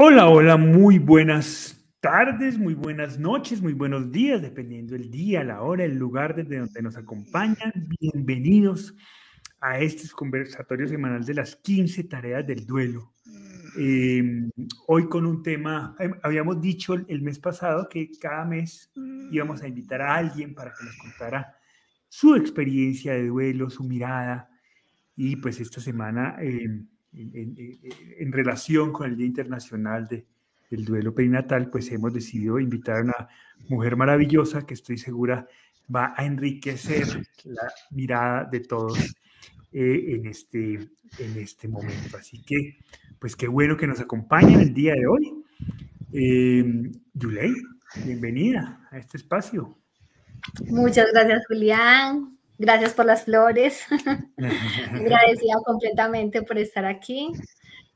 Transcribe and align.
Hola, 0.00 0.28
hola, 0.28 0.56
muy 0.56 1.00
buenas 1.00 1.84
tardes, 1.98 2.56
muy 2.56 2.74
buenas 2.74 3.18
noches, 3.18 3.60
muy 3.60 3.72
buenos 3.72 4.12
días, 4.12 4.40
dependiendo 4.40 4.94
el 4.94 5.10
día, 5.10 5.42
la 5.42 5.62
hora, 5.62 5.82
el 5.82 5.98
lugar 5.98 6.36
desde 6.36 6.58
donde 6.60 6.82
nos 6.82 6.96
acompañan. 6.96 7.72
Bienvenidos 7.98 8.94
a 9.60 9.80
este 9.80 10.08
conversatorio 10.10 10.86
semanal 10.86 11.24
de 11.24 11.34
las 11.34 11.56
15 11.56 12.04
tareas 12.04 12.46
del 12.46 12.64
duelo. 12.64 13.12
Em, 13.76 14.48
hoy 14.86 15.08
con 15.08 15.26
un 15.26 15.42
tema, 15.42 15.96
em, 15.98 16.12
habíamos 16.22 16.60
dicho 16.60 16.94
el 16.94 17.20
mes 17.20 17.40
pasado 17.40 17.88
que 17.88 18.08
cada 18.20 18.44
mes 18.44 18.92
íbamos 19.32 19.62
a 19.62 19.66
invitar 19.66 20.00
a 20.00 20.14
alguien 20.14 20.54
para 20.54 20.72
que 20.74 20.84
nos 20.84 20.96
contara 20.96 21.56
su 22.08 22.36
experiencia 22.36 23.14
de 23.14 23.26
duelo, 23.26 23.68
su 23.68 23.82
mirada. 23.82 24.48
Y 25.16 25.34
pues 25.34 25.58
esta 25.58 25.80
semana... 25.80 26.36
Eh, 26.40 26.84
en, 27.12 28.32
relación 28.32 28.92
con 28.92 29.10
el 29.10 29.16
Día 29.16 29.26
Internacional 29.26 30.06
de, 30.06 30.26
del 30.70 30.84
Duelo 30.84 31.14
Perinatal, 31.14 31.70
pues 31.70 31.90
hemos 31.90 32.12
decidido 32.12 32.58
invitar 32.58 32.98
a 32.98 33.02
una 33.02 33.28
mujer 33.68 33.96
maravillosa 33.96 34.66
que 34.66 34.74
estoy 34.74 34.98
segura 34.98 35.46
va 35.94 36.12
a 36.16 36.24
enriquecer 36.24 37.06
la 37.44 37.72
mirada 37.90 38.44
de 38.44 38.60
todos 38.60 38.98
eh, 39.72 40.14
en, 40.14 40.26
este, 40.26 40.74
en 41.18 41.38
este 41.38 41.68
momento. 41.68 42.16
Así 42.18 42.42
que, 42.42 42.78
pues 43.18 43.34
qué 43.34 43.48
bueno 43.48 43.76
que 43.76 43.86
nos 43.86 44.00
acompañen 44.00 44.60
el 44.60 44.74
día 44.74 44.94
de 44.94 45.06
hoy. 45.06 45.44
Eh, 46.12 46.92
Yulei, 47.14 47.54
bienvenida 48.04 48.86
a 48.90 48.98
este 48.98 49.16
espacio. 49.16 49.78
Muchas 50.66 51.06
gracias, 51.12 51.46
Julián. 51.46 52.37
Gracias 52.58 52.92
por 52.92 53.06
las 53.06 53.24
flores. 53.24 53.86
Agradecida 54.36 55.54
completamente 55.64 56.42
por 56.42 56.58
estar 56.58 56.84
aquí. 56.84 57.32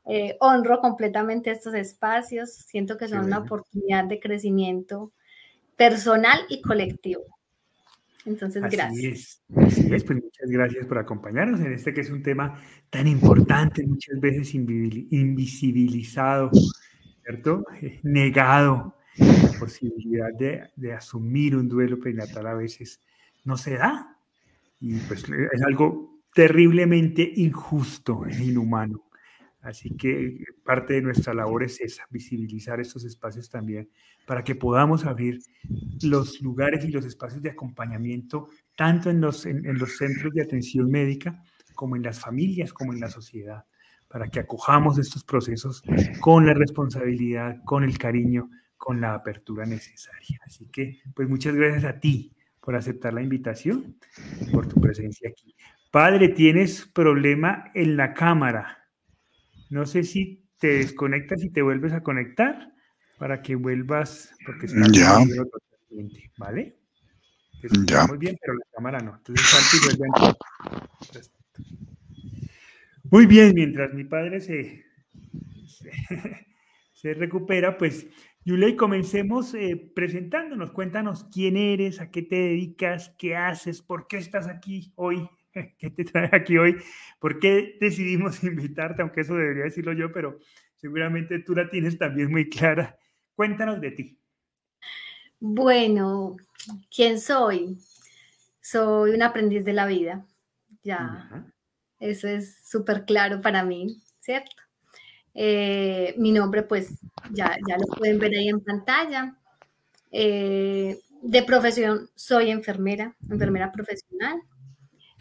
Eh, 0.05 0.37
honro 0.39 0.79
completamente 0.79 1.51
estos 1.51 1.73
espacios. 1.73 2.51
Siento 2.51 2.97
que 2.97 3.09
son 3.09 3.25
una 3.25 3.39
oportunidad 3.39 4.05
de 4.05 4.19
crecimiento 4.19 5.11
personal 5.75 6.39
y 6.49 6.61
colectivo. 6.61 7.23
Entonces, 8.25 8.63
gracias. 8.63 9.41
Así 9.53 9.93
es, 9.93 10.03
pues 10.05 10.23
muchas 10.23 10.49
gracias 10.49 10.85
por 10.85 10.97
acompañarnos 10.97 11.59
en 11.59 11.73
este 11.73 11.93
que 11.93 11.99
es 12.01 12.09
un 12.09 12.23
tema 12.23 12.57
tan 12.89 13.05
importante, 13.07 13.85
muchas 13.85 14.17
veces 14.21 14.55
invisibilizado, 14.55 16.49
¿cierto? 17.21 17.65
Eh, 17.81 17.99
negado. 18.03 18.95
La 19.17 19.59
posibilidad 19.59 20.33
de, 20.33 20.69
de 20.75 20.93
asumir 20.93 21.55
un 21.55 21.67
duelo 21.67 21.99
prenatal 21.99 22.47
a 22.47 22.53
veces 22.53 23.01
no 23.43 23.57
se 23.57 23.75
da, 23.77 24.12
y 24.83 24.97
pues 25.07 25.23
es 25.29 25.63
algo 25.63 26.19
terriblemente 26.33 27.31
injusto 27.37 28.25
e 28.25 28.43
inhumano. 28.43 29.05
Así 29.61 29.95
que 29.95 30.43
parte 30.65 30.95
de 30.95 31.01
nuestra 31.01 31.33
labor 31.33 31.63
es 31.63 31.79
esa, 31.79 32.03
visibilizar 32.09 32.81
estos 32.81 33.05
espacios 33.05 33.49
también 33.49 33.89
para 34.27 34.43
que 34.43 34.55
podamos 34.55 35.05
abrir 35.05 35.39
los 36.01 36.41
lugares 36.41 36.83
y 36.83 36.89
los 36.89 37.05
espacios 37.05 37.41
de 37.41 37.51
acompañamiento, 37.51 38.49
tanto 38.75 39.09
en 39.09 39.21
los, 39.21 39.45
en, 39.45 39.63
los 39.79 39.95
centros 39.95 40.33
de 40.33 40.43
atención 40.43 40.91
médica 40.91 41.41
como 41.75 41.95
en 41.95 42.03
las 42.03 42.19
familias, 42.19 42.73
como 42.73 42.91
en 42.91 42.99
la 42.99 43.09
sociedad, 43.09 43.63
para 44.09 44.27
que 44.27 44.41
acojamos 44.41 44.99
estos 44.99 45.23
procesos 45.23 45.81
con 46.19 46.45
la 46.45 46.53
responsabilidad, 46.53 47.63
con 47.63 47.85
el 47.85 47.97
cariño, 47.97 48.49
con 48.75 48.99
la 48.99 49.13
apertura 49.13 49.65
necesaria. 49.65 50.41
Así 50.45 50.65
que, 50.65 50.99
pues 51.15 51.29
muchas 51.29 51.55
gracias 51.55 51.85
a 51.85 52.01
ti 52.01 52.33
por 52.63 52.75
aceptar 52.75 53.13
la 53.13 53.21
invitación 53.21 53.97
y 54.39 54.45
por 54.51 54.67
tu 54.67 54.79
presencia 54.79 55.29
aquí. 55.29 55.53
Padre, 55.91 56.29
tienes 56.29 56.85
problema 56.85 57.69
en 57.73 57.97
la 57.97 58.13
cámara. 58.13 58.87
No 59.69 59.85
sé 59.85 60.03
si 60.03 60.45
te 60.59 60.77
desconectas 60.77 61.43
y 61.43 61.49
te 61.49 61.61
vuelves 61.61 61.91
a 61.91 62.01
conectar 62.01 62.71
para 63.19 63.41
que 63.41 63.55
vuelvas, 63.55 64.33
porque 64.45 64.67
está 64.67 64.87
ya. 64.91 65.19
totalmente, 65.51 66.31
¿vale? 66.37 66.77
Muy 68.07 68.17
bien, 68.17 68.37
pero 68.39 68.53
la 68.53 68.65
cámara 68.73 68.99
no. 68.99 69.15
Entonces 69.17 69.45
salta 69.45 69.75
y 69.75 69.97
vuelve 69.97 70.07
a... 70.15 70.35
Muy 73.11 73.25
bien, 73.25 73.53
mientras 73.53 73.93
mi 73.93 74.05
padre 74.05 74.39
se, 74.39 74.85
se, 75.67 75.91
se 76.93 77.13
recupera, 77.13 77.77
pues 77.77 78.07
Yulei, 78.45 78.75
comencemos 78.75 79.53
eh, 79.53 79.91
presentándonos. 79.95 80.71
Cuéntanos 80.71 81.25
quién 81.31 81.55
eres, 81.55 82.01
a 82.01 82.11
qué 82.11 82.23
te 82.23 82.35
dedicas, 82.35 83.15
qué 83.17 83.37
haces, 83.37 83.81
por 83.81 84.07
qué 84.07 84.17
estás 84.17 84.47
aquí 84.47 84.91
hoy, 84.95 85.29
qué 85.77 85.89
te 85.89 86.03
trae 86.03 86.29
aquí 86.33 86.57
hoy, 86.57 86.75
por 87.19 87.39
qué 87.39 87.77
decidimos 87.79 88.43
invitarte, 88.43 89.01
aunque 89.01 89.21
eso 89.21 89.35
debería 89.35 89.63
decirlo 89.63 89.93
yo, 89.93 90.11
pero 90.11 90.39
seguramente 90.75 91.39
tú 91.39 91.55
la 91.55 91.69
tienes 91.69 91.97
también 91.97 92.31
muy 92.31 92.49
clara. 92.49 92.97
Cuéntanos 93.33 93.79
de 93.79 93.91
ti. 93.91 94.19
Bueno, 95.39 96.35
¿quién 96.93 97.21
soy? 97.21 97.77
Soy 98.61 99.11
un 99.11 99.23
aprendiz 99.23 99.63
de 99.63 99.73
la 99.73 99.85
vida. 99.85 100.25
Ya, 100.83 101.45
eso 101.99 102.27
es 102.27 102.67
súper 102.69 103.05
claro 103.05 103.39
para 103.39 103.63
mí, 103.63 104.01
¿cierto? 104.19 104.62
Eh, 105.33 106.13
mi 106.17 106.31
nombre, 106.31 106.63
pues 106.63 106.99
ya, 107.31 107.57
ya 107.67 107.77
lo 107.77 107.87
pueden 107.97 108.19
ver 108.19 108.31
ahí 108.35 108.49
en 108.49 108.61
pantalla. 108.61 109.35
Eh, 110.11 110.99
de 111.21 111.43
profesión 111.43 112.09
soy 112.15 112.51
enfermera, 112.51 113.15
enfermera 113.29 113.71
profesional. 113.71 114.41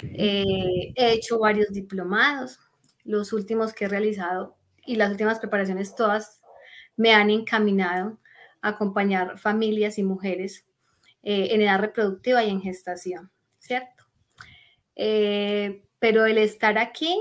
Eh, 0.02 0.92
he 0.94 1.12
hecho 1.12 1.38
varios 1.38 1.72
diplomados. 1.72 2.58
Los 3.04 3.32
últimos 3.32 3.72
que 3.72 3.86
he 3.86 3.88
realizado 3.88 4.56
y 4.84 4.96
las 4.96 5.10
últimas 5.10 5.38
preparaciones 5.38 5.94
todas 5.94 6.40
me 6.96 7.14
han 7.14 7.30
encaminado 7.30 8.18
a 8.60 8.70
acompañar 8.70 9.38
familias 9.38 9.98
y 9.98 10.02
mujeres 10.02 10.66
en 11.24 11.60
edad 11.60 11.78
reproductiva 11.78 12.42
y 12.42 12.50
en 12.50 12.60
gestación, 12.60 13.30
¿cierto? 13.60 14.04
pero 14.94 16.26
el 16.26 16.36
estar 16.36 16.78
aquí, 16.78 17.16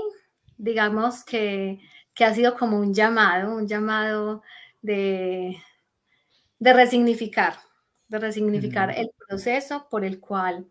digamos 0.58 1.24
que 1.24 1.78
que 2.14 2.24
ha 2.24 2.34
sido 2.34 2.56
como 2.56 2.78
un 2.78 2.94
llamado, 2.94 3.54
un 3.56 3.66
llamado 3.66 4.42
de, 4.80 5.56
de 6.58 6.72
resignificar, 6.72 7.54
de 8.08 8.18
resignificar 8.18 8.96
el 8.96 9.10
proceso 9.26 9.88
por 9.90 10.04
el 10.04 10.20
cual 10.20 10.66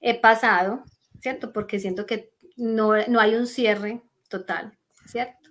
he 0.00 0.18
pasado, 0.18 0.84
¿cierto? 1.20 1.52
Porque 1.52 1.80
siento 1.80 2.06
que 2.06 2.32
no, 2.56 2.92
hay 2.92 3.34
un 3.34 3.46
cierre 3.46 4.02
total, 4.28 4.76
¿cierto? 5.06 5.50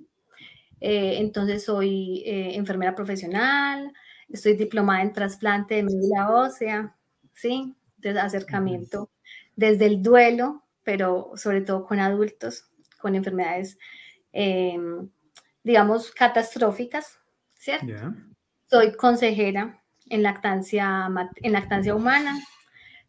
Eh, 0.80 1.18
entonces 1.18 1.66
soy 1.66 2.24
eh, 2.26 2.56
enfermera 2.56 2.96
profesional, 2.96 3.92
estoy 4.30 4.54
diplomada 4.54 5.02
en 5.02 5.14
trasplante 5.14 5.76
de 5.76 5.84
médula 5.84 6.32
ósea, 6.32 6.96
¿sí? 7.34 7.76
Desde 7.98 8.20
acercamiento 8.20 9.10
desde 9.58 9.88
el 9.88 10.02
duelo, 10.02 10.64
pero 10.84 11.32
sobre 11.36 11.62
todo 11.62 11.86
con 11.86 12.00
adultos 12.00 12.70
con 13.02 13.16
enfermedades 13.16 13.78
em, 14.32 15.10
digamos, 15.68 16.12
catastróficas, 16.12 17.20
¿cierto? 17.56 18.16
Soy 18.70 18.94
consejera 18.94 19.84
en 20.10 20.24
lactancia, 20.24 21.10
en 21.42 21.52
lactancia 21.52 21.94
humana, 21.94 22.40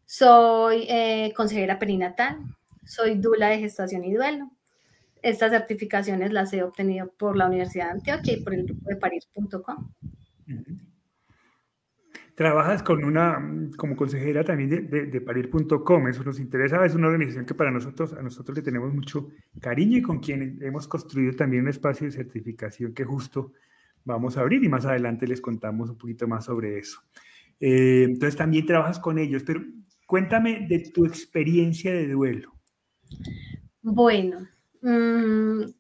soy 0.04 0.84
eh, 0.88 1.32
consejera 1.36 1.78
perinatal, 1.78 2.38
soy 2.84 3.14
dula 3.14 3.46
de 3.46 3.60
gestación 3.60 4.04
y 4.04 4.12
duelo. 4.12 4.50
Estas 5.22 5.52
certificaciones 5.52 6.32
las 6.32 6.52
he 6.52 6.64
obtenido 6.64 7.12
por 7.16 7.36
la 7.36 7.46
Universidad 7.46 7.86
de 7.86 7.92
Antioquia 7.92 8.32
y 8.32 8.41
por 8.42 8.54
el 8.54 8.64
grupo 8.64 8.88
de 8.88 8.96
parir.com. 8.96 9.94
Trabajas 12.38 12.84
con 12.84 13.03
una, 13.03 13.37
como 13.76 13.97
consejera 13.97 14.44
también 14.44 14.71
de, 14.71 15.21
parir.com, 15.21 16.06
eso 16.06 16.22
nos 16.22 16.38
interesa, 16.38 16.87
es 16.87 16.94
una 16.94 17.09
organización 17.09 17.44
que 17.44 17.54
para 17.54 17.72
nosotros, 17.72 18.12
a 18.12 18.22
nosotros 18.22 18.56
le 18.56 18.62
tenemos 18.62 18.94
mucho 18.94 19.26
cariño 19.60 19.99
y 19.99 20.03
con 20.03 20.21
quien 20.21 20.56
hemos 20.62 20.87
construido 20.87 21.34
también 21.34 21.65
un 21.65 21.71
espacio 21.71 22.06
de 22.06 22.12
certificación 22.12 22.94
que 22.94 23.04
justo 23.04 23.54
vamos 24.04 24.37
a 24.37 24.43
abrir 24.43 24.62
y 24.62 24.69
más 24.69 24.87
adelante 24.87 25.26
les 25.26 25.40
contamos 25.40 25.90
un 25.90 25.99
poquito 25.99 26.29
más 26.29 26.44
sobre 26.44 26.79
eso. 26.79 27.00
Eh, 27.58 28.05
entonces 28.05 28.37
también 28.37 28.67
trabajas 28.67 29.00
con 29.00 29.19
ellos, 29.19 29.43
pero 29.44 29.61
cuéntame 30.06 30.64
de 30.69 30.90
tu 30.94 31.06
experiencia 31.06 31.93
de 31.93 32.06
duelo. 32.06 32.52
Bueno, 33.82 34.46
mm, 34.81 35.73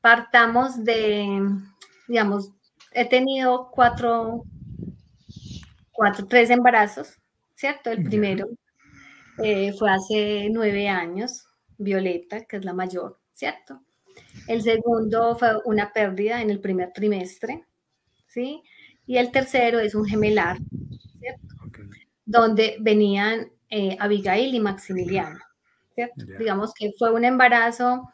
partamos 0.00 0.82
de, 0.82 1.46
digamos, 2.08 2.54
he 2.92 3.06
tenido 3.06 3.68
cuatro 3.70 4.44
cuatro, 5.96 6.26
tres 6.26 6.50
embarazos, 6.50 7.18
¿cierto? 7.54 7.90
El 7.90 8.04
primero 8.04 8.48
eh, 9.42 9.72
fue 9.78 9.90
hace 9.90 10.48
nueve 10.50 10.88
años, 10.88 11.46
Violeta, 11.78 12.44
que 12.44 12.58
es 12.58 12.64
la 12.64 12.74
mayor, 12.74 13.18
¿cierto? 13.32 13.80
El 14.46 14.62
segundo 14.62 15.36
fue 15.36 15.56
una 15.64 15.92
pérdida 15.92 16.40
en 16.40 16.50
el 16.50 16.60
primer 16.60 16.92
trimestre, 16.92 17.64
¿sí? 18.26 18.62
Y 19.06 19.16
el 19.16 19.30
tercero 19.30 19.80
es 19.80 19.94
un 19.94 20.04
gemelar, 20.04 20.58
¿cierto? 21.18 21.54
Donde 22.24 22.76
venían 22.80 23.50
eh, 23.70 23.96
Abigail 23.98 24.54
y 24.54 24.60
Maximiliano, 24.60 25.38
¿cierto? 25.94 26.24
Digamos 26.38 26.72
que 26.74 26.92
fue 26.98 27.12
un 27.12 27.24
embarazo 27.24 28.08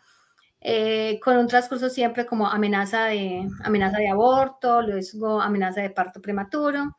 eh, 0.64 1.18
con 1.20 1.36
un 1.36 1.48
transcurso 1.48 1.88
siempre 1.88 2.24
como 2.24 2.46
amenaza 2.46 3.06
de, 3.06 3.48
amenaza 3.64 3.98
de 3.98 4.08
aborto, 4.08 4.80
luego 4.80 5.40
amenaza 5.40 5.80
de 5.80 5.90
parto 5.90 6.20
prematuro. 6.20 6.98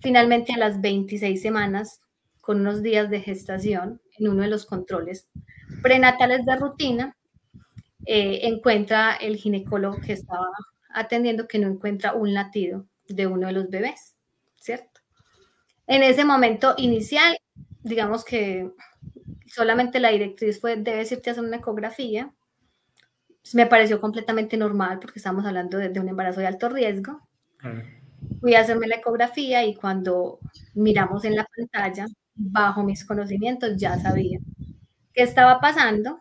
Finalmente, 0.00 0.52
a 0.52 0.58
las 0.58 0.80
26 0.80 1.40
semanas, 1.40 2.00
con 2.40 2.60
unos 2.60 2.82
días 2.82 3.10
de 3.10 3.20
gestación, 3.20 4.00
en 4.18 4.28
uno 4.28 4.42
de 4.42 4.48
los 4.48 4.66
controles 4.66 5.28
prenatales 5.82 6.44
de 6.44 6.56
rutina, 6.56 7.16
eh, 8.06 8.40
encuentra 8.44 9.14
el 9.16 9.36
ginecólogo 9.36 10.00
que 10.00 10.14
estaba 10.14 10.48
atendiendo 10.94 11.46
que 11.46 11.58
no 11.58 11.68
encuentra 11.68 12.14
un 12.14 12.32
latido 12.32 12.86
de 13.06 13.26
uno 13.26 13.48
de 13.48 13.52
los 13.52 13.68
bebés, 13.68 14.16
¿cierto? 14.58 15.00
En 15.86 16.02
ese 16.02 16.24
momento 16.24 16.74
inicial, 16.76 17.38
digamos 17.82 18.24
que 18.24 18.70
solamente 19.46 20.00
la 20.00 20.10
directriz 20.10 20.60
fue, 20.60 20.76
debes 20.76 21.12
hacer 21.12 21.40
una 21.40 21.56
ecografía. 21.56 22.32
Me 23.54 23.66
pareció 23.66 24.00
completamente 24.00 24.56
normal 24.56 24.98
porque 25.00 25.18
estamos 25.18 25.44
hablando 25.46 25.78
de, 25.78 25.98
un 25.98 26.08
embarazo 26.08 26.40
de 26.40 26.46
alto 26.46 26.68
riesgo. 26.68 27.26
Fui 28.40 28.54
a 28.54 28.60
hacerme 28.60 28.86
la 28.86 28.96
ecografía 28.96 29.64
y 29.64 29.74
cuando 29.74 30.38
miramos 30.74 31.24
en 31.24 31.36
la 31.36 31.46
pantalla, 31.56 32.06
bajo 32.34 32.82
mis 32.84 33.04
conocimientos, 33.04 33.76
ya 33.76 33.98
sabía 33.98 34.38
qué 35.12 35.22
estaba 35.22 35.60
pasando. 35.60 36.20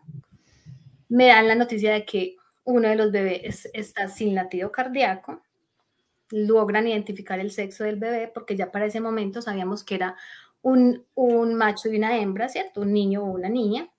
Me 1.10 1.28
dan 1.28 1.48
la 1.48 1.56
noticia 1.56 1.94
de 1.94 2.06
que 2.06 2.36
uno 2.64 2.90
de 2.90 2.96
los 2.96 3.12
bebés 3.12 3.70
está 3.74 4.10
sin 4.10 4.36
latido 4.36 4.72
cardíaco. 4.72 5.42
Logran 6.32 6.88
identificar 6.88 7.40
el 7.40 7.52
sexo 7.52 7.84
del 7.84 7.98
bebé 7.98 8.30
porque 8.34 8.58
ya 8.58 8.72
para 8.72 8.86
ese 8.88 9.00
momento 9.00 9.42
sabíamos 9.42 9.84
que 9.84 9.96
era 9.96 10.18
un, 10.62 11.06
macho 11.56 11.90
y 11.90 11.98
una 11.98 12.18
hembra, 12.18 12.50
¿cierto? 12.50 12.82
Un 12.82 12.92
niño 12.94 13.24
o 13.24 13.32
una 13.32 13.50
niña. 13.50 13.90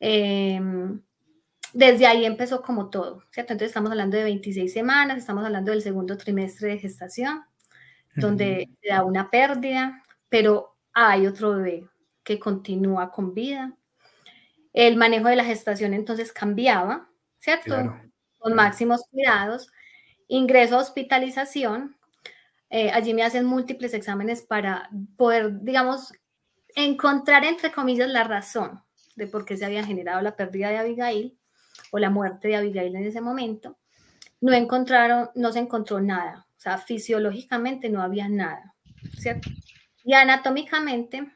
Em, 0.00 1.00
desde 1.74 2.06
ahí 2.06 2.24
empezó 2.24 2.62
como 2.62 2.90
todo, 2.90 3.22
¿cierto? 3.30 3.52
Entonces 3.52 3.68
estamos 3.68 3.90
hablando 3.90 4.16
de 4.16 4.24
26 4.24 4.72
semanas, 4.72 5.18
estamos 5.18 5.44
hablando 5.44 5.70
del 5.70 5.82
segundo 5.82 6.16
trimestre 6.16 6.68
de 6.68 6.78
gestación, 6.78 7.44
donde 8.14 8.68
se 8.82 8.88
da 8.88 9.04
una 9.04 9.30
pérdida, 9.30 10.02
pero 10.28 10.76
hay 10.92 11.26
otro 11.26 11.56
bebé 11.56 11.88
que 12.22 12.38
continúa 12.38 13.10
con 13.10 13.34
vida. 13.34 13.74
El 14.72 14.96
manejo 14.96 15.28
de 15.28 15.36
la 15.36 15.44
gestación 15.44 15.94
entonces 15.94 16.32
cambiaba, 16.32 17.08
¿cierto? 17.38 17.98
Con 18.38 18.54
máximos 18.54 19.02
cuidados. 19.10 19.70
Ingreso 20.28 20.76
a 20.76 20.80
hospitalización, 20.80 21.96
eh, 22.70 22.90
allí 22.90 23.12
me 23.12 23.22
hacen 23.22 23.44
múltiples 23.44 23.92
exámenes 23.94 24.42
para 24.42 24.88
poder, 25.16 25.60
digamos, 25.62 26.12
encontrar, 26.74 27.44
entre 27.44 27.70
comillas, 27.72 28.08
la 28.08 28.24
razón 28.24 28.82
de 29.14 29.26
por 29.26 29.44
qué 29.44 29.56
se 29.56 29.64
había 29.64 29.84
generado 29.84 30.22
la 30.22 30.36
pérdida 30.36 30.70
de 30.70 30.78
Abigail 30.78 31.38
o 31.90 31.98
la 31.98 32.10
muerte 32.10 32.48
de 32.48 32.56
Abigail 32.56 32.94
en 32.96 33.04
ese 33.04 33.20
momento. 33.20 33.78
No 34.40 34.52
encontraron, 34.52 35.30
no 35.34 35.52
se 35.52 35.60
encontró 35.60 36.00
nada, 36.00 36.46
o 36.56 36.60
sea, 36.60 36.78
fisiológicamente 36.78 37.88
no 37.88 38.02
había 38.02 38.28
nada, 38.28 38.74
¿cierto? 39.18 39.50
Y 40.04 40.14
anatómicamente, 40.14 41.30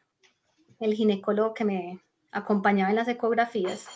el 0.81 0.95
ginecólogo 0.95 1.55
que 1.55 1.65
me 1.65 2.01
acompañaba 2.33 2.91
en 2.91 2.97
las 2.97 3.09
ecografías, 3.09 3.87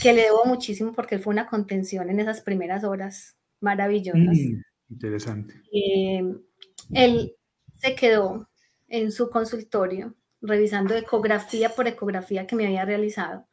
que 0.00 0.12
le 0.12 0.22
debo 0.22 0.44
muchísimo 0.44 0.92
porque 0.92 1.18
fue 1.18 1.32
una 1.32 1.46
contención 1.46 2.08
en 2.10 2.20
esas 2.20 2.40
primeras 2.40 2.84
horas 2.84 3.36
maravillosas. 3.60 4.20
Mm. 4.20 4.62
Interesante. 4.90 5.54
Eh, 5.72 6.22
él 6.92 7.34
se 7.76 7.94
quedó 7.94 8.48
en 8.88 9.10
su 9.10 9.30
consultorio 9.30 10.14
revisando 10.40 10.94
ecografía 10.94 11.70
por 11.70 11.88
ecografía 11.88 12.46
que 12.46 12.56
me 12.56 12.66
había 12.66 12.84
realizado, 12.84 13.46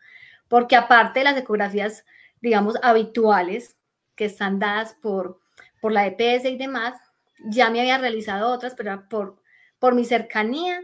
porque 0.50 0.75
aparte 0.75 1.19
de 1.19 1.25
las 1.25 1.38
ecografías, 1.38 2.06
digamos, 2.42 2.75
habituales 2.84 3.78
que 4.16 4.25
están 4.25 4.60
dadas 4.60 4.96
por, 5.01 5.40
por 5.80 5.94
la 5.94 6.06
EPS 6.07 6.46
y 6.46 6.57
demás, 6.57 7.00
ya 7.46 7.69
me 7.69 7.80
había 7.80 7.98
realizado 7.98 8.51
otras, 8.51 8.74
pero 8.75 9.07
por, 9.07 9.42
por 9.80 9.96
mi 9.96 10.04
cercanía 10.04 10.81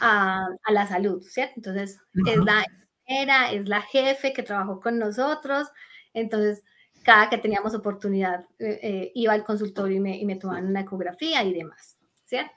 a, 0.00 0.46
la 0.68 0.86
salud, 0.86 1.22
¿cierto? 1.22 1.54
Entonces, 1.56 1.98
es 2.26 2.36
la 2.36 2.64
era, 3.06 3.52
es 3.52 3.68
la 3.68 3.82
jefe 3.82 4.32
que 4.32 4.42
trabajó 4.42 4.80
con 4.80 4.98
nosotros, 4.98 5.68
entonces 6.14 6.62
cada 7.02 7.28
que 7.28 7.36
teníamos 7.38 7.74
oportunidad 7.74 8.46
eh, 8.58 8.80
eh, 8.82 9.12
iba 9.14 9.34
al 9.34 9.44
consultorio 9.44 9.98
y 9.98 10.00
me, 10.00 10.16
y 10.16 10.24
me, 10.24 10.36
tomaban 10.36 10.66
una 10.66 10.80
ecografía 10.80 11.42
y 11.42 11.52
demás, 11.52 11.98
¿cierto? 12.24 12.52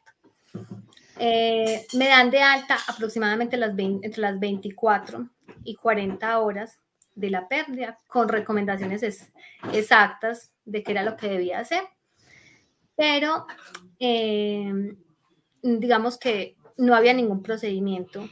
Eh, 1.19 1.85
me 1.93 2.07
dan 2.07 2.29
de 2.29 2.41
alta 2.41 2.77
aproximadamente 2.87 3.57
las 3.57 3.77
entre 3.77 4.21
las 4.21 4.39
24 4.39 5.29
y 5.63 5.75
40 5.75 6.39
horas 6.39 6.79
de 7.15 7.31
la 7.31 7.47
pérdida 7.47 7.99
con 8.07 8.29
recomendaciones 8.29 9.31
exactas 9.73 10.51
de 10.65 10.83
qué 10.83 10.91
era 10.91 11.03
lo 11.03 11.17
que 11.17 11.29
debía 11.29 11.59
hacer. 11.59 11.83
Pero 12.95 13.47
digamos 15.61 16.17
que 16.17 16.55
no 16.77 16.95
había 16.95 17.13
ningún 17.13 17.41
procedimiento 17.41 18.27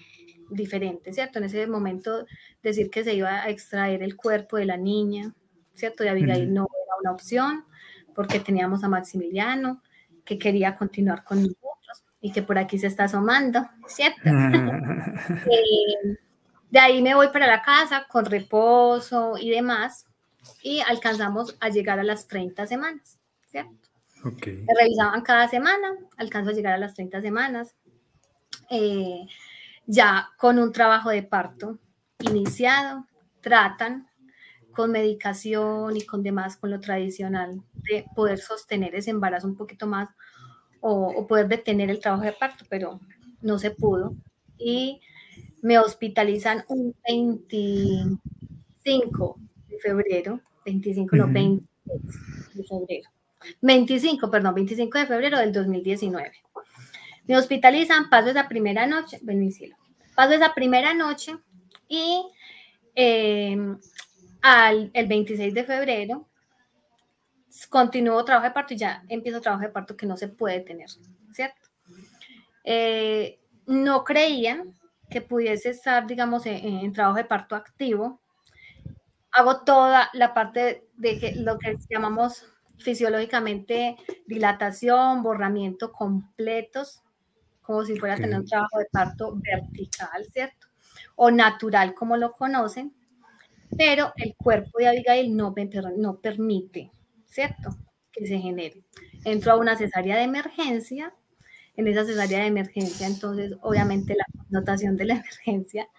diferente, 0.49 1.11
¿cierto? 1.13 1.39
En 1.39 1.45
ese 1.45 1.67
momento 1.67 2.25
decir 2.61 2.89
que 2.89 3.03
se 3.03 3.15
iba 3.15 3.41
a 3.41 3.49
extraer 3.49 4.03
el 4.03 4.15
cuerpo 4.15 4.57
de 4.57 4.65
la 4.65 4.77
niña, 4.77 5.33
¿cierto? 5.73 6.03
De 6.03 6.09
Abigail 6.09 6.53
no 6.53 6.67
era 6.85 6.95
una 7.01 7.11
opción 7.11 7.65
porque 8.13 8.39
teníamos 8.39 8.83
a 8.83 8.89
Maximiliano 8.89 9.81
que 10.23 10.37
quería 10.37 10.77
continuar 10.77 11.23
con 11.23 11.41
nosotros 11.41 11.74
y 12.25 12.31
que 12.31 12.41
por 12.41 12.57
aquí 12.57 12.79
se 12.79 12.87
está 12.87 13.03
asomando, 13.03 13.69
¿cierto? 13.87 14.19
Eh, 15.45 16.17
de 16.71 16.79
ahí 16.79 17.01
me 17.03 17.13
voy 17.13 17.27
para 17.27 17.45
la 17.45 17.61
casa 17.61 18.07
con 18.09 18.25
reposo 18.25 19.35
y 19.39 19.51
demás 19.51 20.07
y 20.63 20.79
alcanzamos 20.79 21.55
a 21.59 21.69
llegar 21.69 21.99
a 21.99 22.03
las 22.03 22.27
30 22.27 22.65
semanas, 22.65 23.19
¿cierto? 23.51 23.89
Okay. 24.23 24.65
Me 24.67 24.73
revisaban 24.73 25.21
cada 25.21 25.47
semana, 25.47 25.95
alcanzo 26.17 26.49
a 26.49 26.53
llegar 26.53 26.73
a 26.73 26.79
las 26.79 26.95
30 26.95 27.21
semanas, 27.21 27.75
eh, 28.71 29.27
ya 29.85 30.29
con 30.37 30.57
un 30.57 30.71
trabajo 30.71 31.11
de 31.11 31.21
parto 31.21 31.77
iniciado, 32.21 33.05
tratan 33.39 34.07
con 34.71 34.91
medicación 34.91 35.95
y 35.95 36.01
con 36.01 36.23
demás, 36.23 36.57
con 36.57 36.71
lo 36.71 36.79
tradicional, 36.79 37.61
de 37.73 38.03
poder 38.15 38.39
sostener 38.39 38.95
ese 38.95 39.11
embarazo 39.11 39.45
un 39.45 39.55
poquito 39.55 39.85
más 39.85 40.09
o, 40.87 41.25
poder 41.25 41.47
detener 41.47 41.89
el 41.89 41.99
trabajo 41.99 42.25
de 42.25 42.33
parto, 42.33 42.63
pero 42.69 42.99
no 43.41 43.57
se 43.57 43.71
pudo. 43.71 44.13
Y 44.57 45.01
me 45.63 45.79
hospitalizan 45.79 46.63
un 46.67 46.93
25 47.07 49.39
de 49.67 49.79
febrero, 49.79 50.39
25, 50.63 51.15
no, 51.15 51.27
20 51.27 51.65
de 52.53 52.63
febrero. 52.63 53.09
25, 53.61 54.29
perdón, 54.29 54.53
25 54.53 54.99
de 54.99 55.07
febrero 55.07 55.39
del 55.39 55.51
2019. 55.51 56.31
Me 57.25 57.37
hospitalizan, 57.37 58.07
paso 58.09 58.29
esa 58.29 58.47
primera 58.47 58.85
noche, 58.85 59.17
ven 59.23 59.51
paso 60.15 60.33
esa 60.33 60.53
primera 60.53 60.93
noche 60.93 61.35
y 61.87 62.27
eh, 62.93 63.57
al 64.41 64.91
el 64.93 65.07
26 65.07 65.51
de 65.51 65.63
febrero, 65.63 66.27
continúo 67.69 68.23
trabajo 68.25 68.47
de 68.47 68.53
parto 68.53 68.73
y 68.73 68.77
ya 68.77 69.03
empiezo 69.07 69.41
trabajo 69.41 69.63
de 69.63 69.69
parto 69.69 69.95
que 69.95 70.05
no 70.05 70.17
se 70.17 70.27
puede 70.27 70.61
tener, 70.61 70.89
¿cierto? 71.31 71.69
Eh, 72.63 73.39
no 73.65 74.03
creían 74.03 74.73
que 75.09 75.21
pudiese 75.21 75.69
estar, 75.69 76.07
digamos, 76.07 76.45
en, 76.45 76.91
trabajo 76.93 77.17
de 77.17 77.25
parto 77.25 77.55
activo. 77.55 78.21
Hago 79.31 79.61
toda 79.63 80.09
la 80.13 80.33
parte 80.33 80.87
de, 80.95 81.33
lo 81.37 81.57
que 81.57 81.77
llamamos 81.89 82.45
fisiológicamente 82.79 83.95
dilatación, 84.25 85.23
borramiento 85.23 85.91
completos, 85.91 87.03
como 87.61 87.83
si 87.83 87.97
fuera 87.97 88.15
a 88.15 88.17
tener 88.17 88.39
un 88.39 88.45
trabajo 88.45 88.79
de 88.79 88.87
parto 88.91 89.33
vertical, 89.35 90.25
¿cierto? 90.31 90.67
O 91.15 91.31
natural, 91.31 91.93
como 91.93 92.17
lo 92.17 92.33
conocen 92.33 92.93
pero 93.77 94.13
el 94.17 94.35
cuerpo 94.35 94.77
de 94.77 94.87
Abigail 94.87 95.35
no, 95.35 95.53
no 95.97 96.19
permite, 96.19 96.91
¿cierto? 97.35 97.75
Que 98.13 98.25
se 98.25 98.39
genere. 98.39 98.81
Entró 99.25 99.51
a 99.51 99.57
una 99.57 99.77
cesárea 99.77 100.15
de 100.15 100.23
emergencia, 100.23 101.13
en 101.75 101.87
esa 101.89 102.05
cesárea 102.05 102.39
de 102.39 102.47
emergencia, 102.47 103.05
entonces 103.05 103.51
obviamente 103.61 104.15
la 104.15 104.25
notación 104.49 104.95
de 104.95 105.05
la 105.05 105.13
emergencia, 105.21 105.89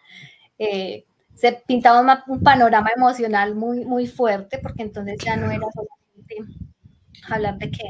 eh, 0.58 1.04
se 1.34 1.52
pintaba 1.66 2.24
un 2.26 2.42
panorama 2.42 2.90
emocional 2.96 3.54
muy, 3.54 3.84
muy 3.84 4.06
fuerte, 4.06 4.58
porque 4.58 4.82
entonces 4.82 5.18
ya 5.22 5.36
no 5.36 5.50
era 5.50 5.66
solamente 5.74 6.58
hablar 7.28 7.58
de 7.58 7.70
que 7.70 7.84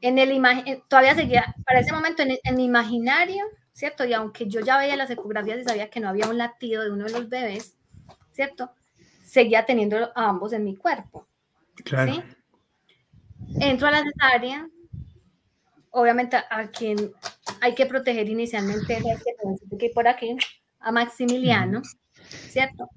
en 0.00 0.18
el 0.18 0.32
imagen, 0.32 0.82
todavía 0.88 1.14
seguía, 1.14 1.54
para 1.64 1.78
ese 1.78 1.92
momento 1.92 2.22
en 2.22 2.32
el, 2.42 2.60
imaginario, 2.60 3.44
¿cierto? 3.72 4.04
Y 4.04 4.14
aunque 4.14 4.48
yo 4.48 4.60
ya 4.60 4.78
veía 4.78 4.96
las 4.96 5.10
ecografías 5.10 5.60
y 5.60 5.64
sabía 5.64 5.90
que 5.90 6.00
no 6.00 6.08
había 6.08 6.26
un 6.26 6.38
latido 6.38 6.82
de 6.82 6.90
uno 6.90 7.04
de 7.04 7.12
los 7.12 7.28
bebés, 7.28 7.76
¿cierto? 8.32 8.72
seguía 9.22 9.64
teniendo 9.64 10.10
a 10.16 10.28
ambos 10.28 10.52
en 10.52 10.64
mi 10.64 10.74
cuerpo. 10.74 11.28
Claro. 11.84 12.14
¿sí? 12.14 12.22
Entro 13.58 13.88
a 13.88 13.90
la 13.90 14.04
cesárea, 14.04 14.68
obviamente 15.90 16.36
a 16.36 16.68
quien 16.68 17.12
hay 17.60 17.74
que 17.74 17.86
proteger 17.86 18.28
inicialmente 18.28 18.98
es 18.98 19.78
que 19.78 19.90
por 19.90 20.06
aquí, 20.06 20.36
a 20.78 20.92
Maximiliano, 20.92 21.82
¿cierto? 22.48 22.88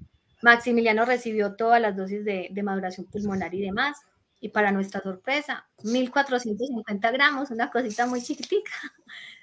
Maximiliano 0.42 1.04
recibió 1.04 1.54
todas 1.54 1.80
las 1.80 1.96
dosis 1.96 2.24
de, 2.24 2.50
maduración 2.62 3.06
pulmonar 3.06 3.54
y 3.54 3.62
demás. 3.62 3.98
Y 4.40 4.50
para 4.50 4.72
nuestra 4.72 5.00
sorpresa, 5.00 5.66
1450 5.84 7.10
gramos, 7.12 7.50
una 7.50 7.70
cosita 7.70 8.06
muy 8.06 8.20
chiquitica, 8.20 8.72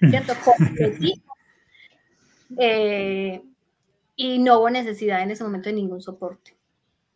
¿cierto? 0.10 0.34
eh, 2.56 3.42
y 4.14 4.38
no 4.38 4.60
hubo 4.60 4.70
necesidad 4.70 5.22
en 5.22 5.32
ese 5.32 5.42
momento 5.42 5.70
de 5.70 5.74
ningún 5.74 6.00
soporte. 6.00 6.56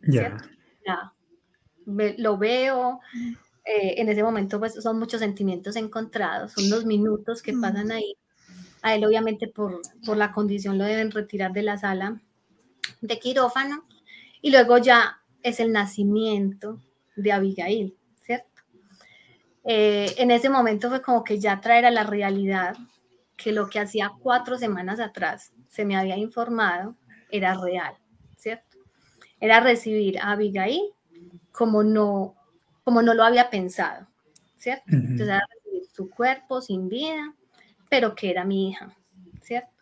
¿cierto? 0.03 0.45
Nada. 0.85 1.15
lo 1.87 2.39
veo, 2.39 3.01
eh, 3.67 4.01
en 4.01 4.09
ese 4.09 4.23
momento 4.23 4.61
pues 4.61 4.75
son 4.75 4.99
muchos 4.99 5.21
sentimientos 5.21 5.75
encontrados, 5.75 6.53
son 6.53 6.71
los 6.71 6.85
minutos 6.85 7.43
que 7.43 7.53
pasan 7.53 7.91
ahí. 7.91 8.17
A 8.81 8.95
él 8.95 9.05
obviamente 9.05 9.49
por, 9.49 9.81
por 10.05 10.17
la 10.17 10.31
condición 10.31 10.79
lo 10.79 10.85
deben 10.85 11.11
retirar 11.11 11.53
de 11.53 11.63
la 11.63 11.77
sala 11.77 12.23
de 13.01 13.19
quirófano 13.19 13.85
y 14.41 14.53
luego 14.53 14.79
ya 14.79 15.21
es 15.43 15.59
el 15.59 15.73
nacimiento 15.73 16.81
de 17.17 17.33
Abigail, 17.33 17.97
¿cierto? 18.23 18.63
Eh, 19.65 20.15
en 20.19 20.31
ese 20.31 20.49
momento 20.49 20.89
fue 20.89 21.03
como 21.03 21.25
que 21.25 21.41
ya 21.41 21.61
traer 21.61 21.87
a 21.87 21.91
la 21.91 22.05
realidad 22.05 22.77
que 23.37 23.51
lo 23.51 23.69
que 23.69 23.81
hacía 23.81 24.13
cuatro 24.23 24.59
semanas 24.59 25.01
atrás 25.01 25.53
se 25.69 25.85
me 25.85 25.97
había 25.97 26.17
informado 26.17 26.95
era 27.33 27.55
real, 27.55 27.97
¿cierto? 28.37 28.79
Era 29.41 29.59
recibir 29.59 30.21
a 30.21 30.33
Abigail 30.33 30.83
como 31.51 31.83
no, 31.83 32.36
como 32.87 33.03
no 33.03 33.15
lo 33.15 33.25
había 33.25 33.51
pensado, 33.51 34.07
¿cierto? 34.59 34.85
Entonces 34.93 35.27
era 35.27 35.43
recibir 35.53 35.89
su 35.93 36.09
cuerpo 36.09 36.61
sin 36.61 36.89
vida, 36.89 37.35
pero 37.91 38.15
que 38.15 38.31
era 38.31 38.45
mi 38.45 38.69
hija, 38.69 38.97
¿cierto? 39.43 39.73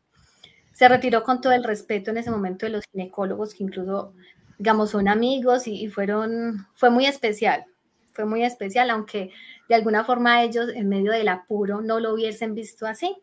Se 0.72 0.88
retiró 0.88 1.22
con 1.22 1.42
todo 1.42 1.52
el 1.52 1.64
respeto 1.64 2.10
en 2.10 2.16
ese 2.16 2.30
momento 2.30 2.64
de 2.64 2.72
los 2.72 2.84
ginecólogos, 2.90 3.52
que 3.52 3.62
incluso, 3.62 4.14
digamos, 4.56 4.88
son 4.88 5.06
amigos 5.08 5.66
y, 5.66 5.86
fueron, 5.88 6.66
fue 6.72 6.88
muy 6.88 7.04
especial, 7.04 7.66
fue 8.14 8.24
muy 8.24 8.42
especial, 8.42 8.88
aunque 8.88 9.32
de 9.68 9.74
alguna 9.74 10.02
forma 10.04 10.42
ellos 10.42 10.70
en 10.74 10.88
medio 10.88 11.12
del 11.12 11.28
apuro 11.28 11.82
no 11.82 12.00
lo 12.00 12.14
hubiesen 12.14 12.54
visto 12.54 12.86
así, 12.86 13.14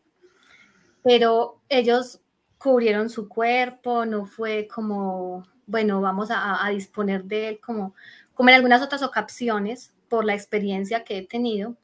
pero 1.02 1.60
ellos 1.68 2.20
cubrieron 2.56 3.10
su 3.10 3.28
cuerpo, 3.28 4.06
no 4.06 4.26
fue 4.26 4.68
como, 4.72 5.44
bueno, 5.66 6.00
vamos 6.00 6.28
a, 6.30 6.68
disponer 6.70 7.24
de 7.24 7.48
él 7.48 7.60
como, 7.60 7.96
como 8.42 8.50
en 8.50 8.56
algunas 8.56 8.82
otras 8.82 9.04
ocasiones 9.04 9.94
por 10.08 10.24
la 10.24 10.34
experiencia 10.34 11.04
que 11.04 11.18
he 11.18 11.24
tenido. 11.28 11.76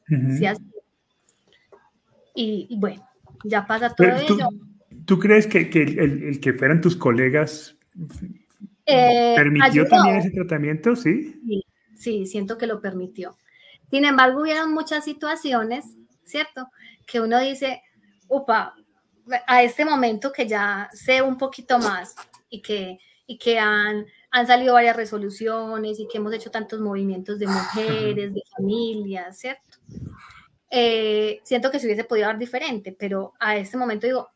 y, 2.35 2.77
bueno, 2.77 3.07
ya 3.45 3.65
pasa 3.65 3.95
todo 3.95 4.09
ello. 4.09 4.49
¿Tú 5.05 5.17
crees 5.19 5.47
que, 5.47 5.59
el, 5.59 6.41
que 6.41 6.51
fueran 6.51 6.81
tus 6.81 6.97
colegas 6.97 7.77
eh, 8.85 9.35
permitió 9.37 9.87
también 9.87 10.17
ese 10.17 10.31
tratamiento? 10.31 10.97
¿Sí? 10.97 11.39
¿sí? 11.47 11.63
Sí, 11.95 12.25
siento 12.25 12.57
que 12.57 12.67
lo 12.67 12.81
permitió. 12.81 13.37
Sin 13.89 14.03
embargo, 14.03 14.41
hubieron 14.41 14.73
muchas 14.73 15.05
situaciones, 15.05 15.85
¿cierto? 16.25 16.67
Que 17.07 17.21
uno 17.21 17.39
dice, 17.39 17.83
upa, 18.27 18.75
a 19.47 19.63
este 19.63 19.85
momento 19.85 20.33
que 20.33 20.45
ya 20.45 20.89
sé 20.91 21.21
un 21.21 21.37
poquito 21.37 21.79
más 21.79 22.15
y 22.49 22.61
que, 22.61 22.99
y 23.27 23.37
que 23.37 23.57
han, 23.57 24.05
han 24.31 24.47
salido 24.47 24.73
varias 24.73 24.95
resoluciones 24.95 25.99
y 25.99 26.07
que 26.07 26.17
hemos 26.17 26.33
hecho 26.33 26.51
tantos 26.51 26.79
movimientos 26.79 27.39
de 27.39 27.47
mujeres, 27.47 28.33
de 28.33 28.43
familias, 28.55 29.39
¿cierto? 29.39 29.77
Eh, 30.69 31.39
siento 31.43 31.71
que 31.71 31.79
se 31.79 31.87
hubiese 31.87 32.03
podido 32.03 32.27
dar 32.27 32.37
diferente, 32.37 32.95
pero 32.97 33.33
a 33.39 33.57
este 33.57 33.77
momento 33.77 34.05
digo, 34.05 34.29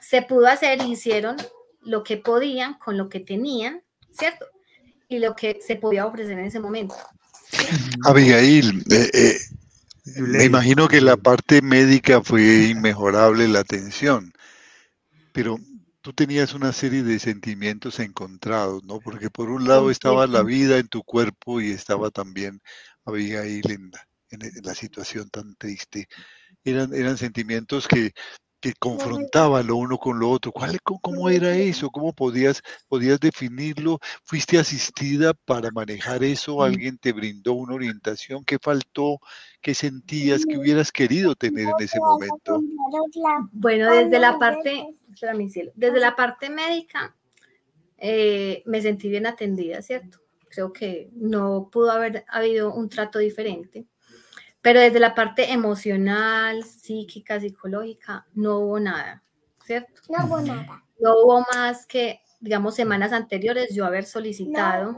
se 0.00 0.22
pudo 0.22 0.46
hacer 0.46 0.80
y 0.82 0.92
hicieron 0.92 1.36
lo 1.80 2.04
que 2.04 2.16
podían 2.16 2.74
con 2.74 2.96
lo 2.96 3.08
que 3.08 3.20
tenían, 3.20 3.82
¿cierto? 4.12 4.46
Y 5.08 5.18
lo 5.18 5.34
que 5.34 5.58
se 5.60 5.76
podía 5.76 6.06
ofrecer 6.06 6.38
en 6.38 6.46
ese 6.46 6.60
momento. 6.60 6.94
Abigail, 8.04 8.84
eh, 8.90 9.10
eh 9.12 9.38
me 10.16 10.44
imagino 10.44 10.88
que 10.88 11.00
la 11.00 11.16
parte 11.16 11.62
médica 11.62 12.22
fue 12.22 12.70
inmejorable 12.70 13.46
la 13.46 13.60
atención, 13.60 14.32
pero 15.32 15.58
tú 16.02 16.12
tenías 16.12 16.52
una 16.52 16.72
serie 16.72 17.02
de 17.02 17.18
sentimientos 17.18 18.00
encontrados, 18.00 18.84
¿no? 18.84 18.98
Porque 18.98 19.30
por 19.30 19.50
un 19.50 19.66
lado 19.66 19.90
estaba 19.90 20.26
la 20.26 20.42
vida 20.42 20.78
en 20.78 20.88
tu 20.88 21.02
cuerpo 21.02 21.60
y 21.60 21.70
estaba 21.70 22.10
también 22.10 22.60
Abigail 23.04 23.70
en, 23.70 23.90
en 24.30 24.50
la 24.64 24.74
situación 24.74 25.30
tan 25.30 25.54
triste. 25.56 26.08
Eran, 26.64 26.92
eran 26.94 27.16
sentimientos 27.16 27.88
que 27.88 28.12
que 28.62 28.72
confrontaba 28.74 29.60
lo 29.64 29.74
uno 29.74 29.98
con 29.98 30.20
lo 30.20 30.30
otro. 30.30 30.52
¿Cuál, 30.52 30.80
¿Cómo 30.82 31.28
era 31.28 31.54
eso? 31.56 31.90
¿Cómo 31.90 32.12
podías, 32.12 32.62
podías 32.86 33.18
definirlo? 33.18 33.98
¿Fuiste 34.22 34.56
asistida 34.56 35.34
para 35.34 35.72
manejar 35.72 36.22
eso? 36.22 36.62
¿Alguien 36.62 36.96
te 36.96 37.12
brindó 37.12 37.54
una 37.54 37.74
orientación? 37.74 38.44
¿Qué 38.44 38.58
faltó? 38.62 39.18
¿Qué 39.60 39.74
sentías 39.74 40.46
que 40.46 40.56
hubieras 40.56 40.92
querido 40.92 41.34
tener 41.34 41.66
en 41.66 41.84
ese 41.84 41.98
momento? 41.98 42.62
Bueno, 43.50 43.90
desde 43.90 44.20
la 44.20 44.38
parte, 44.38 44.94
desde 45.74 46.00
la 46.00 46.16
parte 46.16 46.50
médica 46.50 47.14
eh, 47.98 48.62
me 48.66 48.82
sentí 48.82 49.08
bien 49.08 49.26
atendida, 49.26 49.80
¿cierto? 49.80 50.18
Creo 50.48 50.72
que 50.72 51.08
no 51.12 51.68
pudo 51.70 51.92
haber 51.92 52.24
habido 52.28 52.74
un 52.74 52.88
trato 52.88 53.18
diferente. 53.18 53.86
Pero 54.60 54.80
desde 54.80 55.00
la 55.00 55.14
parte 55.14 55.52
emocional, 55.52 56.64
psíquica, 56.64 57.40
psicológica, 57.40 58.26
no 58.34 58.58
hubo 58.58 58.80
nada, 58.80 59.22
¿cierto? 59.64 60.02
No 60.08 60.26
hubo 60.26 60.40
nada. 60.40 60.84
No 61.00 61.14
hubo 61.18 61.44
más 61.52 61.86
que, 61.86 62.20
digamos, 62.40 62.74
semanas 62.74 63.12
anteriores 63.12 63.74
yo 63.74 63.84
haber 63.84 64.04
solicitado, 64.04 64.96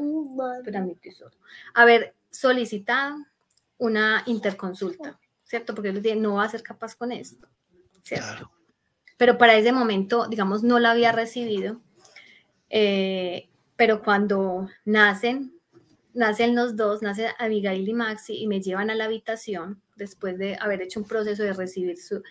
haber 1.74 2.14
solicitado 2.30 3.16
una 3.78 4.22
interconsulta, 4.26 5.18
¿cierto? 5.44 5.74
Porque 5.74 5.88
yo 5.88 5.94
les 5.94 6.02
dije, 6.02 6.16
no 6.16 6.34
va 6.34 6.44
a 6.44 6.48
ser 6.48 6.62
capaz 6.62 6.94
con 6.94 7.12
esto, 7.12 7.48
¿cierto? 8.02 8.50
Pero 9.16 9.38
para 9.38 9.54
ese 9.54 9.72
momento, 9.72 10.26
digamos, 10.28 10.62
no 10.62 10.78
la 10.78 10.90
había 10.90 11.12
recibido. 11.12 11.80
Eh, 12.70 13.48
pero 13.76 14.02
cuando 14.02 14.68
nacen, 14.84 15.54
nacen 16.12 16.54
los 16.54 16.76
dos, 16.76 17.02
nace 17.02 17.28
Abigail 17.38 17.88
y 17.88 17.92
Maxi 17.94 18.36
y 18.36 18.46
me 18.46 18.60
llevan 18.60 18.90
a 18.90 18.94
la 18.94 19.04
habitación 19.04 19.82
después 19.96 20.38
de 20.38 20.56
haber 20.60 20.82
hecho 20.82 21.00
un 21.00 21.06
proceso 21.06 21.42
de 21.42 21.52
recibir 21.52 21.98
su, 21.98 22.22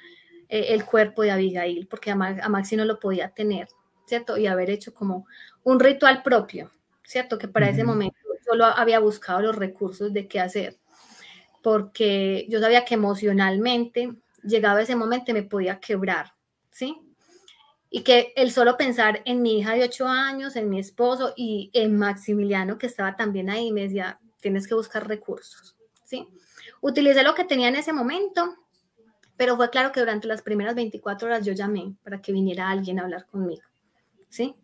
eh, 0.50 0.74
el 0.74 0.86
cuerpo 0.86 1.24
de 1.24 1.32
Abigail, 1.32 1.88
porque 1.88 2.12
a, 2.12 2.16
Maxi 2.16 2.76
no 2.76 2.86
lo 2.86 3.00
podía 3.00 3.30
tener, 3.30 3.68
¿cierto? 4.06 4.38
Y 4.38 4.48
haber 4.48 4.70
hecho 4.70 4.94
como 4.94 5.26
un 5.64 5.80
ritual 5.80 6.22
propio, 6.22 6.72
¿cierto? 7.04 7.38
Que 7.38 7.48
para 7.48 7.70
ese 7.70 7.84
momento 7.84 8.18
solo 8.46 8.66
había 8.66 9.00
buscado 9.00 9.42
los 9.42 9.56
recursos 9.56 10.14
de 10.14 10.28
qué 10.28 10.40
hacer, 10.40 10.78
porque 11.62 12.46
yo 12.50 12.60
sabía 12.60 12.86
que 12.86 12.96
emocionalmente 12.96 14.14
llegaba 14.44 14.82
ese 14.82 14.96
momento 14.96 15.32
y 15.32 15.34
me 15.34 15.44
podía 15.44 15.80
quebrar, 15.80 16.34
¿sí? 16.74 17.14
y 17.96 18.02
que 18.02 18.34
el 18.36 18.50
solo 18.50 18.76
pensar 18.76 19.22
en 19.24 19.44
mi 19.44 19.60
hija 19.60 19.74
de 19.76 19.84
ocho 19.84 20.08
años, 20.08 20.56
en 20.56 20.68
mi 20.68 20.80
esposo 20.80 21.32
y 21.38 21.70
en 21.74 21.96
Maximiliano, 21.96 22.80
que 22.80 22.88
estaba 22.88 23.16
también 23.16 23.52
ahí, 23.52 23.72
me 23.72 23.82
decía, 23.82 24.20
tienes 24.40 24.68
que 24.68 24.74
buscar 24.74 25.08
recursos, 25.08 25.78
¿sí? 26.04 26.28
Utilicé 26.82 27.22
lo 27.22 27.36
que 27.36 27.44
tenía 27.44 27.68
en 27.68 27.76
ese 27.76 27.94
momento, 27.94 28.56
pero 29.38 29.56
fue 29.58 29.70
claro 29.70 29.92
que 29.92 30.00
durante 30.00 30.28
las 30.28 30.42
primeras 30.42 30.74
24 30.74 31.28
horas 31.28 31.46
yo 31.46 31.54
llamé 31.54 31.96
para 32.04 32.20
que 32.20 32.32
viniera 32.32 32.68
alguien 32.68 32.98
a 33.00 33.04
hablar 33.04 33.28
conmigo, 33.28 33.62
¿sí? 34.28 34.56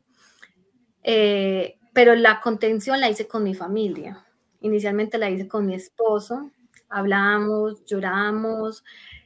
Eh, 1.03 1.77
pero 1.93 2.15
la 2.15 2.41
contención 2.41 2.99
la 2.99 3.11
hice 3.11 3.27
con 3.27 3.43
mi 3.43 3.53
familia. 3.53 4.25
Inicialmente 4.61 5.19
la 5.19 5.29
hice 5.29 5.47
con 5.47 5.67
mi 5.67 5.75
esposo, 5.75 6.49
hablamos, 6.89 7.85
lloramos, 7.85 8.83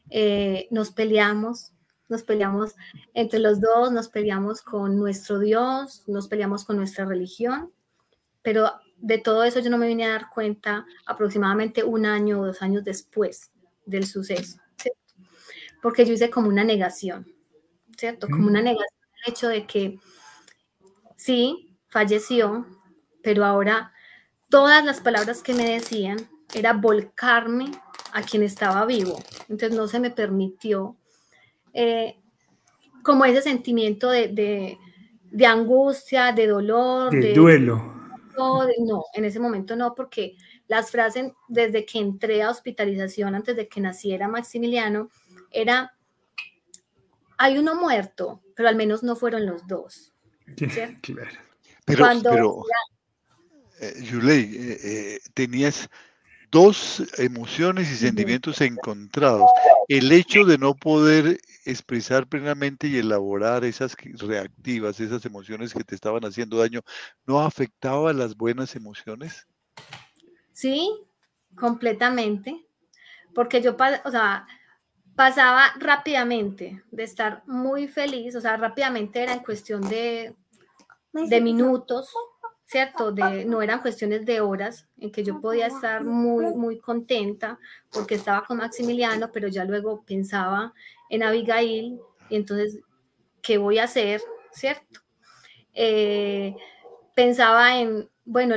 eh, 0.09 0.67
nos 0.71 0.91
peleamos, 0.91 1.72
nos 2.13 2.23
peleamos 2.23 2.75
entre 3.13 3.39
los 3.39 3.59
dos, 3.59 3.91
nos 3.91 4.07
peleamos 4.07 4.61
con 4.61 4.97
nuestro 4.97 5.39
Dios, 5.39 6.03
nos 6.07 6.29
peleamos 6.29 6.63
con 6.63 6.77
nuestra 6.77 7.03
religión, 7.05 7.73
pero 8.41 8.71
de 8.97 9.17
todo 9.17 9.43
eso 9.43 9.59
yo 9.59 9.69
no 9.69 9.77
me 9.77 9.87
vine 9.87 10.05
a 10.05 10.11
dar 10.11 10.29
cuenta 10.29 10.85
aproximadamente 11.05 11.83
un 11.83 12.05
año 12.05 12.39
o 12.39 12.45
dos 12.45 12.61
años 12.61 12.83
después 12.85 13.51
del 13.85 14.05
suceso, 14.05 14.59
porque 15.81 16.05
yo 16.05 16.13
hice 16.13 16.29
como 16.29 16.47
una 16.47 16.63
negación, 16.63 17.27
¿cierto? 17.97 18.27
Como 18.29 18.47
una 18.47 18.61
negación 18.61 19.01
del 19.11 19.33
hecho 19.33 19.49
de 19.49 19.67
que 19.67 19.99
sí, 21.17 21.75
falleció, 21.89 22.65
pero 23.21 23.43
ahora 23.43 23.91
todas 24.49 24.85
las 24.85 25.01
palabras 25.01 25.41
que 25.41 25.53
me 25.53 25.69
decían 25.69 26.17
era 26.53 26.73
volcarme 26.73 27.71
a 28.13 28.21
quien 28.21 28.43
estaba 28.43 28.85
vivo. 28.85 29.17
Entonces 29.49 29.77
no 29.77 29.87
se 29.87 29.99
me 29.99 30.11
permitió 30.11 30.95
eh, 31.73 32.17
como 33.03 33.25
ese 33.25 33.41
sentimiento 33.41 34.09
de, 34.09 34.77
angustia, 35.45 36.31
de 36.31 36.47
dolor, 36.47 37.11
de, 37.11 37.33
duelo. 37.33 37.93
No, 38.37 38.67
en 39.13 39.25
ese 39.25 39.39
momento 39.39 39.75
no, 39.75 39.93
porque 39.93 40.35
las 40.67 40.89
frases 40.89 41.31
desde 41.47 41.85
que 41.85 41.99
entré 41.99 42.41
a 42.41 42.49
hospitalización, 42.49 43.35
antes 43.35 43.55
de 43.55 43.67
que 43.67 43.81
naciera 43.81 44.27
Maximiliano, 44.27 45.09
era, 45.51 45.93
hay 47.37 47.57
uno 47.57 47.75
muerto, 47.75 48.41
pero 48.55 48.69
al 48.69 48.75
menos 48.75 49.03
no 49.03 49.15
fueron 49.15 49.45
los 49.45 49.67
dos. 49.67 50.13
Pero, 51.85 52.07
pero 52.23 52.63
eh, 53.79 54.03
Yulei, 54.03 54.43
eh, 54.43 54.79
eh, 54.83 55.19
tenías 55.33 55.89
dos 56.51 57.03
emociones 57.17 57.91
y 57.91 57.95
sentimientos 57.95 58.61
encontrados. 58.61 59.49
El 59.87 60.11
hecho 60.11 60.45
de 60.45 60.57
no 60.57 60.75
poder 60.75 61.39
expresar 61.65 62.27
plenamente 62.27 62.87
y 62.87 62.97
elaborar 62.97 63.63
esas 63.63 63.95
reactivas, 64.19 64.99
esas 64.99 65.25
emociones 65.25 65.73
que 65.73 65.83
te 65.83 65.95
estaban 65.95 66.23
haciendo 66.25 66.57
daño, 66.57 66.81
¿no 67.25 67.39
afectaba 67.39 68.13
las 68.13 68.35
buenas 68.35 68.75
emociones? 68.75 69.47
Sí, 70.51 70.89
completamente. 71.55 72.65
Porque 73.33 73.61
yo, 73.61 73.75
o 74.05 74.11
sea, 74.11 74.47
pasaba 75.15 75.65
rápidamente 75.79 76.83
de 76.91 77.03
estar 77.03 77.43
muy 77.47 77.87
feliz, 77.87 78.35
o 78.35 78.41
sea, 78.41 78.57
rápidamente 78.57 79.21
era 79.21 79.33
en 79.33 79.39
cuestión 79.39 79.81
de, 79.81 80.35
de 81.11 81.41
minutos, 81.41 82.13
¿cierto? 82.65 83.11
De, 83.11 83.45
no 83.45 83.61
eran 83.61 83.81
cuestiones 83.81 84.25
de 84.25 84.41
horas 84.41 84.87
en 84.97 85.11
que 85.11 85.23
yo 85.23 85.39
podía 85.41 85.67
estar 85.67 86.03
muy, 86.03 86.45
muy 86.55 86.79
contenta 86.79 87.59
porque 87.91 88.15
estaba 88.15 88.45
con 88.45 88.57
Maximiliano, 88.57 89.31
pero 89.31 89.47
ya 89.47 89.65
luego 89.65 90.03
pensaba 90.03 90.73
en 91.13 91.21
Abigail 91.21 91.99
y 92.29 92.35
entonces, 92.35 92.79
¿qué 93.43 93.59
voy 93.59 93.77
a 93.77 93.83
hacer? 93.83 94.19
¿Cierto? 94.51 95.01
Eh, 95.73 96.55
pensaba 97.15 97.77
en, 97.77 98.09
bueno, 98.25 98.55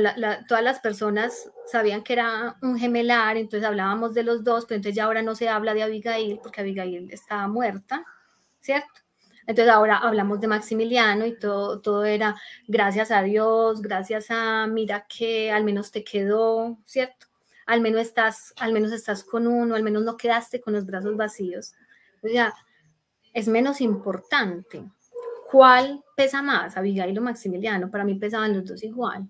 todas 0.49 0.65
las 0.65 0.81
personas 0.81 1.51
sabían 1.67 2.03
que 2.03 2.15
era 2.15 2.57
un 2.63 2.79
gemelar, 2.79 3.37
entonces 3.37 3.67
hablábamos 3.67 4.15
de 4.15 4.23
los 4.23 4.43
dos, 4.43 4.65
pero 4.65 4.77
entonces 4.77 4.97
ya 4.97 5.05
ahora 5.05 5.21
no 5.21 5.35
se 5.35 5.51
habla 5.51 5.75
de 5.75 5.83
Abigail 5.83 6.41
porque 6.43 6.63
Abigail 6.63 7.11
estaba 7.11 7.47
muerta, 7.47 8.05
¿cierto? 8.61 9.03
Entonces 9.47 9.73
ahora 9.73 9.99
hablamos 9.99 10.41
de 10.41 10.49
Maximiliano 10.49 11.27
y 11.27 11.39
todo, 11.39 11.81
todo 11.81 12.05
era 12.05 12.37
gracias 12.67 13.11
a 13.11 13.23
Dios, 13.23 13.83
gracias 13.83 14.27
a 14.31 14.67
mira 14.67 15.07
que 15.09 15.53
al 15.53 15.63
menos 15.63 15.91
te 15.91 16.05
quedó, 16.05 16.79
¿cierto? 16.87 17.27
Al 17.67 17.83
menos 17.83 18.01
estás, 18.01 18.55
al 18.59 18.73
menos 18.73 18.93
estás 18.93 19.25
con 19.25 19.47
uno, 19.47 19.75
al 19.75 19.83
menos 19.83 20.05
no 20.05 20.17
quedaste 20.17 20.61
con 20.61 20.73
los 20.73 20.87
brazos 20.87 21.17
vacíos. 21.17 21.75
Es 23.33 23.49
menos 23.49 23.81
importante. 23.81 24.85
¿Cuál 25.51 26.03
pesa 26.17 26.43
más, 26.43 26.77
Abigail 26.77 27.19
o 27.19 27.23
Maximiliano? 27.23 27.91
Para 27.91 28.05
mí 28.05 28.15
pesaban 28.17 28.55
los 28.55 28.65
dos 28.65 28.83
igual. 28.83 29.29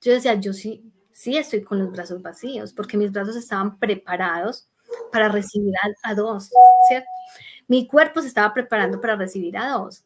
Yo 0.00 0.12
decía, 0.12 0.34
yo 0.34 0.52
sí, 0.52 0.84
sí 1.10 1.38
estoy 1.38 1.62
con 1.62 1.78
los 1.78 1.90
brazos 1.90 2.20
vacíos, 2.20 2.72
porque 2.72 2.96
mis 2.96 3.10
brazos 3.10 3.36
estaban 3.36 3.78
preparados 3.78 4.68
para 5.10 5.28
recibir 5.28 5.74
a, 6.02 6.14
dos, 6.14 6.50
¿cierto? 6.88 7.08
Mi 7.68 7.86
cuerpo 7.86 8.20
se 8.20 8.28
estaba 8.28 8.52
preparando 8.52 9.00
para 9.00 9.16
recibir 9.16 9.56
a 9.56 9.70
dos. 9.70 10.04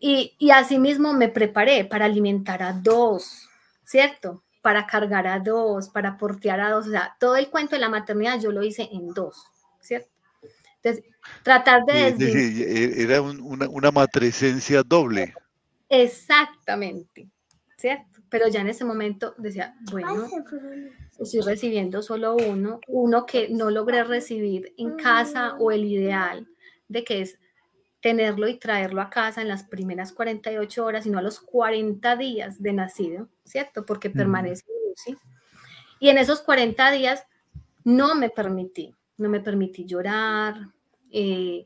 Y, 0.00 0.34
y 0.38 0.50
asimismo 0.50 1.12
me 1.12 1.28
preparé 1.28 1.84
para 1.84 2.06
alimentar 2.06 2.62
a 2.62 2.72
dos, 2.72 3.48
¿cierto? 3.84 4.42
Para 4.62 4.86
cargar 4.86 5.26
a 5.26 5.38
dos, 5.38 5.88
para 5.90 6.16
portear 6.16 6.60
a 6.60 6.70
dos. 6.70 6.86
O 6.88 6.90
sea, 6.90 7.16
todo 7.20 7.36
el 7.36 7.50
cuento 7.50 7.76
de 7.76 7.80
la 7.80 7.88
maternidad 7.88 8.40
yo 8.40 8.50
lo 8.50 8.62
hice 8.64 8.88
en 8.90 9.08
dos, 9.14 9.44
¿cierto? 9.80 10.13
Entonces, 10.84 11.10
tratar 11.42 11.84
de... 11.86 12.08
E, 12.08 13.02
era 13.02 13.22
una, 13.22 13.68
una 13.68 13.90
matresencia 13.90 14.82
doble. 14.84 15.34
Exactamente, 15.88 17.28
¿cierto? 17.76 18.14
pero 18.34 18.48
ya 18.48 18.62
en 18.62 18.68
ese 18.68 18.84
momento 18.84 19.32
decía, 19.38 19.76
bueno, 19.92 20.26
estoy 21.20 21.40
recibiendo 21.42 22.02
solo 22.02 22.34
uno, 22.34 22.80
uno 22.88 23.26
que 23.26 23.48
no 23.48 23.70
logré 23.70 24.02
recibir 24.02 24.74
en 24.76 24.96
casa 24.96 25.54
o 25.60 25.70
el 25.70 25.84
ideal 25.84 26.48
de 26.88 27.04
que 27.04 27.20
es 27.20 27.38
tenerlo 28.00 28.48
y 28.48 28.58
traerlo 28.58 29.02
a 29.02 29.08
casa 29.08 29.40
en 29.40 29.46
las 29.46 29.62
primeras 29.62 30.12
48 30.12 30.84
horas, 30.84 31.04
sino 31.04 31.20
a 31.20 31.22
los 31.22 31.38
40 31.38 32.16
días 32.16 32.60
de 32.60 32.72
nacido, 32.72 33.28
¿cierto? 33.44 33.86
Porque 33.86 34.10
permanece 34.10 34.64
¿sí? 34.96 35.16
Y 36.00 36.08
en 36.08 36.18
esos 36.18 36.40
40 36.40 36.90
días 36.90 37.24
no 37.84 38.16
me 38.16 38.30
permití, 38.30 38.96
no 39.16 39.28
me 39.28 39.40
permití 39.40 39.84
llorar, 39.84 40.68
eh, 41.10 41.64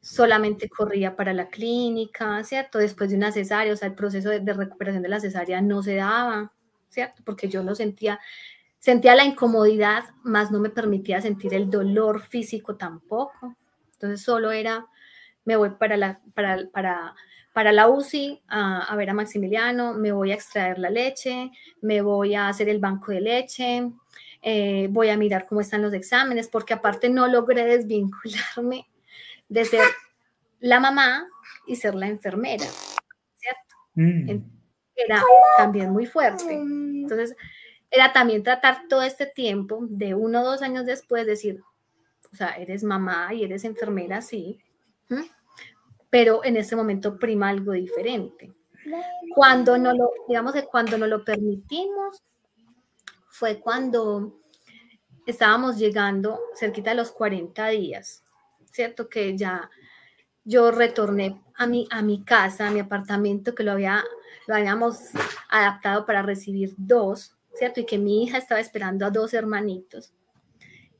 solamente 0.00 0.68
corría 0.68 1.16
para 1.16 1.32
la 1.32 1.48
clínica, 1.48 2.44
¿cierto? 2.44 2.78
Después 2.78 3.10
de 3.10 3.16
una 3.16 3.32
cesárea, 3.32 3.72
o 3.72 3.76
sea, 3.76 3.88
el 3.88 3.94
proceso 3.94 4.28
de, 4.28 4.52
recuperación 4.52 5.02
de 5.02 5.08
la 5.08 5.20
cesárea 5.20 5.62
no 5.62 5.82
se 5.82 5.94
daba, 5.96 6.52
¿cierto? 6.90 7.22
Porque 7.24 7.48
yo 7.48 7.62
no 7.62 7.74
sentía, 7.74 8.20
sentía 8.78 9.14
la 9.14 9.24
incomodidad, 9.24 10.04
más 10.22 10.50
no 10.50 10.60
me 10.60 10.68
permitía 10.68 11.22
sentir 11.22 11.54
el 11.54 11.70
dolor 11.70 12.20
físico 12.20 12.76
tampoco. 12.76 13.56
Entonces 13.94 14.22
solo 14.22 14.50
era, 14.50 14.86
me 15.44 15.56
voy 15.56 15.70
para 15.70 15.96
la, 15.96 16.20
para, 16.34 16.68
para, 16.70 17.14
para 17.54 17.72
la 17.72 17.88
UCI 17.88 18.42
a, 18.48 18.94
ver 18.96 19.10
a 19.10 19.14
Maximiliano, 19.14 19.94
me 19.94 20.12
voy 20.12 20.32
a 20.32 20.34
extraer 20.34 20.78
la 20.78 20.90
leche, 20.90 21.50
me 21.80 22.02
voy 22.02 22.34
a 22.34 22.48
hacer 22.48 22.68
el 22.68 22.80
banco 22.80 23.12
de 23.12 23.20
leche, 23.20 23.90
eh, 24.46 24.88
voy 24.90 25.08
a 25.08 25.16
mirar 25.16 25.46
cómo 25.46 25.62
están 25.62 25.80
los 25.80 25.94
exámenes, 25.94 26.48
porque 26.48 26.74
aparte 26.74 27.08
no 27.08 27.26
logré 27.28 27.64
desvincularme 27.64 28.86
de 29.48 29.64
ser 29.64 29.80
la 30.60 30.80
mamá 30.80 31.26
y 31.66 31.76
ser 31.76 31.94
la 31.94 32.08
enfermera, 32.08 32.66
¿cierto? 33.36 33.74
Mm. 33.94 34.44
Era 34.94 35.22
también 35.56 35.90
muy 35.90 36.04
fuerte. 36.04 36.52
Entonces, 36.52 37.34
era 37.90 38.12
también 38.12 38.42
tratar 38.42 38.86
todo 38.86 39.02
este 39.02 39.24
tiempo, 39.24 39.78
de 39.88 40.14
uno 40.14 40.42
o 40.42 40.44
dos 40.44 40.60
años 40.60 40.84
después, 40.84 41.24
decir, 41.26 41.62
o 42.30 42.36
sea, 42.36 42.50
eres 42.50 42.84
mamá 42.84 43.32
y 43.32 43.44
eres 43.44 43.64
enfermera, 43.64 44.20
sí, 44.20 44.60
pero 46.10 46.44
en 46.44 46.58
ese 46.58 46.76
momento 46.76 47.18
prima 47.18 47.48
algo 47.48 47.72
diferente. 47.72 48.52
Cuando 49.34 49.78
no 49.78 49.94
lo, 49.94 50.10
digamos 50.28 50.52
que 50.52 50.64
cuando 50.64 50.98
no 50.98 51.06
lo 51.06 51.24
permitimos, 51.24 52.22
fue 53.34 53.60
cuando 53.60 54.40
estábamos 55.26 55.78
llegando 55.78 56.38
cerquita 56.54 56.90
de 56.90 56.96
los 56.96 57.10
40 57.12 57.68
días. 57.68 58.24
¿cierto? 58.74 59.08
Que 59.08 59.36
ya 59.36 59.70
yo 60.44 60.72
retorné 60.72 61.40
a 61.54 61.66
mi, 61.66 61.86
a 61.90 62.02
mi 62.02 62.24
casa, 62.24 62.66
a 62.66 62.70
mi 62.70 62.80
apartamento, 62.80 63.54
que 63.54 63.62
lo, 63.62 63.70
había, 63.70 64.02
lo 64.48 64.56
habíamos 64.56 64.98
adaptado 65.48 66.04
para 66.04 66.22
recibir 66.22 66.74
dos, 66.76 67.36
¿cierto? 67.54 67.80
Y 67.80 67.86
que 67.86 67.98
mi 67.98 68.24
hija 68.24 68.36
estaba 68.36 68.60
esperando 68.60 69.06
a 69.06 69.10
dos 69.10 69.32
hermanitos. 69.32 70.12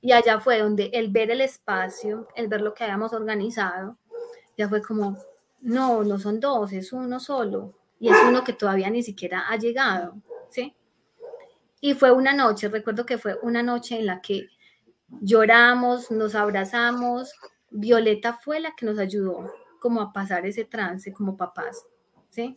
Y 0.01 0.13
allá 0.13 0.39
fue 0.39 0.61
donde 0.61 0.91
el 0.93 1.11
ver 1.11 1.31
el 1.33 1.41
espacio, 1.41 2.29
el 2.37 2.47
ver 2.47 2.61
lo 2.61 2.75
que 2.75 2.85
habíamos 2.85 3.13
organizado, 3.13 3.99
ya 4.57 4.69
fue 4.69 4.81
como, 4.81 5.19
no, 5.61 6.05
no 6.05 6.19
son 6.21 6.39
dos, 6.39 6.73
es 6.73 6.93
uno 6.93 7.19
solo. 7.19 7.75
Y 7.99 8.09
es 8.09 8.17
uno 8.29 8.45
que 8.45 8.53
todavía 8.53 8.89
ni 8.89 9.03
siquiera 9.03 9.49
ha 9.49 9.57
llegado, 9.57 10.17
¿sí? 10.49 10.77
Y 11.85 11.93
fue 11.93 12.13
una 12.13 12.33
noche, 12.33 12.71
recuerdo 12.71 13.05
que 13.05 13.19
fue 13.19 13.37
una 13.43 13.63
noche 13.63 13.99
en 13.99 14.07
la 14.07 14.23
que 14.23 14.49
lloramos, 15.21 16.11
nos 16.11 16.35
abrazamos, 16.35 17.35
Violeta 17.69 18.33
fue 18.33 18.59
la 18.59 18.75
que 18.75 18.87
nos 18.87 18.99
ayudó 18.99 19.53
como 19.81 20.01
a 20.01 20.11
pasar 20.11 20.47
ese 20.47 20.65
trance 20.65 21.13
como 21.13 21.37
papás, 21.37 21.85
¿sí? 22.31 22.57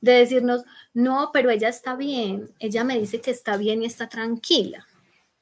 De 0.00 0.12
decirnos, 0.12 0.64
no, 0.94 1.32
pero 1.34 1.50
ella 1.50 1.68
está 1.68 1.96
bien, 1.96 2.48
ella 2.58 2.82
me 2.82 2.98
dice 2.98 3.20
que 3.20 3.30
está 3.30 3.58
bien 3.58 3.82
y 3.82 3.84
está 3.84 4.08
tranquila, 4.08 4.86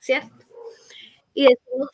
¿cierto? 0.00 0.44
Y 1.34 1.46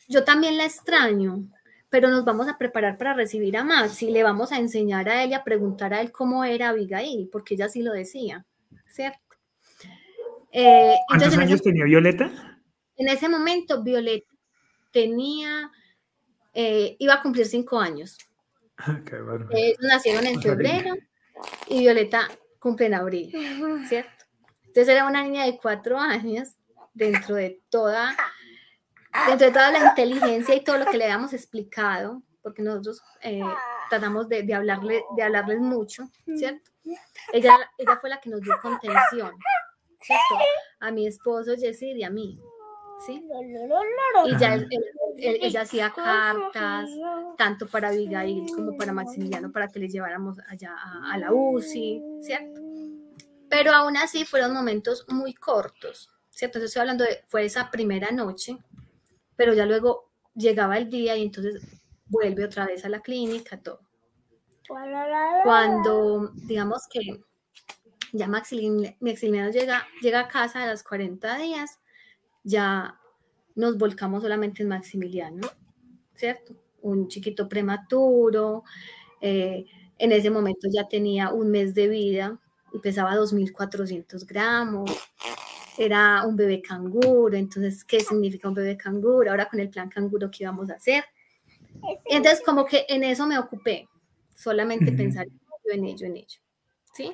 yo 0.07 0.23
también 0.23 0.57
la 0.57 0.65
extraño, 0.65 1.43
pero 1.91 2.09
nos 2.09 2.25
vamos 2.25 2.47
a 2.47 2.57
preparar 2.57 2.97
para 2.97 3.13
recibir 3.13 3.57
a 3.57 3.63
Max 3.63 4.01
y 4.01 4.09
le 4.09 4.23
vamos 4.23 4.51
a 4.51 4.57
enseñar 4.57 5.07
a 5.07 5.23
ella, 5.23 5.37
a 5.37 5.43
preguntar 5.43 5.93
a 5.93 6.01
él 6.01 6.11
cómo 6.11 6.43
era 6.43 6.69
Abigail, 6.69 7.29
porque 7.31 7.53
ella 7.53 7.69
sí 7.69 7.83
lo 7.83 7.93
decía, 7.93 8.43
¿cierto? 8.89 9.30
Eh, 10.51 10.95
¿Cuántos 11.07 11.37
años 11.37 11.61
tenía 11.61 11.85
Violeta? 11.85 12.59
En 12.97 13.07
ese 13.07 13.29
momento, 13.29 13.81
Violeta 13.83 14.27
tenía 14.91 15.71
eh, 16.53 16.95
iba 16.99 17.15
a 17.15 17.21
cumplir 17.21 17.45
cinco 17.45 17.79
años. 17.79 18.17
Qué 19.05 19.21
bueno. 19.21 19.47
Ellos 19.51 19.77
nacieron 19.81 20.25
en 20.25 20.41
febrero 20.41 20.95
y 21.67 21.79
Violeta 21.79 22.27
cumple 22.59 22.87
en 22.87 22.93
abril, 22.93 23.31
¿cierto? 23.87 24.25
Entonces 24.65 24.89
era 24.89 25.07
una 25.07 25.23
niña 25.23 25.45
de 25.45 25.57
cuatro 25.57 25.97
años 25.97 26.49
dentro 26.93 27.35
de 27.35 27.61
toda, 27.69 28.15
dentro 29.27 29.47
de 29.47 29.53
toda 29.53 29.71
la 29.71 29.89
inteligencia 29.89 30.55
y 30.55 30.63
todo 30.63 30.77
lo 30.77 30.85
que 30.85 30.97
le 30.97 31.05
habíamos 31.05 31.33
explicado, 31.33 32.21
porque 32.41 32.61
nosotros 32.61 33.01
eh, 33.21 33.41
tratamos 33.89 34.29
de, 34.29 34.43
de, 34.43 34.53
hablarle, 34.53 35.03
de 35.15 35.23
hablarles 35.23 35.59
mucho, 35.59 36.09
¿cierto? 36.37 36.71
Ella, 37.33 37.57
ella 37.77 37.97
fue 37.99 38.09
la 38.09 38.19
que 38.19 38.29
nos 38.29 38.41
dio 38.41 38.53
contención, 38.61 39.31
¿cierto? 40.01 40.35
A 40.79 40.91
mi 40.91 41.07
esposo 41.07 41.55
Jesse 41.57 41.83
y 41.95 42.03
a 42.03 42.09
mí, 42.09 42.39
¿sí? 43.05 43.23
Y 44.25 44.37
ya 44.37 44.59
ella 45.17 45.61
hacía 45.61 45.91
cartas, 45.91 46.89
tanto 47.37 47.67
para 47.67 47.89
Abigail 47.89 48.45
como 48.55 48.77
para 48.77 48.93
Maximiliano, 48.93 49.51
para 49.51 49.67
que 49.67 49.79
les 49.79 49.91
lleváramos 49.91 50.37
allá 50.47 50.75
a, 51.11 51.17
la 51.17 51.31
UCI, 51.31 52.01
¿cierto? 52.21 52.61
Pero 53.49 53.71
aún 53.73 53.97
así 53.97 54.25
fueron 54.25 54.53
momentos 54.53 55.05
muy 55.09 55.33
cortos, 55.33 56.09
¿cierto? 56.29 56.57
Entonces 56.57 56.69
estoy 56.69 56.81
hablando 56.81 57.03
de, 57.03 57.23
fue 57.27 57.45
esa 57.45 57.69
primera 57.69 58.11
noche, 58.11 58.57
pero 59.35 59.53
ya 59.53 59.65
luego 59.65 60.09
llegaba 60.33 60.77
el 60.77 60.89
día 60.89 61.15
y 61.17 61.23
entonces 61.23 61.61
vuelve 62.05 62.45
otra 62.45 62.65
vez 62.65 62.85
a 62.85 62.89
la 62.89 63.01
clínica, 63.01 63.61
todo. 63.61 63.81
Cuando, 65.43 66.31
digamos 66.33 66.87
que 66.89 67.21
ya 68.13 68.27
Maximiliano 68.27 69.51
llega, 69.51 69.87
llega 70.01 70.21
a 70.21 70.27
casa 70.27 70.63
a 70.63 70.67
los 70.71 70.83
40 70.83 71.37
días, 71.37 71.79
ya 72.43 72.99
nos 73.55 73.77
volcamos 73.77 74.23
solamente 74.23 74.63
en 74.63 74.69
Maximiliano, 74.69 75.47
¿cierto? 76.15 76.55
Un 76.81 77.07
chiquito 77.07 77.47
prematuro, 77.47 78.63
eh, 79.21 79.65
en 79.97 80.11
ese 80.11 80.29
momento 80.29 80.67
ya 80.71 80.87
tenía 80.87 81.29
un 81.29 81.51
mes 81.51 81.73
de 81.73 81.87
vida 81.87 82.39
y 82.73 82.79
pesaba 82.79 83.15
2.400 83.15 84.25
gramos, 84.25 84.89
era 85.77 86.25
un 86.25 86.35
bebé 86.35 86.61
canguro, 86.61 87.35
entonces, 87.35 87.83
¿qué 87.83 87.99
significa 87.99 88.47
un 88.47 88.55
bebé 88.55 88.77
canguro? 88.77 89.31
Ahora 89.31 89.47
con 89.47 89.59
el 89.59 89.69
plan 89.69 89.89
canguro, 89.89 90.29
¿qué 90.31 90.43
íbamos 90.43 90.69
a 90.69 90.75
hacer? 90.75 91.03
Entonces, 92.05 92.41
como 92.45 92.65
que 92.65 92.85
en 92.89 93.03
eso 93.03 93.25
me 93.25 93.37
ocupé, 93.37 93.87
solamente 94.35 94.91
pensar 94.91 95.27
en 95.65 95.85
ello, 95.85 96.05
en 96.05 96.17
ello, 96.17 96.39
¿sí? 96.93 97.13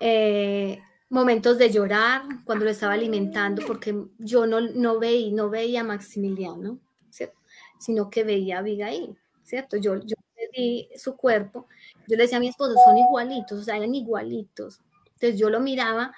Eh, 0.00 0.80
momentos 1.08 1.58
de 1.58 1.70
llorar 1.70 2.22
cuando 2.44 2.64
lo 2.64 2.70
estaba 2.70 2.94
alimentando, 2.94 3.62
porque 3.66 3.94
yo 4.18 4.46
no, 4.46 4.60
no, 4.60 4.98
veía, 4.98 5.32
no 5.32 5.48
veía 5.48 5.82
a 5.82 5.84
Maximiliano, 5.84 6.80
¿cierto? 7.10 7.38
sino 7.78 8.10
que 8.10 8.24
veía 8.24 8.56
a 8.56 8.58
Abigail, 8.60 9.16
¿cierto? 9.44 9.76
Yo, 9.76 9.96
yo 9.96 10.16
le 10.36 10.48
di 10.52 10.88
su 10.96 11.16
cuerpo, 11.16 11.68
yo 12.08 12.16
le 12.16 12.24
decía 12.24 12.38
a 12.38 12.40
mi 12.40 12.48
esposo, 12.48 12.74
son 12.84 12.98
igualitos, 12.98 13.60
o 13.60 13.62
sea, 13.62 13.76
eran 13.76 13.94
igualitos. 13.94 14.80
Entonces 15.14 15.38
yo 15.38 15.48
lo 15.48 15.60
miraba 15.60 16.12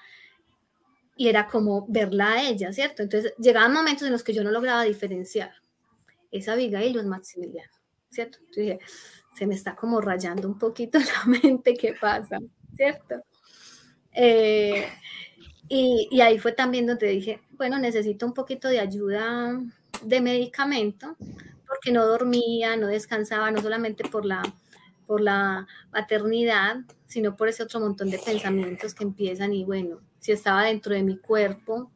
y 1.16 1.28
era 1.28 1.46
como 1.46 1.86
verla 1.88 2.32
a 2.32 2.48
ella, 2.48 2.72
¿cierto? 2.72 3.02
Entonces 3.02 3.34
llegaban 3.38 3.72
momentos 3.72 4.06
en 4.06 4.12
los 4.12 4.24
que 4.24 4.32
yo 4.32 4.42
no 4.42 4.50
lograba 4.50 4.82
diferenciar. 4.84 5.52
Es 6.30 6.48
Abigail 6.48 6.96
o 6.96 7.00
es 7.00 7.06
Maximiliano, 7.06 7.72
¿cierto? 8.10 8.38
Entonces 8.38 8.64
dije, 8.64 8.78
se 9.34 9.46
me 9.46 9.54
está 9.54 9.76
como 9.76 10.00
rayando 10.00 10.48
un 10.48 10.58
poquito 10.58 10.98
la 10.98 11.24
mente, 11.26 11.74
¿qué 11.74 11.94
pasa? 12.00 12.38
¿Cierto? 12.76 13.22
Eh, 14.20 14.84
y, 15.68 16.20
ahí 16.20 16.40
fue 16.40 16.50
también 16.50 16.86
donde 16.86 17.06
dije, 17.06 17.40
bueno, 17.52 17.78
necesito 17.78 18.26
un 18.26 18.34
poquito 18.34 18.66
de 18.66 18.80
ayuda 18.80 19.60
de 20.02 20.20
medicamento, 20.20 21.16
porque 21.68 21.92
no 21.92 22.04
dormía, 22.04 22.76
no 22.76 22.88
descansaba, 22.88 23.52
no 23.52 23.62
solamente 23.62 24.02
por 24.08 24.24
la, 24.24 24.42
por 25.06 25.20
la 25.20 25.68
maternidad, 25.92 26.78
sino 27.06 27.36
por 27.36 27.46
ese 27.46 27.62
otro 27.62 27.78
montón 27.78 28.10
de 28.10 28.18
pensamientos 28.18 28.92
que 28.92 29.04
empiezan 29.04 29.52
y 29.52 29.64
bueno, 29.64 30.00
si 30.18 30.32
estaba 30.32 30.64
dentro 30.64 30.94
de 30.94 31.04
mi 31.04 31.16
cuerpo, 31.18 31.92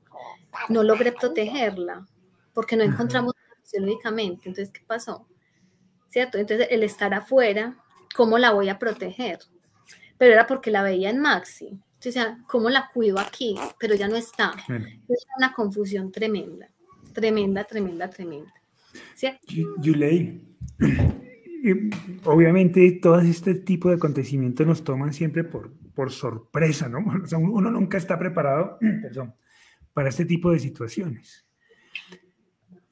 no 0.68 0.85
logré 0.85 1.11
protegerla, 1.11 2.06
porque 2.54 2.76
no 2.76 2.85
encontramos 2.85 3.35
fisiológicamente. 3.62 4.48
Entonces, 4.48 4.72
¿qué 4.72 4.82
pasó? 4.87 5.26
¿Cierto? 6.08 6.38
Entonces, 6.38 6.68
el 6.70 6.85
estar 6.85 7.14
afuera, 7.14 7.76
¿cómo 8.14 8.38
la 8.38 8.52
voy 8.52 8.68
a 8.68 8.78
proteger? 8.78 9.40
Pero 10.18 10.35
era 10.35 10.46
porque 10.46 10.70
la 10.70 10.85
veía 10.85 11.11
en 11.11 11.18
Maxi. 11.18 11.82
O 12.04 12.12
sea, 12.12 12.38
¿cómo 12.48 12.68
la 12.68 12.90
cuido 12.92 13.18
aquí? 13.18 13.54
Pero 13.78 13.94
ya 13.94 14.08
no 14.08 14.16
está. 14.16 14.54
Es 15.08 15.26
una 15.38 15.52
confusión 15.52 16.10
tremenda, 16.10 16.68
tremenda, 17.12 17.64
tremenda, 17.64 18.10
tremenda. 18.10 18.52
Yulei, 19.78 20.42
obviamente 22.24 22.98
todo 23.00 23.20
este 23.20 23.54
tipo 23.54 23.88
de 23.88 23.96
acontecimientos 23.96 24.66
nos 24.66 24.84
toman 24.84 25.12
siempre 25.12 25.44
por, 25.44 25.72
por 25.94 26.10
sorpresa, 26.10 26.88
¿no? 26.88 26.98
O 27.22 27.26
sea, 27.26 27.38
uno 27.38 27.70
nunca 27.70 27.98
está 27.98 28.18
preparado, 28.18 28.78
perdón, 29.02 29.34
para 29.92 30.08
este 30.08 30.24
tipo 30.24 30.50
de 30.50 30.58
situaciones. 30.58 31.46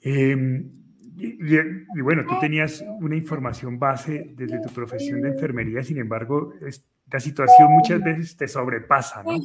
Em, 0.02 0.70
y, 1.16 1.36
y, 1.36 2.00
bueno, 2.02 2.24
tú 2.26 2.34
tenías 2.40 2.82
una 3.00 3.16
información 3.16 3.78
base 3.78 4.32
desde 4.34 4.62
tu 4.62 4.72
profesión 4.72 5.20
de 5.20 5.28
enfermería, 5.28 5.82
sin 5.82 5.98
embargo, 5.98 6.54
es, 6.62 6.86
la 7.12 7.20
situación 7.20 7.72
muchas 7.72 8.02
veces 8.02 8.36
te 8.36 8.48
sobrepasa, 8.48 9.22
¿no? 9.22 9.32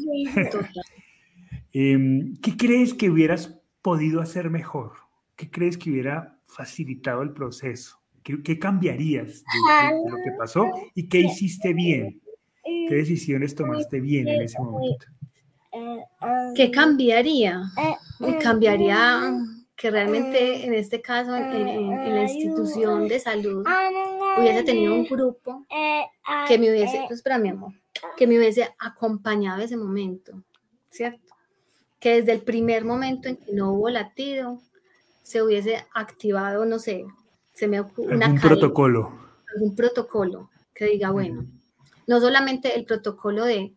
Em, 1.77 2.37
¿Qué 2.37 2.55
crees 2.55 2.93
que 2.93 3.09
hubieras 3.09 3.59
podido 3.81 4.21
hacer 4.21 4.49
mejor? 4.49 4.93
¿Qué 5.35 5.51
crees 5.51 5.77
que 5.77 5.91
hubiera 5.91 6.39
facilitado 6.45 7.21
el 7.21 7.33
proceso? 7.33 7.99
¿Qué, 8.23 8.57
cambiarías 8.57 9.43
de, 9.43 10.09
lo 10.09 10.15
que 10.23 10.31
pasó 10.37 10.71
y 10.95 11.09
qué 11.09 11.19
hiciste 11.19 11.73
bien? 11.73 12.21
¿Qué 12.63 12.95
decisiones 12.95 13.53
tomaste 13.55 13.99
bien 13.99 14.25
en 14.29 14.43
ese 14.43 14.57
momento? 14.57 15.05
¿Qué 16.55 16.71
cambiaría? 16.71 17.61
Cambiaría 18.41 19.33
que 19.75 19.91
realmente 19.91 20.65
en 20.65 20.73
este 20.73 21.01
caso 21.01 21.35
en, 21.35 22.15
la 22.15 22.23
institución 22.23 23.07
de 23.09 23.19
salud 23.19 23.65
hubiese 24.37 24.63
tenido 24.63 24.93
un 24.93 25.05
grupo 25.05 25.65
que 26.47 26.57
me 26.57 26.69
hubiese, 26.71 27.07
espera 27.09 27.37
mi 27.37 27.49
amor, 27.49 27.73
que 28.17 28.27
me 28.27 28.37
hubiese 28.37 28.73
acompañado 28.79 29.61
ese 29.61 29.77
momento, 29.77 30.41
¿cierto? 30.89 31.33
Que 31.99 32.21
desde 32.21 32.33
el 32.33 32.41
primer 32.41 32.85
momento 32.85 33.29
en 33.29 33.37
que 33.37 33.53
no 33.53 33.73
hubo 33.73 33.89
latido 33.89 34.61
se 35.23 35.41
hubiese 35.41 35.85
activado, 35.93 36.65
no 36.65 36.79
sé, 36.79 37.05
se 37.53 37.67
me 37.67 37.79
ocurre 37.79 38.15
un 38.15 38.39
protocolo. 38.39 39.11
Algún 39.55 39.75
protocolo 39.75 40.49
que 40.73 40.85
diga, 40.85 41.11
bueno, 41.11 41.45
no 42.07 42.19
solamente 42.19 42.75
el 42.75 42.85
protocolo 42.85 43.45
de 43.45 43.73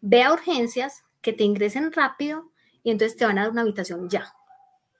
ve 0.00 0.22
a 0.22 0.32
urgencias, 0.32 1.04
que 1.20 1.32
te 1.32 1.44
ingresen 1.44 1.92
rápido 1.92 2.50
y 2.82 2.90
entonces 2.92 3.16
te 3.16 3.24
van 3.24 3.38
a 3.38 3.42
dar 3.42 3.50
una 3.50 3.62
habitación 3.62 4.08
ya, 4.08 4.32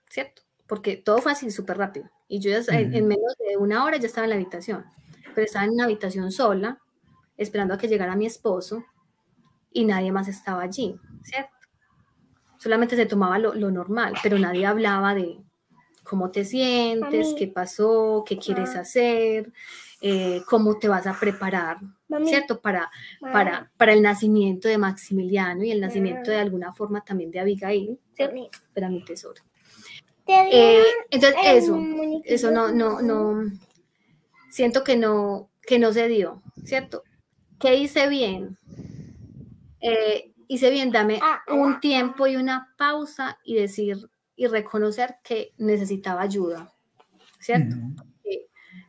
¿cierto? 0.09 0.41
Porque 0.67 0.97
todo 0.97 1.19
fue 1.19 1.31
así 1.31 1.49
súper 1.49 1.77
rápido. 1.77 2.09
Y 2.27 2.39
yo 2.39 2.51
ya 2.51 2.79
en, 2.79 3.07
menos 3.07 3.35
de 3.39 3.57
una 3.57 3.85
hora 3.85 3.97
ya 3.97 4.07
estaba 4.07 4.25
en 4.25 4.31
la 4.31 4.35
habitación, 4.35 4.85
pero 5.33 5.45
estaba 5.45 5.65
en 5.65 5.71
una 5.71 5.85
habitación 5.85 6.31
sola, 6.31 6.79
esperando 7.37 7.73
a 7.73 7.77
que 7.77 7.87
llegara 7.87 8.15
mi 8.15 8.25
esposo 8.25 8.83
y 9.71 9.85
nadie 9.85 10.11
más 10.11 10.27
estaba 10.27 10.63
allí, 10.63 10.99
¿cierto? 11.23 11.51
Solamente 12.57 12.95
se 12.95 13.05
tomaba 13.05 13.37
lo, 13.37 13.53
normal, 13.53 14.15
pero 14.23 14.39
nadie 14.39 14.65
hablaba 14.65 15.13
de 15.13 15.37
cómo 16.03 16.31
te 16.31 16.43
sientes, 16.43 17.35
qué 17.37 17.47
pasó, 17.47 18.23
qué 18.25 18.37
quieres 18.37 18.75
hacer, 18.75 19.53
eh, 20.01 20.41
cómo 20.47 20.79
te 20.79 20.87
vas 20.87 21.05
a 21.05 21.17
preparar, 21.19 21.77
¿cierto? 22.25 22.59
Para, 22.59 22.89
para, 23.21 23.71
para 23.77 23.93
el 23.93 24.01
nacimiento 24.01 24.67
de 24.67 24.77
Maximiliano 24.77 25.63
y 25.63 25.71
el 25.71 25.79
nacimiento 25.79 26.31
de 26.31 26.39
alguna 26.39 26.73
forma 26.73 27.03
también 27.03 27.29
de 27.29 27.39
Abigail, 27.39 27.99
¿cierto? 28.15 28.49
Espera 28.51 28.89
mi 28.89 29.05
tesoro. 29.05 29.43
Eh, 30.27 30.83
entonces, 31.09 31.39
eso, 31.45 31.79
eso 32.25 32.51
no, 32.51 32.71
no, 32.71 33.01
no, 33.01 33.49
siento 34.49 34.83
que 34.83 34.97
no, 34.97 35.49
que 35.61 35.79
no 35.79 35.93
se 35.93 36.07
dio, 36.07 36.41
¿cierto? 36.65 37.03
¿Qué 37.59 37.75
hice 37.75 38.07
bien? 38.07 38.57
Eh, 39.79 40.33
hice 40.47 40.69
bien, 40.69 40.91
dame 40.91 41.19
ah, 41.21 41.41
un 41.47 41.73
ah, 41.73 41.79
tiempo 41.79 42.25
ah. 42.25 42.29
y 42.29 42.35
una 42.35 42.73
pausa 42.77 43.39
y 43.43 43.55
decir 43.55 44.09
y 44.35 44.47
reconocer 44.47 45.15
que 45.23 45.53
necesitaba 45.57 46.21
ayuda, 46.21 46.73
¿cierto? 47.39 47.75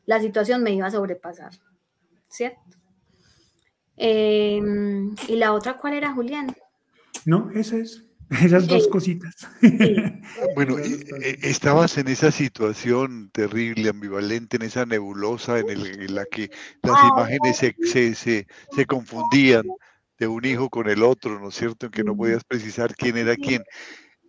la 0.04 0.20
situación 0.20 0.62
me 0.62 0.72
iba 0.72 0.86
a 0.86 0.90
sobrepasar, 0.90 1.52
¿cierto? 2.28 2.60
Em, 3.96 5.14
¿Y 5.28 5.36
la 5.36 5.52
otra 5.52 5.76
cuál 5.76 5.94
era, 5.94 6.14
Julián? 6.14 6.54
No, 7.26 7.50
esa 7.50 7.76
es. 7.76 8.07
Esas 8.42 8.66
dos 8.66 8.88
cositas. 8.88 9.48
Bueno, 10.54 10.78
eh, 10.78 11.38
estabas 11.42 11.98
en 11.98 12.08
esa 12.08 12.30
situación 12.30 13.30
terrible, 13.32 13.88
ambivalente, 13.88 14.56
en 14.56 14.62
esa 14.62 14.86
nebulosa 14.86 15.58
en, 15.58 16.14
la 16.14 16.24
que 16.26 16.50
las 16.82 16.98
imágenes 17.10 17.56
se, 17.56 17.74
se, 17.82 18.14
se, 18.14 18.86
confundían 18.86 19.64
de 20.18 20.26
un 20.26 20.44
hijo 20.44 20.68
con 20.68 20.88
el 20.88 21.02
otro, 21.02 21.40
¿no 21.40 21.48
es 21.48 21.54
cierto? 21.54 21.86
En 21.86 21.92
que 21.92 22.04
no 22.04 22.16
podías 22.16 22.44
precisar 22.44 22.94
quién 22.94 23.16
era 23.16 23.36
quién. 23.36 23.62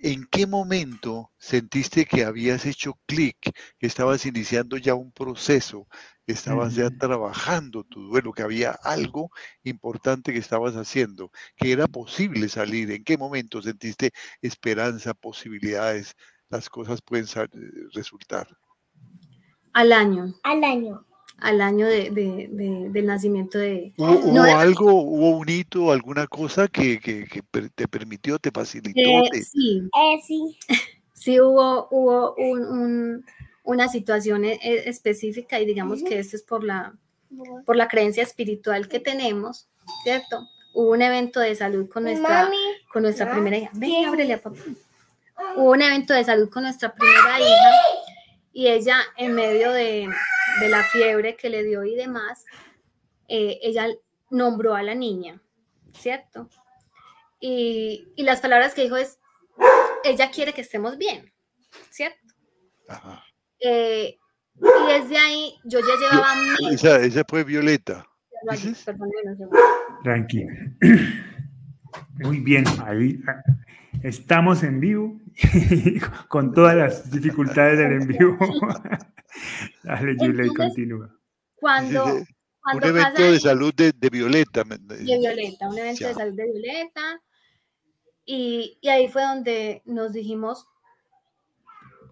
¿En 0.02 0.26
qué 0.28 0.48
momento 0.48 1.32
sentiste 1.38 2.06
que 2.06 2.24
habías 2.24 2.66
hecho 2.66 2.98
clic, 3.06 3.38
que 3.78 3.88
estabas 3.88 4.26
iniciando 4.26 4.78
ya 4.78 4.96
un 4.96 5.12
proceso, 5.12 5.88
que 6.26 6.32
estabas 6.32 6.76
ya 6.76 6.90
trabajando 6.90 7.84
tu 7.84 8.04
duelo, 8.08 8.32
que 8.32 8.44
había 8.44 8.72
algo 8.72 9.30
importante 9.64 10.32
que 10.32 10.40
estabas 10.40 10.76
haciendo, 10.76 11.32
que 11.58 11.74
era 11.74 11.86
posible 11.88 12.48
salir? 12.48 12.92
¿En 12.92 13.04
qué 13.04 13.18
momento 13.18 13.62
sentiste 13.62 14.12
esperanza, 14.42 15.14
posibilidades, 15.14 16.16
las 16.48 16.70
cosas 16.70 17.02
pueden 17.02 17.28
resultar? 17.94 18.48
Al 19.74 19.92
año. 19.92 20.34
Al 20.44 20.64
año 20.64 21.09
al 21.42 21.62
año 21.62 21.88
de, 21.88 22.10
del 22.92 23.06
nacimiento 23.06 23.58
de... 23.58 23.94
¿Hubo, 23.98 24.42
algo, 24.42 24.94
hubo 24.94 25.38
un 25.38 25.50
hito, 25.50 25.92
alguna 25.92 26.28
cosa 26.28 26.68
que, 26.68 27.00
te 27.76 27.88
permitió, 27.88 28.40
te 28.40 28.52
facilitó? 28.52 29.00
Eh, 29.00 29.44
sí. 29.44 29.90
Eh, 29.96 30.20
sí. 30.26 30.58
sí, 31.14 31.40
hubo, 31.40 31.88
hubo 31.92 32.36
una 33.64 33.88
situación 33.88 34.46
e, 34.46 34.60
e, 34.62 34.90
específica 34.90 35.60
y 35.60 35.66
digamos 35.66 36.04
que 36.04 36.20
esto 36.20 36.36
es 36.36 36.44
por 36.44 36.64
la, 36.64 36.94
por 37.66 37.76
la 37.76 37.88
creencia 37.88 38.24
espiritual 38.24 38.88
que 38.88 39.00
tenemos, 39.00 39.68
¿cierto? 40.04 40.48
Hubo 40.74 40.92
un 40.92 41.02
evento 41.02 41.40
de 41.40 41.56
salud 41.56 41.90
con 41.90 42.04
nuestra, 42.04 42.50
con 42.92 43.04
nuestra 43.04 43.32
primera 43.32 43.58
hija. 43.58 43.72
Ven, 43.74 44.06
ábrele 44.06 44.34
a 44.34 44.42
papá. 44.42 44.60
Hubo 45.56 45.72
un 45.72 45.82
evento 45.82 46.14
de 46.14 46.24
salud 46.24 46.50
con 46.50 46.64
nuestra 46.64 46.94
primera 46.94 47.40
hija 47.40 47.72
y 48.54 48.68
ella 48.68 48.98
en 49.18 49.34
medio 49.34 49.72
de, 49.72 50.10
la 50.68 50.84
fiebre 50.84 51.36
que 51.36 51.50
le 51.50 51.64
dio 51.64 51.84
y 51.84 51.96
demás, 51.96 52.46
eh, 53.28 53.60
ella 53.62 53.88
nombró 54.30 54.76
a 54.76 54.84
la 54.84 54.96
niña, 54.96 55.42
¿cierto? 55.94 56.50
Y, 57.40 58.08
las 58.18 58.42
palabras 58.42 58.74
que 58.74 58.84
dijo 58.84 58.98
es, 58.98 59.20
ella 60.04 60.30
quiere 60.32 60.54
que 60.54 60.62
estemos 60.62 60.98
bien, 60.98 61.32
¿cierto? 61.90 62.18
Eh, 63.60 64.18
y 64.56 64.94
desde 64.94 65.18
ahí 65.18 65.56
yo 65.64 65.80
ya 65.80 65.96
llevaba... 66.00 66.34
Esa, 66.72 66.98
esa 67.02 67.24
fue 67.28 67.44
Violeta. 67.44 68.06
Tranquila. 70.04 70.52
Muy 72.20 72.40
bien, 72.40 72.66
ahí 72.86 73.20
ah, 73.28 73.42
estamos 74.04 74.64
en 74.64 74.80
vivo 74.80 75.20
con 76.28 76.54
todas 76.54 76.76
las 76.76 77.12
dificultades 77.12 77.78
del 77.78 78.02
en 78.02 78.08
vivo. 78.08 78.38
Dale, 79.84 80.16
Julia, 80.18 80.48
continúa. 80.56 81.16
Cuando, 81.56 82.06
un 82.74 82.84
evento 82.84 83.22
de 83.22 83.40
salud 83.40 83.74
de, 83.74 83.92
Violeta. 84.10 84.64
De 84.64 85.04
Violeta, 85.18 85.70
un 85.70 85.78
evento 85.78 86.08
de 86.08 86.14
salud 86.14 86.36
de 86.36 86.52
Violeta. 86.52 87.22
Y, 88.26 88.78
y, 88.82 88.90
ahí 88.90 89.08
fue 89.08 89.24
donde 89.24 89.82
nos 89.86 90.14
dijimos, 90.14 90.68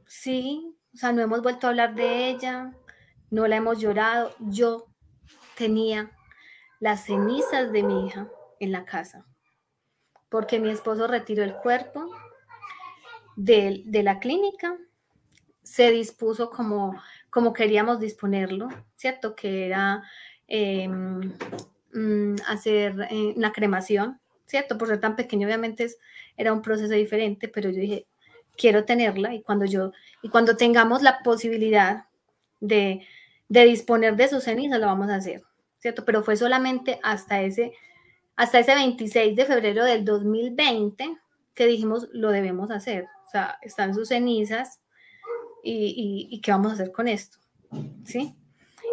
sí, 0.07 0.75
o 0.93 0.97
sea, 0.97 1.11
no 1.11 1.21
hemos 1.21 1.43
vuelto 1.43 1.67
a 1.67 1.69
hablar 1.69 1.93
de 1.93 2.29
ella, 2.29 2.73
no 3.29 3.47
la 3.47 3.57
hemos 3.57 3.79
llorado. 3.79 4.33
Yo 4.39 4.87
tenía 5.55 6.11
las 6.79 7.05
cenizas 7.05 7.71
de 7.71 7.83
mi 7.83 8.07
hija 8.07 8.29
en 8.59 8.71
la 8.71 8.85
casa, 8.85 9.25
porque 10.29 10.59
mi 10.59 10.69
esposo 10.69 11.07
retiró 11.07 11.43
el 11.43 11.55
cuerpo 11.55 12.09
de, 13.35 13.83
de 13.85 14.03
la 14.03 14.19
clínica, 14.19 14.77
se 15.63 15.91
dispuso 15.91 16.49
como, 16.49 16.99
como 17.29 17.53
queríamos 17.53 17.99
disponerlo, 17.99 18.69
¿cierto? 18.95 19.35
Que 19.35 19.65
era 19.67 20.03
em, 20.47 21.33
mm, 21.93 22.35
hacer 22.47 23.07
eh, 23.09 23.33
una 23.35 23.51
cremación, 23.51 24.19
¿cierto? 24.45 24.77
Por 24.77 24.87
ser 24.87 24.99
tan 24.99 25.15
pequeño, 25.15 25.47
obviamente 25.47 25.87
era 26.37 26.53
un 26.53 26.61
proceso 26.61 26.93
diferente, 26.93 27.47
pero 27.47 27.69
yo 27.69 27.79
dije, 27.79 28.07
quiero 28.57 28.85
tenerla 28.85 29.33
y 29.33 29.41
cuando 29.41 29.65
yo, 29.65 29.91
y 30.21 30.29
cuando 30.29 30.57
tengamos 30.57 31.01
la 31.01 31.19
posibilidad 31.23 32.05
de, 32.59 33.05
de 33.49 33.65
disponer 33.65 34.15
de 34.15 34.27
sus 34.27 34.43
cenizas, 34.43 34.79
lo 34.79 34.87
vamos 34.87 35.09
a 35.09 35.15
hacer. 35.15 35.43
¿cierto? 35.79 36.05
Pero 36.05 36.23
fue 36.23 36.35
solamente 36.35 36.99
hasta 37.03 37.41
ese, 37.41 37.73
hasta 38.37 38.59
ese 38.59 38.75
26 38.75 39.35
de 39.35 39.45
febrero 39.45 39.83
del 39.83 40.05
2020 40.05 41.17
que 41.55 41.65
dijimos, 41.65 42.07
lo 42.13 42.29
debemos 42.29 42.69
hacer. 42.69 43.07
O 43.25 43.29
sea, 43.29 43.57
están 43.63 43.95
sus 43.95 44.09
cenizas 44.09 44.79
y, 45.63 46.39
¿qué 46.41 46.51
vamos 46.51 46.71
a 46.71 46.75
hacer 46.75 46.91
con 46.91 47.07
esto? 47.07 47.39
¿Sí? 48.05 48.35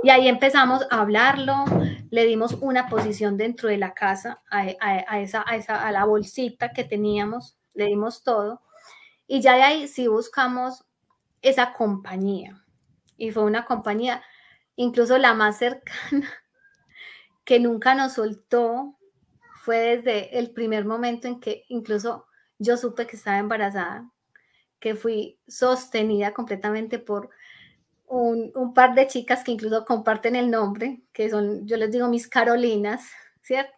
Y 0.02 0.08
ahí 0.08 0.28
empezamos 0.28 0.86
a 0.90 1.02
hablarlo, 1.02 1.66
le 2.10 2.24
dimos 2.24 2.54
una 2.60 2.88
posición 2.88 3.36
dentro 3.36 3.68
de 3.68 3.76
la 3.76 3.92
casa 3.92 4.42
a, 4.50 4.66
esa, 5.20 5.44
a, 5.46 5.56
esa, 5.56 5.86
a 5.86 5.92
la 5.92 6.04
bolsita 6.06 6.72
que 6.72 6.84
teníamos, 6.84 7.56
le 7.74 7.84
dimos 7.84 8.22
todo. 8.24 8.62
Y 9.26 9.42
ya 9.42 9.56
de 9.56 9.62
ahí 9.62 9.88
sí 9.88 10.08
buscamos 10.08 10.84
esa 11.42 11.74
compañía. 11.74 12.64
Y 13.18 13.30
fue 13.30 13.44
una 13.44 13.66
compañía, 13.66 14.22
incluso 14.74 15.18
la 15.18 15.34
más 15.34 15.58
cercana 15.58 16.30
que 17.44 17.60
nunca 17.60 17.94
nos 17.94 18.14
soltó 18.14 18.96
fue 19.64 19.96
desde 19.96 20.38
el 20.38 20.50
primer 20.50 20.84
momento 20.84 21.26
en 21.26 21.40
que 21.40 21.64
incluso 21.68 22.26
yo 22.58 22.76
supe 22.76 23.06
que 23.06 23.16
estaba 23.16 23.38
embarazada, 23.38 24.10
que 24.78 24.94
fui 24.94 25.40
sostenida 25.48 26.34
completamente 26.34 26.98
por 26.98 27.30
un, 28.06 28.74
par 28.74 28.94
de 28.94 29.06
chicas 29.06 29.42
que 29.42 29.52
incluso 29.52 29.86
comparten 29.86 30.36
el 30.36 30.50
nombre, 30.50 31.00
que 31.14 31.30
son, 31.30 31.66
yo 31.66 31.78
les 31.78 31.90
digo 31.90 32.08
mis 32.08 32.28
Carolinas, 32.28 33.08
¿cierto? 33.40 33.72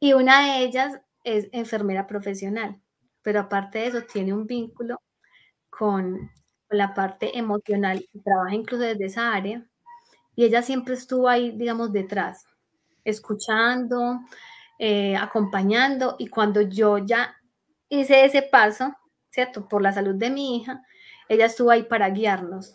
Y 0.00 0.14
una 0.14 0.46
de 0.46 0.64
ellas 0.64 1.00
es 1.22 1.48
enfermera 1.52 2.08
profesional, 2.08 2.80
pero 3.22 3.38
aparte 3.38 3.78
de 3.78 3.86
eso 3.86 4.02
tiene 4.02 4.32
un 4.32 4.48
vínculo 4.48 5.00
con, 5.70 6.28
con 6.68 6.76
la 6.76 6.92
parte 6.92 7.38
emocional, 7.38 8.04
trabaja 8.24 8.56
incluso 8.56 8.82
desde 8.82 9.04
esa 9.04 9.32
área, 9.32 9.64
y 10.34 10.44
ella 10.44 10.60
siempre 10.60 10.94
estuvo 10.94 11.28
ahí, 11.28 11.52
digamos, 11.52 11.92
detrás 11.92 12.44
escuchando, 13.04 14.20
eh, 14.84 15.14
acompañando 15.16 16.16
y 16.18 16.26
cuando 16.26 16.60
yo 16.60 16.98
ya 16.98 17.36
hice 17.88 18.24
ese 18.24 18.42
paso, 18.42 18.92
¿cierto? 19.30 19.68
Por 19.68 19.80
la 19.80 19.92
salud 19.92 20.16
de 20.16 20.28
mi 20.28 20.56
hija, 20.56 20.84
ella 21.28 21.46
estuvo 21.46 21.70
ahí 21.70 21.84
para 21.84 22.10
guiarnos 22.10 22.74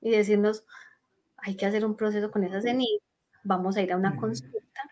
y 0.00 0.10
decirnos, 0.10 0.64
hay 1.36 1.56
que 1.56 1.66
hacer 1.66 1.84
un 1.84 1.96
proceso 1.96 2.30
con 2.30 2.44
esa 2.44 2.60
ceniza, 2.60 3.04
vamos 3.42 3.76
a 3.76 3.82
ir 3.82 3.92
a 3.92 3.96
una 3.96 4.14
consulta, 4.14 4.82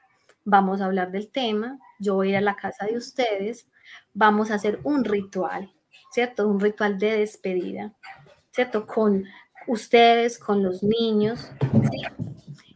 vamos 0.42 0.81
a 0.81 0.87
hablar 0.87 1.12
del 1.12 1.31
tema, 1.31 1.79
yo 2.00 2.16
voy 2.16 2.26
a 2.26 2.31
ir 2.31 2.37
a 2.38 2.40
la 2.40 2.57
casa 2.57 2.85
de 2.85 2.96
ustedes, 2.96 3.68
vamos 4.12 4.50
a 4.50 4.57
hacer 4.57 4.81
un 4.83 5.05
ritual, 5.05 5.72
¿cierto? 6.11 6.48
Un 6.48 6.59
ritual 6.59 6.98
de 6.98 7.18
despedida, 7.18 7.94
¿cierto? 8.50 8.88
Con 8.88 9.24
ustedes, 9.68 10.37
con 10.37 10.64
los 10.64 10.83
niños, 10.83 11.48
¿sí? 11.92 12.26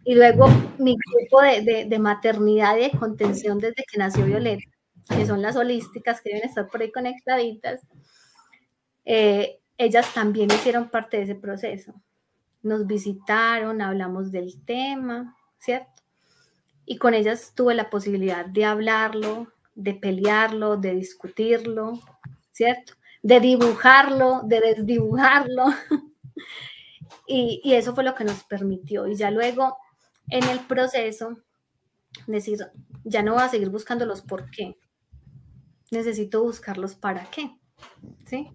Y 0.05 0.15
luego 0.15 0.49
mi 0.79 0.97
grupo 0.97 1.43
de, 1.43 1.85
de, 1.85 1.99
maternidad 1.99 2.77
y 2.77 2.83
de 2.83 2.99
contención 2.99 3.59
desde 3.59 3.85
que 3.91 3.99
nació 3.99 4.25
Violeta, 4.25 4.65
que 5.09 5.27
son 5.27 5.43
las 5.43 5.57
holísticas 5.57 6.21
que 6.21 6.31
deben 6.31 6.49
estar 6.49 6.69
por 6.69 6.81
ahí 6.81 6.91
conectaditas, 6.91 7.83
eh, 9.05 9.61
ellas 9.77 10.13
también 10.15 10.51
hicieron 10.51 10.89
parte 10.89 11.19
de 11.19 11.23
ese 11.25 11.35
proceso. 11.35 11.95
Nos 12.63 12.87
visitaron, 12.87 13.81
hablamos 13.83 14.31
del 14.31 14.63
tema, 14.65 15.37
¿cierto? 15.59 16.03
Y 16.85 16.97
con 16.97 17.15
ellas 17.15 17.53
tuve 17.55 17.75
la 17.75 17.91
posibilidad 17.91 18.45
de 18.47 18.65
hablarlo, 18.65 19.49
de 19.75 19.95
pelearlo, 19.95 20.77
de 20.77 20.95
discutirlo, 20.95 21.99
¿cierto? 22.53 22.95
De 23.23 23.41
dibujarlo, 23.41 24.43
de 24.45 24.61
desdibujarlo. 24.61 25.65
y, 27.27 27.61
y, 27.65 27.75
eso 27.75 27.95
fue 27.95 28.05
lo 28.05 28.15
que 28.15 28.25
nos 28.25 28.45
permitió. 28.45 29.07
Y 29.07 29.15
ya 29.15 29.31
luego 29.31 29.79
en 30.31 30.45
el 30.45 30.61
proceso, 30.61 31.38
decir, 32.27 32.59
ya 33.05 33.23
no 33.23 33.35
voy 33.35 33.43
a 33.43 33.49
seguir 33.49 33.71
buscando 33.71 34.07
los 34.07 34.23
por 34.23 34.51
qué, 34.51 34.77
necesito 35.90 36.43
buscarlos 36.43 36.95
para 36.95 37.25
qué, 37.31 37.57
¿sí? 38.27 38.49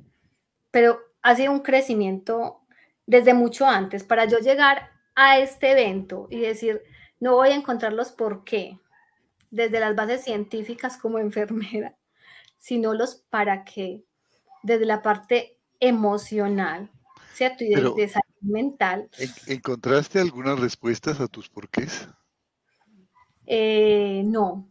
Pero 0.72 1.00
ha 1.22 1.36
sido 1.36 1.52
un 1.52 1.62
crecimiento 1.62 2.62
desde 3.06 3.34
mucho 3.34 3.66
antes. 3.68 4.04
Para 4.04 4.26
yo 4.26 4.40
llegar 4.40 4.92
a 5.16 5.40
este 5.40 5.72
evento 5.72 6.28
y 6.30 6.40
decir, 6.40 6.82
no 7.20 7.36
voy 7.36 7.50
a 7.50 7.56
encontrar 7.56 7.94
los 7.94 8.12
por 8.12 8.44
qué, 8.44 8.80
desde 9.52 9.80
las 9.80 9.96
bases 9.96 10.24
científicas 10.24 10.98
como 10.98 11.20
enfermera, 11.20 11.98
sino 12.58 12.94
los 12.94 13.16
para 13.16 13.64
qué, 13.64 14.04
desde 14.64 14.86
la 14.86 15.02
parte 15.02 15.60
emocional, 15.80 16.92
¿cierto? 17.34 17.64
Y 17.64 17.70
de, 17.70 18.08
salud 18.08 18.35
mental. 18.46 19.10
¿Encontraste 19.48 20.20
algunas 20.20 20.60
respuestas 20.60 21.20
a 21.20 21.28
tus 21.28 21.50
porqués? 21.50 22.08
Eh, 23.46 24.24
no, 24.26 24.70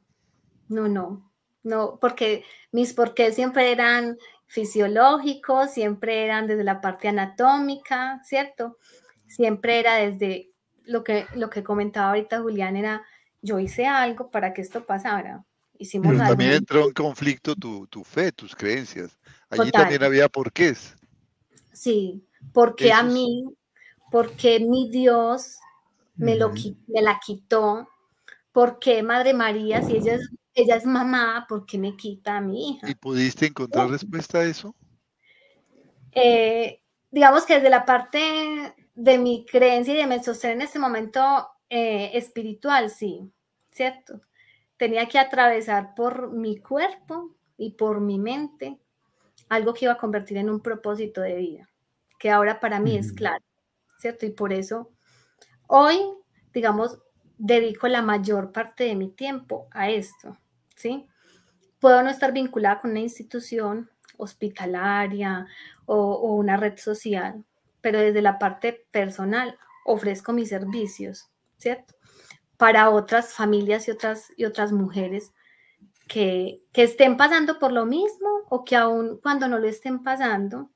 no, 0.69 0.89
no, 0.89 1.33
no, 1.63 1.99
porque 2.01 2.45
mis 2.73 2.93
porqués 2.93 3.35
siempre 3.35 3.71
eran 3.71 4.19
fisiológicos, 4.47 5.73
siempre 5.73 6.25
eran 6.25 6.47
desde 6.47 6.65
la 6.65 6.81
parte 6.81 7.09
anatómica, 7.09 8.21
¿cierto? 8.25 8.79
Siempre 9.27 9.81
era 9.81 9.97
desde 9.97 10.53
lo 10.85 11.03
que, 11.05 11.27
lo 11.35 11.51
que 11.51 11.63
comentaba 11.65 12.09
ahorita 12.09 12.41
Julián, 12.41 12.77
era 12.77 13.05
yo 13.43 13.59
hice 13.59 13.87
algo 13.87 14.31
para 14.31 14.55
que 14.55 14.63
esto 14.63 14.87
pasara. 14.87 15.45
Hicimos 15.79 16.13
Pero 16.13 16.29
también 16.29 16.53
entró 16.53 16.85
en 16.87 16.93
conflicto 16.93 17.55
tu, 17.55 17.87
tu, 17.89 18.05
fe, 18.05 18.33
tus 18.33 18.55
creencias. 18.55 19.19
Allí 19.51 19.71
también 19.71 20.03
había 20.03 20.29
porqués. 20.29 20.97
Sí, 21.73 22.25
porque 22.53 22.93
a 22.93 23.03
mí, 23.03 23.45
porque 24.15 24.61
mi 24.61 24.89
Dios 24.91 25.59
me, 26.15 26.37
lo, 26.37 26.53
me 26.87 27.03
la 27.03 27.19
quitó, 27.19 27.89
porque 28.53 29.03
Madre 29.03 29.35
María, 29.35 29.83
si 29.83 29.97
ella 29.97 30.15
es, 30.15 30.31
ella 30.55 30.77
es 30.77 30.87
mamá, 30.87 31.47
¿por 31.49 31.67
qué 31.67 31.79
me 31.79 31.97
quita 31.97 32.37
a 32.37 32.41
mi 32.41 32.71
hija? 32.71 32.89
¿Y 32.89 32.95
pudiste 32.95 33.47
encontrar 33.47 33.91
respuesta 33.91 34.39
a 34.39 34.45
eso? 34.45 34.73
Eh, 36.13 36.81
digamos 37.11 37.45
que 37.45 37.55
desde 37.55 37.71
la 37.71 37.85
parte 37.85 38.77
de 38.95 39.19
mi 39.19 39.45
creencia 39.47 39.95
y 39.95 39.97
de 39.97 40.07
mi 40.07 40.23
sostén 40.23 40.53
en 40.53 40.63
este 40.63 40.79
momento 40.79 41.49
eh, 41.69 42.13
espiritual, 42.15 42.91
sí, 42.91 43.33
¿cierto? 43.73 44.21
Tenía 44.77 45.09
que 45.09 45.19
atravesar 45.19 45.97
por 45.97 46.31
mi 46.31 46.59
cuerpo 46.59 47.35
y 47.57 47.73
por 47.73 48.01
mi 48.01 48.21
mente 48.21 48.79
algo 49.49 49.75
que 49.75 49.87
iba 49.87 49.95
a 49.95 49.99
convertir 49.99 50.37
en 50.37 50.51
un 50.51 50.61
propósito 50.61 51.21
de 51.21 51.35
vida 51.35 51.69
que 52.17 52.31
ahora 52.31 52.61
para 52.61 52.79
mí 52.79 52.97
es 52.97 53.13
claro, 53.13 53.45
Y 54.27 54.31
por 54.31 54.53
eso 54.53 54.91
hoy, 55.67 55.99
digamos, 56.53 56.99
dedico 57.39 57.89
la 57.89 58.03
mayor 58.03 58.53
parte 58.53 58.85
de 58.85 58.95
mi 58.95 59.11
tiempo 59.11 59.69
a 59.73 59.91
esto, 59.91 60.39
¿sí? 60.77 61.07
Puedo 61.81 62.03
no 62.03 62.11
estar 62.11 62.33
vinculada 62.33 62.81
con 62.81 62.93
una 62.93 63.01
institución 63.01 63.91
hospitalaria 64.17 65.47
o, 65.87 66.35
una 66.35 66.57
red 66.57 66.79
social, 66.79 67.45
pero 67.81 67.99
desde 67.99 68.23
la 68.23 68.39
parte 68.39 68.87
personal 68.91 69.59
ofrezco 69.85 70.33
mis 70.33 70.49
servicios, 70.49 71.29
¿cierto? 71.57 71.95
Para 72.57 72.91
otras 72.91 73.35
familias 73.35 73.89
y 73.89 73.91
otras, 73.91 74.33
y 74.37 74.45
otras 74.45 74.73
mujeres 74.73 75.33
que, 76.09 76.63
estén 76.75 77.17
pasando 77.17 77.59
por 77.59 77.73
lo 77.73 77.87
mismo 77.87 78.29
o 78.49 78.65
que 78.65 78.77
aún 78.77 79.19
cuando 79.23 79.49
no 79.49 79.59
lo 79.59 79.67
estén 79.67 80.03
pasando, 80.03 80.71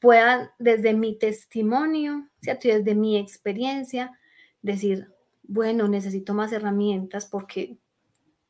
puedan 0.00 0.50
desde 0.58 0.94
mi 0.94 1.18
testimonio, 1.18 2.28
¿cierto? 2.40 2.68
desde 2.68 2.94
mi 2.94 3.18
experiencia, 3.18 4.18
decir, 4.62 5.12
bueno, 5.42 5.88
necesito 5.88 6.34
más 6.34 6.52
herramientas 6.52 7.26
porque 7.26 7.78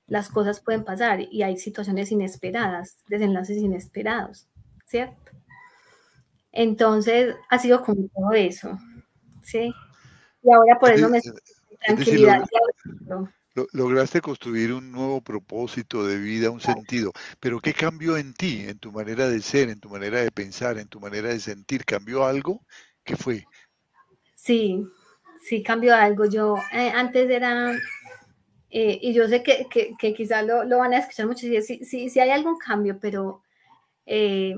las 0.06 0.28
cosas 0.28 0.60
pueden 0.60 0.84
pasar 0.84 1.20
y 1.20 1.42
hay 1.42 1.56
situaciones 1.58 2.10
inesperadas, 2.10 2.98
desenlaces 3.08 3.58
inesperados, 3.58 4.48
¿cierto? 4.86 5.32
Entonces, 6.50 7.36
ha 7.50 7.58
sido 7.58 7.82
como 7.82 8.08
todo 8.08 8.32
eso, 8.32 8.78
¿sí? 9.42 9.72
Y 10.42 10.52
ahora 10.52 10.78
por 10.78 10.90
eso 10.92 11.08
me 11.08 11.20
tranquilidad. 11.86 12.44
Lograste 13.72 14.20
construir 14.20 14.72
un 14.72 14.92
nuevo 14.92 15.20
propósito 15.20 16.06
de 16.06 16.18
vida, 16.18 16.50
un 16.50 16.60
sentido. 16.60 17.12
Pero 17.40 17.60
¿qué 17.60 17.72
cambió 17.72 18.16
en 18.16 18.34
ti, 18.34 18.64
en 18.68 18.78
tu 18.78 18.92
manera 18.92 19.28
de 19.28 19.40
ser, 19.40 19.68
en 19.68 19.80
tu 19.80 19.88
manera 19.88 20.20
de 20.20 20.30
pensar, 20.30 20.78
en 20.78 20.88
tu 20.88 21.00
manera 21.00 21.28
de 21.28 21.40
sentir? 21.40 21.84
¿Cambió 21.84 22.24
algo? 22.24 22.62
¿Qué 23.04 23.16
fue? 23.16 23.44
Sí, 24.34 24.86
sí 25.42 25.62
cambió 25.62 25.94
algo. 25.94 26.26
Yo 26.26 26.56
eh, 26.72 26.90
antes 26.94 27.28
era, 27.30 27.72
eh, 28.70 28.98
y 29.02 29.12
yo 29.12 29.28
sé 29.28 29.42
que, 29.42 29.66
que, 29.98 30.14
quizás 30.14 30.44
lo, 30.44 30.64
lo, 30.64 30.78
van 30.78 30.94
a 30.94 30.98
escuchar 30.98 31.26
mucho, 31.26 31.40
si, 31.40 31.60
si, 31.62 32.10
si 32.10 32.20
hay 32.20 32.30
algún 32.30 32.58
cambio, 32.58 32.98
pero 33.00 33.42
eh, 34.06 34.54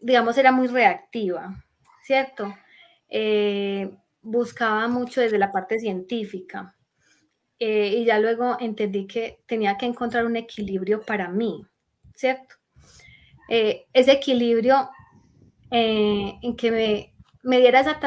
digamos 0.00 0.36
era 0.38 0.52
muy 0.52 0.68
reactiva, 0.68 1.64
¿cierto? 2.02 2.54
buscaba 4.20 4.86
mucho 4.88 5.22
desde 5.22 5.38
la 5.38 5.50
parte 5.50 5.78
científica. 5.78 6.74
Y 7.58 8.04
ya 8.04 8.18
luego 8.20 8.56
entendí 8.60 9.06
que 9.06 9.40
tenía 9.46 9.76
que 9.76 9.86
encontrar 9.86 10.24
un 10.26 10.36
equilibrio 10.36 11.02
para 11.02 11.28
mí, 11.28 11.66
¿cierto? 12.14 12.54
ese 13.48 14.12
equilibrio 14.12 14.90
en 15.70 16.54
que 16.54 16.70
me, 16.70 17.14
me 17.42 17.60
diera 17.60 17.80
esa 17.80 17.98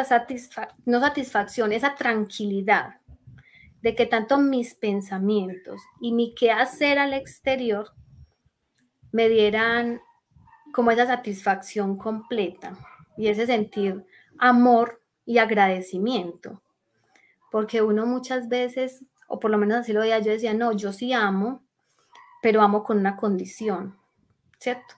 no 0.85 0.99
satisfacción, 0.99 1.73
esa 1.73 1.95
tranquilidad 1.95 3.01
de 3.81 3.95
que 3.95 4.05
tanto 4.05 4.37
mis 4.37 4.75
pensamientos 4.75 5.81
y 5.99 6.13
mi 6.13 6.35
quehacer 6.35 6.99
al 6.99 7.13
exterior 7.13 7.91
me 9.11 9.27
dieran 9.29 10.01
como 10.71 10.91
esa 10.91 11.05
satisfacción 11.05 11.97
completa 11.97 12.77
y 13.17 13.27
ese 13.27 13.45
sentir 13.45 14.05
amor 14.37 15.01
y 15.25 15.39
agradecimiento. 15.39 16.61
Porque 17.51 17.81
uno 17.81 18.05
muchas 18.05 18.47
veces, 18.47 19.03
o 19.31 19.39
por 19.39 19.49
lo 19.49 19.57
menos 19.57 19.79
así 19.79 19.93
lo 19.93 20.01
veía, 20.01 20.19
yo 20.19 20.31
decía, 20.31 20.53
no, 20.53 20.73
yo 20.73 20.91
sí 20.91 21.13
amo, 21.13 21.63
pero 22.41 22.61
amo 22.61 22.83
con 22.83 22.97
una 22.97 23.15
condición, 23.15 23.97
¿cierto? 24.59 24.95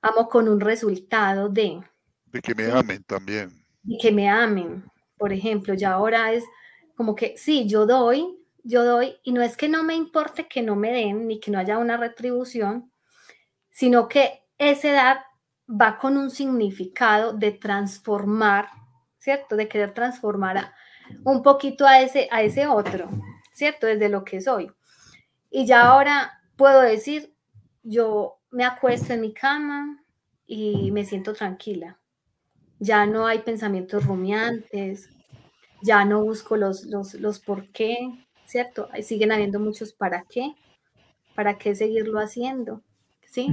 Amo 0.00 0.28
con 0.28 0.48
un 0.48 0.60
resultado 0.60 1.48
de... 1.48 1.82
De 2.26 2.40
que 2.40 2.54
me 2.54 2.70
amen 2.70 3.02
también. 3.02 3.50
Y 3.84 3.98
que 3.98 4.12
me 4.12 4.28
amen. 4.28 4.84
Por 5.16 5.32
ejemplo, 5.32 5.74
ya 5.74 5.92
ahora 5.92 6.32
es 6.32 6.44
como 6.94 7.16
que 7.16 7.36
sí, 7.36 7.68
yo 7.68 7.84
doy, 7.84 8.38
yo 8.62 8.84
doy, 8.84 9.16
y 9.24 9.32
no 9.32 9.42
es 9.42 9.56
que 9.56 9.68
no 9.68 9.82
me 9.82 9.96
importe 9.96 10.46
que 10.46 10.62
no 10.62 10.76
me 10.76 10.92
den 10.92 11.26
ni 11.26 11.40
que 11.40 11.50
no 11.50 11.58
haya 11.58 11.78
una 11.78 11.96
retribución, 11.96 12.92
sino 13.70 14.08
que 14.08 14.44
esa 14.56 14.90
edad 14.90 15.18
va 15.68 15.98
con 15.98 16.16
un 16.16 16.30
significado 16.30 17.32
de 17.32 17.50
transformar, 17.50 18.68
¿cierto? 19.18 19.56
De 19.56 19.66
querer 19.66 19.94
transformar 19.94 20.72
un 21.24 21.42
poquito 21.42 21.86
a 21.86 22.00
ese, 22.00 22.28
a 22.30 22.42
ese 22.42 22.68
otro, 22.68 23.08
¿cierto? 23.58 23.86
Desde 23.86 24.08
lo 24.08 24.24
que 24.24 24.40
soy. 24.40 24.70
Y 25.50 25.66
ya 25.66 25.82
ahora 25.82 26.40
puedo 26.56 26.80
decir, 26.80 27.34
yo 27.82 28.38
me 28.50 28.64
acuesto 28.64 29.12
en 29.12 29.20
mi 29.20 29.34
cama 29.34 30.02
y 30.46 30.90
me 30.92 31.04
siento 31.04 31.34
tranquila 31.34 31.98
ya 32.78 33.06
no 33.06 33.26
hay 33.26 33.40
pensamientos 33.40 34.06
rumiantes, 34.06 35.10
ya 35.82 36.04
no 36.04 36.22
busco 36.22 36.56
los, 36.56 36.84
los, 36.84 37.40
por 37.40 37.70
qué, 37.70 38.26
¿cierto? 38.46 38.88
Siguen 39.02 39.32
habiendo 39.32 39.60
muchos 39.60 39.92
para 39.92 40.24
qué, 40.28 40.54
para 41.34 41.58
qué 41.58 41.74
seguirlo 41.74 42.18
haciendo, 42.18 42.82
¿sí? 43.26 43.48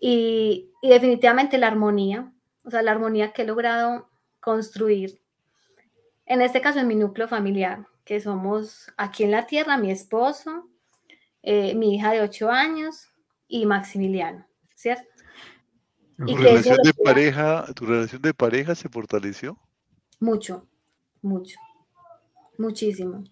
y, 0.00 0.70
definitivamente 0.82 1.58
la 1.58 1.68
armonía, 1.68 2.32
o 2.64 2.70
sea, 2.70 2.82
la 2.82 2.92
armonía 2.92 3.32
que 3.32 3.42
he 3.42 3.46
logrado 3.46 4.08
construir, 4.40 5.20
en 6.26 6.42
este 6.42 6.60
caso 6.60 6.80
en 6.80 6.88
mi 6.88 6.96
núcleo 6.96 7.28
familiar, 7.28 7.86
que 8.06 8.20
somos 8.20 8.90
aquí 8.96 9.24
en 9.24 9.32
la 9.32 9.46
tierra, 9.46 9.76
mi 9.76 9.90
esposo, 9.90 10.70
eh, 11.42 11.74
mi 11.74 11.96
hija 11.96 12.12
de 12.12 12.20
ocho 12.22 12.48
años 12.48 13.08
y 13.48 13.66
Maximiliano, 13.66 14.46
¿cierto? 14.76 15.10
¿Tu 16.16 16.36
relación 16.36 16.78
de 16.82 16.94
pareja, 16.94 17.66
tu 17.74 17.84
relación 17.84 18.22
de 18.22 18.32
pareja 18.32 18.74
se 18.76 18.88
fortaleció? 18.88 19.58
Mucho, 20.20 20.66
mucho, 21.20 21.58
muchísimo. 22.56 23.24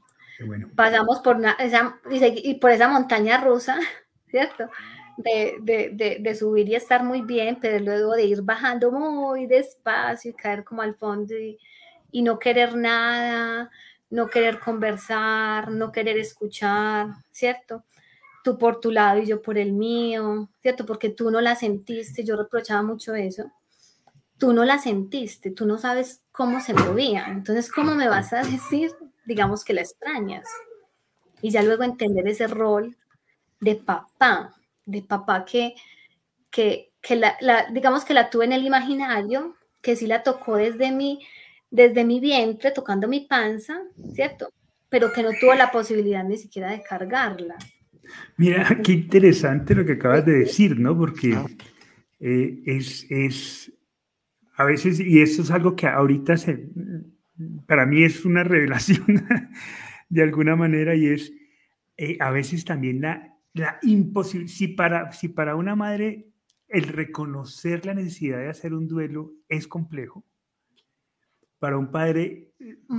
Pasamos 0.75 1.21
por 1.21 1.41
esa, 1.61 2.01
y 2.11 2.55
por 2.55 2.73
esa 2.73 2.89
montaña 2.89 3.43
rusa, 3.43 3.79
¿cierto? 4.29 4.69
De, 5.17 6.37
subir 6.37 6.69
y 6.69 6.75
estar 6.75 7.05
muy 7.05 7.23
bien, 7.23 7.59
pero 7.61 7.79
luego 7.79 8.15
de 8.15 8.25
ir 8.25 8.43
bajando 8.43 8.91
muy 8.91 9.47
despacio 9.47 10.33
y 10.33 10.35
caer 10.35 10.65
como 10.65 10.83
al 10.83 10.97
fondo 10.97 11.39
y, 11.39 11.61
y 12.11 12.23
no 12.23 12.41
querer 12.41 12.77
nada, 12.77 13.71
no 14.15 14.29
querer 14.29 14.61
conversar, 14.61 15.71
no 15.71 15.93
querer 15.93 16.19
escuchar, 16.19 17.09
¿cierto? 17.31 17.85
tú 18.45 18.59
por 18.59 18.79
tu 18.79 18.93
lado 18.93 19.21
y 19.21 19.27
yo 19.27 19.41
por 19.43 19.57
el 19.57 19.73
mío, 19.73 20.51
¿cierto? 20.61 20.85
Porque 20.85 21.09
tú 21.09 21.31
no 21.31 21.41
la 21.41 21.57
sentiste, 21.57 22.25
yo 22.25 22.37
reprochaba 22.37 22.83
mucho 22.83 23.15
eso. 23.15 23.51
Tú 24.39 24.53
no 24.53 24.67
la 24.67 24.79
sentiste, 24.79 25.51
tú 25.51 25.65
no 25.67 25.79
sabes 25.79 26.21
cómo 26.31 26.61
se 26.61 26.75
movía. 26.75 27.27
Entonces, 27.29 27.73
¿cómo 27.73 27.95
me 27.95 28.07
vas 28.07 28.35
a 28.35 28.43
decir, 28.43 28.93
digamos, 29.25 29.65
que 29.65 29.73
la 29.73 29.81
extrañas? 29.81 30.47
Y 31.41 31.51
ya 31.51 31.63
luego 31.63 31.85
entender 31.85 32.29
ese 32.29 32.47
rol 32.47 32.97
de 33.61 33.77
papá, 33.77 34.55
de 34.85 35.01
papá 35.01 35.47
que, 35.47 35.75
que, 36.51 36.93
que 37.01 37.17
la, 37.17 37.39
digamos 37.73 38.05
que 38.05 38.13
la 38.13 38.29
tuve 38.29 38.45
en 38.45 38.53
el 38.53 38.67
imaginario, 38.67 39.57
que 39.81 39.97
sí 39.97 40.07
la 40.07 40.23
tocó 40.23 40.57
desde 40.57 40.93
mi, 40.93 41.27
desde 41.75 42.05
mi 42.05 42.21
vientre, 42.21 42.71
tocando 42.71 43.09
mi 43.09 43.27
panza, 43.27 43.83
¿cierto? 44.13 44.49
Pero 44.89 45.13
que 45.13 45.25
no 45.25 45.31
tuvo 45.41 45.55
la 45.55 45.73
posibilidad 45.73 46.23
ni 46.23 46.37
siquiera 46.37 46.71
de 46.71 46.85
cargarla. 46.85 47.57
Mira, 48.37 48.81
qué 48.81 48.93
interesante 48.93 49.75
lo 49.75 49.85
que 49.85 49.95
acabas 49.95 50.25
de 50.25 50.39
decir, 50.39 50.79
¿no? 50.79 50.97
Porque 50.97 51.37
eh, 52.21 52.63
es, 52.65 53.11
es, 53.11 53.73
a 54.57 54.63
veces, 54.63 55.01
y 55.01 55.21
esto 55.21 55.43
es 55.43 55.51
algo 55.51 55.75
que 55.75 55.89
ahorita 55.89 56.37
se, 56.37 56.69
para 57.67 57.87
mí 57.87 58.05
es 58.05 58.25
una 58.25 58.45
revelación 58.45 59.27
de 60.09 60.23
alguna 60.23 60.55
manera, 60.55 60.95
y 60.95 61.07
es 61.09 61.33
eh, 61.97 62.17
a 62.21 62.31
veces 62.31 62.65
también 62.65 63.01
la, 63.01 63.37
la 63.53 63.81
imposibilidad, 63.83 64.55
si 64.55 64.69
para, 64.69 65.11
si 65.11 65.27
para 65.27 65.57
una 65.57 65.75
madre 65.75 66.29
el 66.69 66.85
reconocer 66.85 67.85
la 67.85 67.95
necesidad 67.95 68.39
de 68.39 68.49
hacer 68.49 68.75
un 68.75 68.87
duelo 68.87 69.33
es 69.49 69.67
complejo, 69.67 70.25
para 71.65 71.79
un 71.79 71.91
padre 71.91 72.53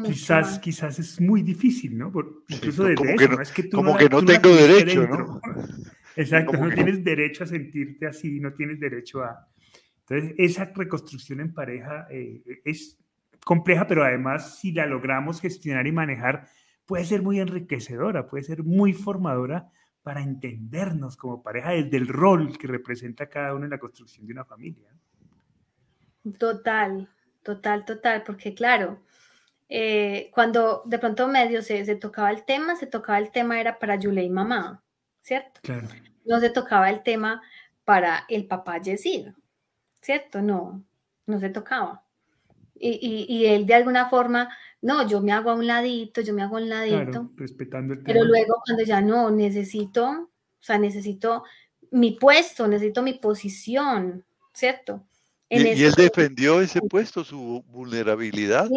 quizás, 0.06 0.58
quizás 0.58 0.98
es 0.98 1.22
muy 1.22 1.44
difícil, 1.44 1.96
¿no? 1.96 2.12
incluso 2.48 2.86
desde 2.86 2.96
como 2.96 3.10
eso, 3.12 3.18
que 3.20 3.28
no, 3.28 3.42
es 3.44 3.52
que 3.52 3.62
tú 3.62 3.78
como 3.78 3.92
no, 3.92 3.98
que 4.00 4.10
no 4.10 4.26
tengo 4.26 4.50
derecho, 4.50 5.08
¿no? 5.08 5.40
Exacto, 6.16 6.54
no 6.54 6.74
tienes 6.74 7.04
derecho 7.04 7.44
a 7.44 7.48
sentirte 7.48 8.08
así, 8.08 8.40
no 8.40 8.54
tienes 8.54 8.80
derecho 8.80 9.22
a... 9.22 9.48
Entonces, 10.00 10.34
esa 10.40 10.66
reconstrucción 10.74 11.42
en 11.42 11.54
pareja 11.54 12.08
eh, 12.10 12.42
es 12.66 12.98
compleja, 13.46 13.86
pero 13.86 14.04
además 14.04 14.58
si 14.58 14.72
la 14.72 14.88
logramos 14.88 15.42
gestionar 15.42 15.86
y 15.86 15.92
manejar, 15.92 16.48
puede 16.88 17.06
ser 17.06 17.22
muy 17.22 17.40
enriquecedora, 17.40 18.26
puede 18.26 18.46
ser 18.46 18.64
muy 18.64 18.94
formadora 18.94 19.70
para 20.02 20.24
entendernos 20.24 21.18
como 21.18 21.44
pareja 21.44 21.70
desde 21.70 21.98
el 21.98 22.08
rol 22.08 22.58
que 22.58 22.66
representa 22.66 23.30
cada 23.30 23.54
uno 23.54 23.66
en 23.66 23.70
la 23.70 23.78
construcción 23.78 24.26
de 24.26 24.34
una 24.34 24.44
familia. 24.44 24.90
Total, 26.40 27.08
Total, 27.46 27.86
total, 27.86 28.24
porque 28.24 28.56
claro, 28.56 29.04
eh, 29.70 30.32
cuando 30.34 30.82
de 30.86 30.98
pronto 30.98 31.28
medio 31.28 31.62
se, 31.62 31.86
se, 31.86 31.96
tocaba 31.96 32.32
el 32.32 32.44
tema, 32.44 32.76
se 32.76 32.88
tocaba 32.88 33.20
el 33.20 33.32
tema 33.32 33.62
era 33.62 33.78
para 33.78 33.98
Yulei 33.98 34.32
mamá, 34.32 34.84
¿cierto? 35.22 35.60
Claro. 35.62 35.88
No 36.26 36.40
se 36.40 36.50
tocaba 36.50 36.90
el 36.90 37.04
tema 37.04 37.44
para 37.84 38.26
el 38.30 38.48
papá 38.48 38.80
Yesid, 38.80 39.28
¿cierto? 40.02 40.42
No, 40.42 40.84
no 41.28 41.40
se 41.40 41.50
tocaba. 41.50 42.04
Y, 42.74 43.28
y, 43.30 43.46
él 43.46 43.68
de 43.68 43.76
alguna 43.76 44.10
forma, 44.10 44.50
no, 44.82 45.08
yo 45.08 45.22
me 45.22 45.32
hago 45.32 45.52
a 45.52 45.54
un 45.54 45.68
ladito, 45.68 46.22
yo 46.22 46.34
me 46.34 46.42
hago 46.42 46.58
a 46.58 46.62
un 46.62 46.70
ladito. 46.70 47.30
respetando 47.36 47.94
el 47.94 48.02
Pero 48.02 48.24
luego 48.24 48.60
cuando 48.66 48.84
ya 48.84 49.02
no, 49.02 49.30
necesito, 49.30 50.04
o 50.10 50.64
sea, 50.64 50.80
necesito 50.80 51.44
mi 51.92 52.14
puesto, 52.14 52.68
necesito 52.68 53.04
mi 53.04 53.14
posición, 53.14 54.26
¿cierto? 54.52 55.06
¿Y, 55.50 55.84
él 55.84 55.94
defendió 55.94 56.60
ese 56.62 56.82
puesto, 56.82 57.24
su 57.24 57.64
vulnerabilidad? 57.68 58.68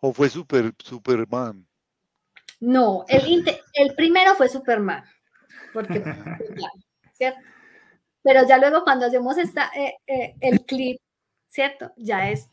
O, 0.00 0.12
fue 0.12 0.28
super, 0.28 0.72
Superman? 0.78 1.66
No, 2.60 3.04
el, 3.08 3.44
el 3.74 3.94
primero 3.94 4.34
fue 4.34 4.48
Superman. 4.48 5.04
porque, 5.72 6.02
¿cierto? 7.12 7.40
Pero 8.22 8.48
ya 8.48 8.56
luego 8.58 8.84
cuando 8.84 9.06
hacemos 9.06 9.36
esta, 9.36 9.70
eh, 9.76 9.96
eh, 10.06 10.34
el 10.40 10.64
clip, 10.64 10.98
¿cierto? 11.46 11.92
Ya 11.96 12.30
es, 12.30 12.48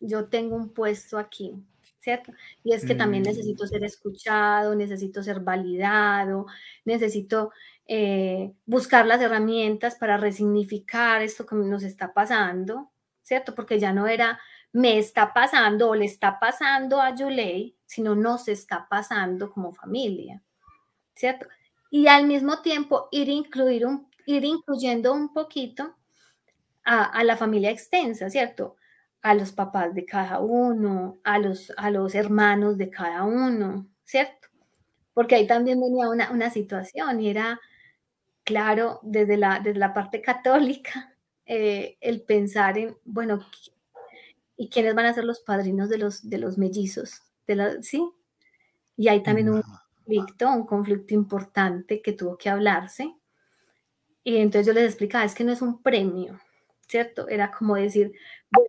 yo 0.00 0.26
tengo 0.28 0.56
un 0.56 0.70
puesto 0.70 1.16
aquí, 1.16 1.54
¿cierto? 2.00 2.32
Y 2.64 2.74
es 2.74 2.84
que 2.84 2.96
también 2.96 3.22
mm. 3.22 3.26
necesito 3.26 3.66
ser 3.68 3.84
escuchado, 3.84 4.74
necesito 4.74 5.22
ser 5.22 5.38
validado, 5.38 6.46
necesito 6.84 7.52
eh, 7.86 8.52
buscar 8.66 9.06
las 9.06 9.20
herramientas 9.20 9.96
para 9.96 10.16
resignificar 10.16 11.22
esto 11.22 11.46
que 11.46 11.56
nos 11.56 11.82
está 11.82 12.12
pasando, 12.12 12.90
¿cierto? 13.22 13.54
Porque 13.54 13.78
ya 13.78 13.92
no 13.92 14.06
era 14.06 14.40
me 14.74 14.98
está 14.98 15.34
pasando 15.34 15.90
o 15.90 15.94
le 15.94 16.06
está 16.06 16.40
pasando 16.40 17.00
a 17.00 17.14
Yulei, 17.14 17.76
sino 17.84 18.14
nos 18.14 18.48
está 18.48 18.88
pasando 18.88 19.50
como 19.50 19.74
familia, 19.74 20.42
¿cierto? 21.14 21.46
Y 21.90 22.06
al 22.06 22.26
mismo 22.26 22.62
tiempo 22.62 23.08
ir, 23.10 23.28
incluir 23.28 23.84
un, 23.86 24.08
ir 24.24 24.44
incluyendo 24.44 25.12
un 25.12 25.32
poquito 25.34 25.94
a, 26.84 27.04
a 27.04 27.22
la 27.24 27.36
familia 27.36 27.70
extensa, 27.70 28.30
¿cierto? 28.30 28.76
a 29.22 29.34
los 29.34 29.52
papás 29.52 29.94
de 29.94 30.04
cada 30.04 30.40
uno, 30.40 31.20
a 31.24 31.38
los, 31.38 31.72
a 31.76 31.90
los 31.90 32.14
hermanos 32.14 32.76
de 32.76 32.90
cada 32.90 33.22
uno, 33.24 33.86
¿cierto? 34.04 34.48
Porque 35.14 35.36
ahí 35.36 35.46
también 35.46 35.80
venía 35.80 36.08
una, 36.08 36.30
una 36.32 36.50
situación 36.50 37.20
y 37.20 37.30
era, 37.30 37.60
claro, 38.44 39.00
desde 39.02 39.36
la, 39.36 39.60
desde 39.60 39.78
la 39.78 39.94
parte 39.94 40.20
católica, 40.20 41.14
eh, 41.46 41.96
el 42.00 42.22
pensar 42.22 42.78
en, 42.78 42.96
bueno, 43.04 43.40
¿y 44.56 44.68
quiénes 44.68 44.94
van 44.94 45.06
a 45.06 45.14
ser 45.14 45.24
los 45.24 45.40
padrinos 45.40 45.88
de 45.88 45.98
los, 45.98 46.28
de 46.28 46.38
los 46.38 46.58
mellizos? 46.58 47.22
De 47.46 47.56
la, 47.56 47.82
¿Sí? 47.82 48.08
Y 48.96 49.08
hay 49.08 49.22
también 49.22 49.48
un 49.50 49.62
conflicto, 49.62 50.50
un 50.50 50.66
conflicto 50.66 51.14
importante 51.14 52.02
que 52.02 52.12
tuvo 52.12 52.36
que 52.36 52.50
hablarse. 52.50 53.14
Y 54.22 54.36
entonces 54.36 54.66
yo 54.66 54.72
les 54.72 54.84
explicaba, 54.84 55.24
es 55.24 55.34
que 55.34 55.44
no 55.44 55.52
es 55.52 55.62
un 55.62 55.82
premio, 55.82 56.38
¿cierto? 56.86 57.28
Era 57.28 57.50
como 57.50 57.74
decir, 57.74 58.12
bueno, 58.50 58.68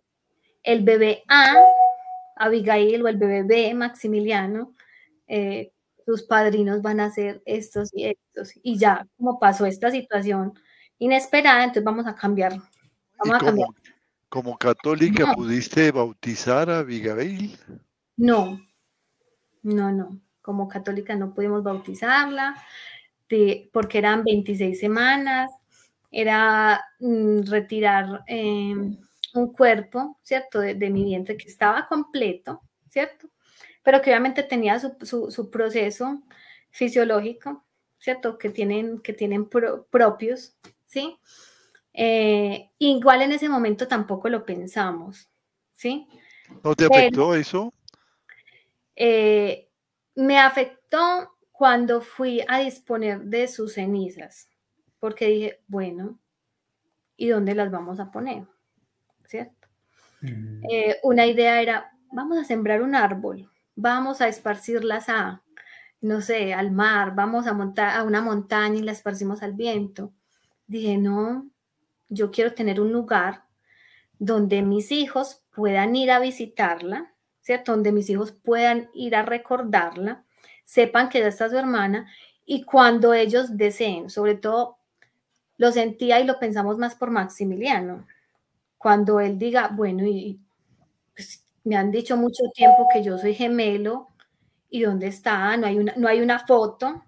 el 0.62 0.82
bebé 0.82 1.22
A, 1.28 1.54
Abigail, 2.36 3.02
o 3.02 3.08
el 3.08 3.16
bebé 3.16 3.42
B, 3.44 3.74
Maximiliano, 3.74 4.74
eh, 5.28 5.73
sus 6.04 6.22
padrinos 6.22 6.82
van 6.82 7.00
a 7.00 7.10
ser 7.10 7.42
estos 7.46 7.90
y 7.92 8.06
estos. 8.06 8.52
Y 8.62 8.78
ya, 8.78 9.06
como 9.16 9.38
pasó 9.38 9.66
esta 9.66 9.90
situación 9.90 10.54
inesperada, 10.98 11.64
entonces 11.64 11.84
vamos 11.84 12.06
a 12.06 12.14
cambiar. 12.14 12.60
como, 14.28 14.58
católica, 14.58 15.32
¿pudiste 15.34 15.90
bautizar 15.92 16.68
a 16.70 16.78
Abigail? 16.80 17.56
No, 18.16 18.60
no, 19.62 19.92
no. 19.92 20.20
Como 20.42 20.68
católica 20.68 21.16
no 21.16 21.32
pudimos 21.32 21.62
bautizarla 21.62 22.54
porque 23.72 23.98
eran 23.98 24.24
26 24.24 24.78
semanas, 24.78 25.50
era 26.10 26.84
mm, 27.00 27.40
retirar 27.46 28.22
em, 28.26 28.96
un 29.34 29.52
cuerpo, 29.52 30.18
¿cierto? 30.22 30.60
De, 30.60 30.90
mi 30.90 31.04
vientre 31.04 31.36
que 31.36 31.48
estaba 31.48 31.86
completo, 31.88 32.62
¿cierto? 32.88 33.28
Pero 33.84 34.02
que 34.02 34.10
obviamente 34.10 34.42
tenía 34.42 34.80
su, 34.80 35.50
proceso 35.52 36.20
fisiológico, 36.70 37.64
¿cierto? 37.98 38.36
Que 38.38 38.50
tienen, 38.50 38.98
que 38.98 39.12
tienen 39.12 39.48
propios, 39.48 40.56
¿sí? 40.86 41.16
Eh, 41.92 42.70
igual 42.78 43.22
en 43.22 43.30
ese 43.30 43.48
momento 43.48 43.86
tampoco 43.86 44.28
lo 44.28 44.44
pensamos, 44.44 45.30
¿sí? 45.72 46.08
¿No 46.64 46.74
te 46.74 46.86
afectó 46.86 47.36
eso? 47.36 47.72
Eh, 48.96 49.68
me 50.16 50.40
afectó 50.40 51.36
cuando 51.52 52.00
fui 52.00 52.42
a 52.48 52.58
disponer 52.58 53.20
de 53.20 53.46
sus 53.46 53.74
cenizas, 53.74 54.48
porque 54.98 55.26
dije, 55.28 55.60
bueno, 55.68 56.18
¿y 57.16 57.28
dónde 57.28 57.54
las 57.54 57.70
vamos 57.70 58.00
a 58.00 58.10
poner? 58.10 58.44
¿cierto? 59.26 59.68
Eh, 60.70 60.96
una 61.02 61.26
idea 61.26 61.60
era, 61.60 61.92
vamos 62.12 62.38
a 62.38 62.44
sembrar 62.44 62.82
un 62.82 62.94
árbol, 62.94 63.50
vamos 63.76 64.20
a 64.20 64.28
esparcirlas 64.28 65.08
a, 65.08 65.42
no 66.00 66.20
sé, 66.20 66.54
al 66.54 66.70
mar, 66.70 67.14
vamos 67.14 67.46
a 67.46 67.52
montar 67.52 67.96
a 67.96 68.04
una 68.04 68.20
montaña 68.20 68.78
y 68.78 68.82
la 68.82 68.92
esparcimos 68.92 69.42
al 69.42 69.52
viento. 69.54 70.12
Dije, 70.66 70.96
no, 70.96 71.48
yo 72.08 72.30
quiero 72.30 72.54
tener 72.54 72.80
un 72.80 72.92
lugar 72.92 73.44
donde 74.18 74.62
mis 74.62 74.92
hijos 74.92 75.42
puedan 75.54 75.94
ir 75.96 76.10
a 76.10 76.20
visitarla, 76.20 77.12
¿cierto? 77.40 77.72
Donde 77.72 77.92
mis 77.92 78.08
hijos 78.10 78.32
puedan 78.32 78.88
ir 78.94 79.16
a 79.16 79.22
recordarla, 79.22 80.24
sepan 80.64 81.08
que 81.08 81.20
ya 81.20 81.28
está 81.28 81.48
su 81.48 81.58
hermana 81.58 82.10
y 82.46 82.62
cuando 82.62 83.14
ellos 83.14 83.56
deseen, 83.56 84.10
sobre 84.10 84.34
todo 84.34 84.78
lo 85.56 85.72
sentía 85.72 86.20
y 86.20 86.24
lo 86.24 86.38
pensamos 86.38 86.78
más 86.78 86.94
por 86.94 87.10
Maximiliano, 87.10 88.06
cuando 88.78 89.20
él 89.20 89.38
diga, 89.38 89.68
bueno, 89.68 90.04
y 90.04 90.40
me 91.64 91.76
han 91.76 91.90
dicho 91.90 92.16
mucho 92.16 92.44
tiempo 92.54 92.86
que 92.92 93.02
yo 93.02 93.18
soy 93.18 93.34
gemelo, 93.34 94.08
¿y 94.70 94.82
dónde 94.82 95.06
está? 95.08 95.56
No 95.56 95.66
hay 95.66 95.78
una, 95.78 95.94
no 95.96 96.08
hay 96.08 96.20
una 96.20 96.46
foto, 96.46 97.02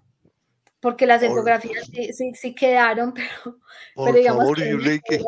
porque 0.79 1.05
las 1.05 1.21
ecografías 1.23 1.85
sí, 1.87 2.33
sí, 2.33 2.55
quedaron, 2.55 3.13
pero, 3.13 3.59
por 3.93 4.13
digamos 4.13 4.43
favor, 4.43 4.57
que, 4.57 5.23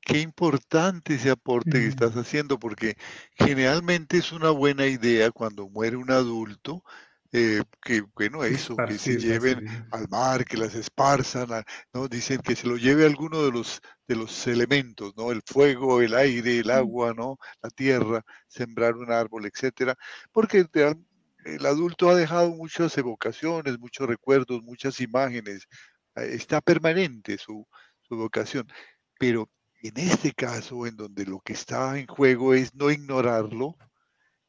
qué 0.00 0.18
importante 0.18 1.14
ese 1.14 1.30
aporte 1.30 1.72
que 1.72 1.86
estás 1.86 2.16
haciendo, 2.16 2.58
porque 2.58 2.96
generalmente 3.34 4.18
es 4.18 4.32
una 4.32 4.50
buena 4.50 4.86
idea 4.86 5.30
cuando 5.30 5.68
muere 5.68 5.96
un 5.96 6.10
adulto 6.10 6.84
eh, 7.32 7.62
que 7.80 8.02
bueno, 8.14 8.42
eso, 8.42 8.76
que 8.76 8.98
se 8.98 9.16
lleven 9.16 9.66
al 9.92 10.08
mar, 10.08 10.44
que 10.44 10.56
las 10.56 10.74
esparzan, 10.74 11.48
¿no? 11.92 12.08
Dicen 12.08 12.40
que 12.40 12.56
se 12.56 12.66
lo 12.66 12.76
lleve 12.76 13.06
alguno 13.06 13.42
de 13.44 13.52
los, 13.52 13.80
de 14.08 14.16
los 14.16 14.46
elementos, 14.48 15.16
¿no? 15.16 15.30
El 15.30 15.42
fuego, 15.46 16.00
el 16.00 16.14
aire, 16.14 16.58
el 16.58 16.70
agua, 16.70 17.14
¿no? 17.14 17.38
La 17.62 17.70
tierra, 17.70 18.24
sembrar 18.48 18.96
un 18.96 19.12
árbol, 19.12 19.46
etcétera, 19.46 19.94
porque 20.32 20.66
el 21.44 21.66
adulto 21.66 22.10
ha 22.10 22.16
dejado 22.16 22.50
muchas 22.50 22.96
evocaciones, 22.98 23.78
muchos 23.78 24.08
recuerdos, 24.08 24.62
muchas 24.62 25.00
imágenes, 25.00 25.68
eh, 26.16 26.30
está 26.32 26.60
permanente 26.60 27.38
su, 27.38 27.66
su 28.00 28.16
vocación, 28.16 28.66
pero 29.18 29.48
en 29.82 29.96
este 29.96 30.32
caso, 30.32 30.86
en 30.86 30.96
donde 30.96 31.24
lo 31.24 31.40
que 31.40 31.52
está 31.54 31.98
en 31.98 32.06
juego 32.06 32.54
es 32.54 32.74
no 32.74 32.90
ignorarlo, 32.90 33.76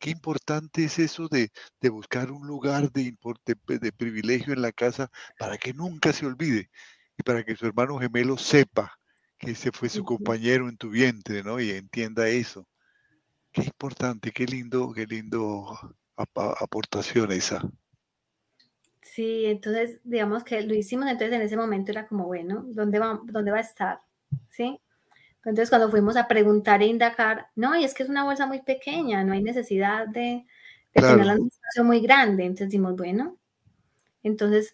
qué 0.01 0.09
importante 0.09 0.83
es 0.83 0.99
eso 0.99 1.29
de, 1.29 1.51
buscar 1.89 2.31
un 2.31 2.45
lugar 2.45 2.91
de, 2.91 3.15
de, 3.45 3.91
privilegio 3.93 4.51
en 4.51 4.61
la 4.61 4.71
casa 4.71 5.09
para 5.37 5.57
que 5.57 5.73
nunca 5.73 6.11
se 6.11 6.25
olvide 6.25 6.69
y 7.17 7.23
para 7.23 7.45
que 7.45 7.55
su 7.55 7.67
hermano 7.67 7.99
gemelo 7.99 8.35
sepa 8.37 8.91
que 9.37 9.51
ese 9.51 9.71
fue 9.71 9.89
su 9.89 10.03
compañero 10.03 10.67
en 10.67 10.77
tu 10.77 10.89
vientre, 10.89 11.43
¿no? 11.43 11.59
Y 11.59 11.69
entienda 11.69 12.27
eso. 12.27 12.67
Qué 13.51 13.61
importante, 13.63 14.31
qué 14.31 14.45
lindo, 14.45 14.91
qué 14.91 15.05
lindo 15.05 15.77
aportación 16.15 17.31
esa. 17.31 17.61
Sí, 19.01 19.45
entonces 19.45 19.99
digamos 20.03 20.43
que 20.43 20.61
lo 20.61 20.73
hicimos, 20.73 21.07
entonces 21.07 21.35
en 21.35 21.41
ese 21.41 21.57
momento 21.57 21.91
era 21.91 22.07
como, 22.07 22.25
bueno, 22.25 22.63
¿dónde 22.67 22.97
va, 22.97 23.19
dónde 23.25 23.51
va 23.51 23.57
a 23.57 23.61
estar? 23.61 24.01
¿Sí? 24.49 24.79
Entonces, 25.43 25.69
cuando 25.69 25.89
fuimos 25.89 26.17
a 26.17 26.27
preguntar 26.27 26.81
e 26.81 26.87
indagar, 26.87 27.47
no, 27.55 27.75
y 27.75 27.83
es 27.83 27.93
que 27.93 28.03
es 28.03 28.09
una 28.09 28.23
bolsa 28.23 28.45
muy 28.45 28.61
pequeña, 28.61 29.23
no 29.23 29.33
hay 29.33 29.41
necesidad 29.41 30.07
de, 30.07 30.45
de 30.93 31.01
tenerla 31.01 31.33
en 31.33 31.41
un 31.41 31.47
espacio 31.47 31.83
muy 31.83 31.99
grande. 31.99 32.43
Entonces 32.43 32.69
dijimos, 32.69 32.95
bueno, 32.95 33.37
entonces 34.23 34.73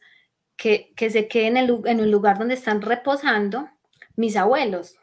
que, 0.57 0.93
se 0.97 1.27
quede 1.27 1.47
en 1.47 1.57
el, 1.57 1.81
en 1.85 1.99
el 1.99 2.11
lugar 2.11 2.37
donde 2.39 2.55
están 2.55 2.81
reposando 2.81 3.69
mis 4.15 4.35
abuelos, 4.35 4.95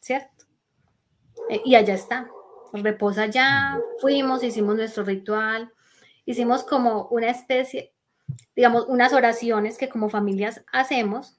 ¿cierto? 0.00 0.44
Eh, 1.48 1.62
y 1.64 1.74
allá 1.74 1.94
está, 1.94 2.28
reposa 2.72 3.22
allá, 3.22 3.80
fuimos, 4.00 4.44
hicimos 4.44 4.76
nuestro 4.76 5.04
ritual, 5.04 5.72
hicimos 6.26 6.62
como 6.64 7.08
una 7.08 7.30
especie, 7.30 7.94
digamos, 8.54 8.86
unas 8.86 9.12
oraciones 9.12 9.78
que 9.78 9.88
como 9.88 10.10
familias 10.10 10.62
hacemos 10.72 11.38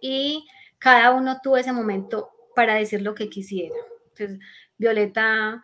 y 0.00 0.46
cada 0.78 1.12
uno 1.12 1.40
tuvo 1.42 1.56
ese 1.56 1.72
momento 1.72 2.33
para 2.54 2.74
decir 2.74 3.02
lo 3.02 3.14
que 3.14 3.28
quisiera. 3.28 3.76
Entonces, 4.10 4.38
Violeta, 4.78 5.62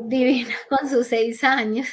divina 0.00 0.54
con 0.68 0.88
sus 0.88 1.06
seis 1.06 1.44
años, 1.44 1.88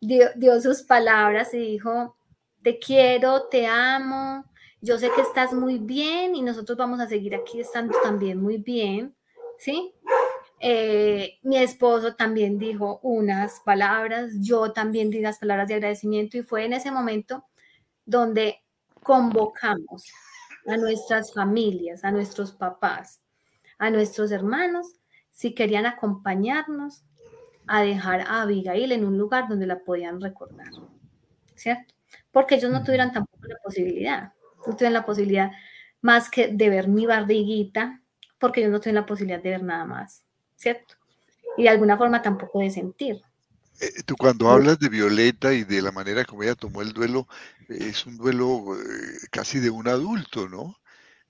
dio, 0.00 0.60
sus 0.60 0.82
palabras 0.82 1.52
y 1.54 1.58
dijo, 1.58 2.16
te 2.62 2.78
quiero, 2.78 3.48
te 3.48 3.66
amo, 3.66 4.44
yo 4.80 4.98
sé 4.98 5.10
que 5.14 5.22
estás 5.22 5.52
muy 5.52 5.78
bien 5.78 6.34
y 6.34 6.42
nosotros 6.42 6.76
vamos 6.76 7.00
a 7.00 7.08
seguir 7.08 7.34
aquí 7.34 7.60
estando 7.60 7.98
también 8.02 8.40
muy 8.40 8.58
bien, 8.58 9.14
¿sí? 9.58 9.92
Eh, 10.58 11.38
mi 11.42 11.58
esposo 11.58 12.14
también 12.14 12.58
dijo 12.58 12.98
unas 13.02 13.60
palabras, 13.60 14.32
yo 14.40 14.72
también 14.72 15.10
di 15.10 15.20
las 15.20 15.38
palabras 15.38 15.68
de 15.68 15.74
agradecimiento 15.74 16.38
y 16.38 16.42
fue 16.42 16.64
en 16.64 16.72
ese 16.72 16.90
momento 16.90 17.44
donde 18.06 18.62
convocamos 19.02 20.04
a 20.68 20.76
nuestras 20.76 21.32
familias, 21.32 22.04
a 22.04 22.10
nuestros 22.10 22.52
papás, 22.52 23.20
a 23.78 23.90
nuestros 23.90 24.30
hermanos, 24.30 24.94
si 25.30 25.54
querían 25.54 25.86
acompañarnos 25.86 27.04
a 27.66 27.82
dejar 27.82 28.22
a 28.22 28.42
Abigail 28.42 28.92
en 28.92 29.04
un 29.04 29.18
lugar 29.18 29.48
donde 29.48 29.66
la 29.66 29.80
podían 29.80 30.20
recordar, 30.20 30.70
¿cierto? 31.54 31.96
porque 32.36 32.56
ellos 32.56 32.70
no 32.70 32.84
tuvieron 32.84 33.12
tampoco 33.12 33.46
la 33.46 33.56
posibilidad, 33.64 34.32
no 34.66 34.74
tuvieron 34.74 34.92
la 34.92 35.06
posibilidad 35.06 35.52
más 36.02 36.28
que 36.28 36.48
de 36.48 36.68
ver 36.68 36.86
mi 36.86 37.06
barriguita, 37.06 38.02
porque 38.38 38.60
ellos 38.60 38.72
no 38.72 38.78
tuvieron 38.78 39.02
la 39.02 39.06
posibilidad 39.06 39.42
de 39.42 39.48
ver 39.48 39.62
nada 39.62 39.86
más, 39.86 40.22
¿cierto? 40.54 40.96
Y 41.56 41.62
de 41.62 41.70
alguna 41.70 41.96
forma 41.96 42.20
tampoco 42.20 42.60
de 42.60 42.70
sentir. 42.70 43.22
Eh, 43.80 44.02
tú 44.04 44.16
cuando 44.16 44.50
hablas 44.50 44.78
de 44.78 44.88
Violeta 44.88 45.52
y 45.52 45.64
de 45.64 45.82
la 45.82 45.92
manera 45.92 46.24
como 46.24 46.42
ella 46.42 46.54
tomó 46.54 46.82
el 46.82 46.92
duelo, 46.92 47.28
es 47.68 48.06
un 48.06 48.16
duelo 48.16 48.76
eh, 48.78 49.18
casi 49.30 49.58
de 49.58 49.70
un 49.70 49.88
adulto, 49.88 50.48
¿no? 50.48 50.76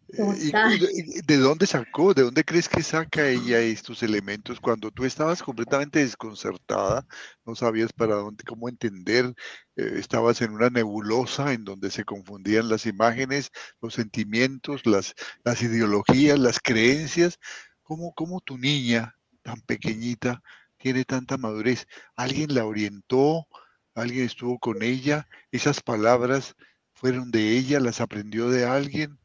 Eh, 0.08 0.52
¿Y 0.92 1.22
de 1.22 1.36
dónde 1.38 1.66
sacó, 1.66 2.14
de 2.14 2.22
dónde 2.22 2.44
crees 2.44 2.68
que 2.68 2.84
saca 2.84 3.28
ella 3.28 3.58
estos 3.58 4.04
elementos 4.04 4.60
cuando 4.60 4.92
tú 4.92 5.04
estabas 5.04 5.42
completamente 5.42 5.98
desconcertada, 5.98 7.04
no 7.44 7.56
sabías 7.56 7.92
para 7.92 8.14
dónde, 8.14 8.44
cómo 8.44 8.68
entender, 8.68 9.34
estabas 9.74 10.42
en 10.42 10.52
una 10.52 10.70
nebulosa 10.70 11.52
en 11.52 11.64
donde 11.64 11.90
se 11.90 12.04
confundían 12.04 12.68
las 12.68 12.86
imágenes, 12.86 13.50
los 13.80 13.94
sentimientos, 13.94 14.86
las, 14.86 15.14
las 15.42 15.60
ideologías, 15.62 16.38
las 16.38 16.60
creencias? 16.60 17.40
¿Cómo, 17.82 18.12
cómo 18.14 18.40
tu 18.40 18.58
niña 18.58 19.16
tan 19.42 19.60
pequeñita 19.62 20.40
tiene 20.86 21.04
tanta 21.04 21.36
madurez? 21.36 21.84
¿Alguien 22.14 22.54
la 22.54 22.64
orientó? 22.64 23.48
¿Alguien 23.96 24.24
estuvo 24.24 24.56
con 24.60 24.84
ella? 24.84 25.26
¿Esas 25.50 25.80
palabras 25.80 26.54
fueron 26.92 27.32
de 27.32 27.58
ella? 27.58 27.80
¿Las 27.80 28.00
aprendió 28.00 28.48
de 28.50 28.66
alguien? 28.66 29.18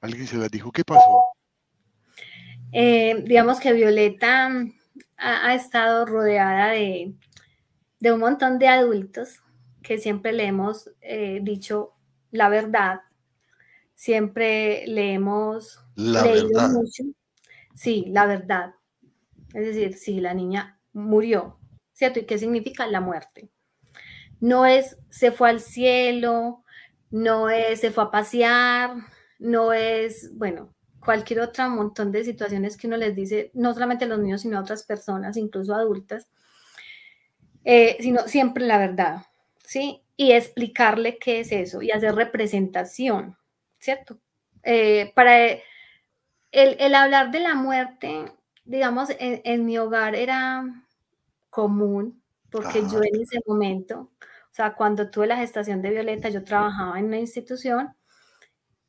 ¿Alguien 0.00 0.28
se 0.28 0.36
las 0.36 0.52
dijo? 0.52 0.70
¿Qué 0.70 0.84
pasó? 0.84 1.24
Eh, 2.70 3.24
digamos 3.26 3.58
que 3.58 3.72
Violeta 3.72 4.52
ha, 5.16 5.54
estado 5.56 6.06
rodeada 6.06 6.68
de, 6.68 7.12
un 8.02 8.20
montón 8.20 8.60
de 8.60 8.68
adultos 8.68 9.42
que 9.82 9.98
siempre 9.98 10.32
le 10.32 10.44
hemos 10.44 10.92
eh, 11.00 11.40
dicho 11.42 11.94
la 12.30 12.48
verdad, 12.48 13.00
siempre 13.96 14.86
le 14.86 15.14
hemos 15.14 15.84
leído 15.96 16.68
mucho. 16.68 17.02
Sí, 17.74 18.04
la 18.10 18.26
verdad. 18.26 18.76
Es 19.52 19.66
decir, 19.66 19.94
sí, 19.94 20.20
la 20.20 20.34
niña 20.34 20.79
murió, 20.92 21.58
¿cierto? 21.92 22.20
¿Y 22.20 22.26
qué 22.26 22.38
significa 22.38 22.86
la 22.86 23.00
muerte? 23.00 23.50
No 24.40 24.66
es 24.66 24.96
se 25.10 25.32
fue 25.32 25.50
al 25.50 25.60
cielo, 25.60 26.64
no 27.10 27.50
es 27.50 27.80
se 27.80 27.90
fue 27.90 28.04
a 28.04 28.10
pasear, 28.10 28.94
no 29.38 29.72
es, 29.72 30.36
bueno, 30.36 30.74
cualquier 31.00 31.40
otra 31.40 31.68
montón 31.68 32.12
de 32.12 32.24
situaciones 32.24 32.76
que 32.76 32.86
uno 32.86 32.96
les 32.96 33.16
dice, 33.16 33.50
no 33.54 33.72
solamente 33.72 34.04
a 34.04 34.08
los 34.08 34.18
niños, 34.18 34.42
sino 34.42 34.58
a 34.58 34.60
otras 34.62 34.84
personas, 34.84 35.36
incluso 35.36 35.74
adultas, 35.74 36.28
eh, 37.64 37.96
sino 38.00 38.26
siempre 38.28 38.64
la 38.64 38.78
verdad, 38.78 39.26
¿sí? 39.64 40.02
Y 40.16 40.32
explicarle 40.32 41.18
qué 41.18 41.40
es 41.40 41.52
eso 41.52 41.82
y 41.82 41.90
hacer 41.90 42.14
representación, 42.14 43.36
¿cierto? 43.78 44.18
Eh, 44.62 45.12
para 45.14 45.38
el, 45.42 45.60
el, 46.52 46.94
hablar 46.94 47.30
de 47.30 47.40
la 47.40 47.54
muerte, 47.54 48.26
digamos, 48.70 49.08
en 49.18 49.64
mi 49.64 49.78
hogar 49.78 50.14
era 50.14 50.64
común, 51.50 52.22
porque 52.50 52.82
yo 52.82 53.02
en 53.02 53.20
ese 53.20 53.40
momento, 53.44 54.12
o 54.20 54.52
sea, 54.54 54.74
cuando 54.74 55.10
tuve 55.10 55.26
la 55.26 55.36
gestación 55.36 55.82
de 55.82 55.90
Violeta, 55.90 56.28
yo 56.28 56.44
trabajaba 56.44 56.96
en 57.00 57.06
una 57.06 57.18
institución 57.18 57.92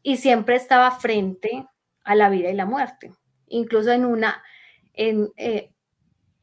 y 0.03 0.17
siempre 0.17 0.55
estaba 0.55 0.91
frente 0.91 1.67
a 2.03 2.13
la 2.13 2.29
vida 2.29 2.51
y 2.51 2.53
la 2.53 2.67
muerte, 2.67 3.11
incluso 3.47 3.91
en 3.91 4.05
una, 4.05 4.43
en, 4.93 5.29
eh, 5.35 5.71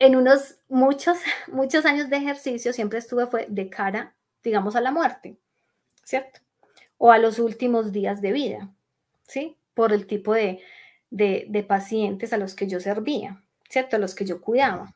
en 0.00 0.16
unos 0.16 0.56
muchos, 0.68 1.18
muchos 1.46 1.86
años 1.86 2.10
de 2.10 2.16
ejercicio 2.16 2.72
siempre 2.72 2.98
estuve 2.98 3.28
fue 3.28 3.46
de 3.48 3.70
cara, 3.70 4.16
digamos, 4.42 4.74
a 4.74 4.80
la 4.80 4.90
muerte, 4.90 5.38
¿cierto? 6.02 6.40
O 6.96 7.12
a 7.12 7.18
los 7.18 7.38
últimos 7.38 7.92
días 7.92 8.20
de 8.20 8.32
vida, 8.32 8.68
¿sí? 9.28 9.56
Por 9.74 9.92
el 9.92 10.08
tipo 10.08 10.34
de, 10.34 10.60
de, 11.10 11.64
pacientes 11.66 12.32
a 12.32 12.38
los 12.38 12.54
que 12.54 12.66
yo 12.66 12.80
servía, 12.80 13.42
¿cierto? 13.68 13.96
A 13.96 13.98
los 13.98 14.14
que 14.14 14.24
yo 14.24 14.40
cuidaba. 14.40 14.94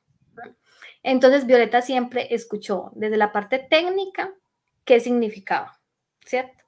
Entonces, 1.03 1.47
Violeta 1.47 1.83
siempre 1.83 2.35
escuchó 2.35 2.93
desde 2.95 3.17
la 3.17 3.33
parte 3.33 3.59
técnica 3.59 4.33
qué 4.85 5.01
significaba, 5.01 5.81
¿cierto? 6.25 6.65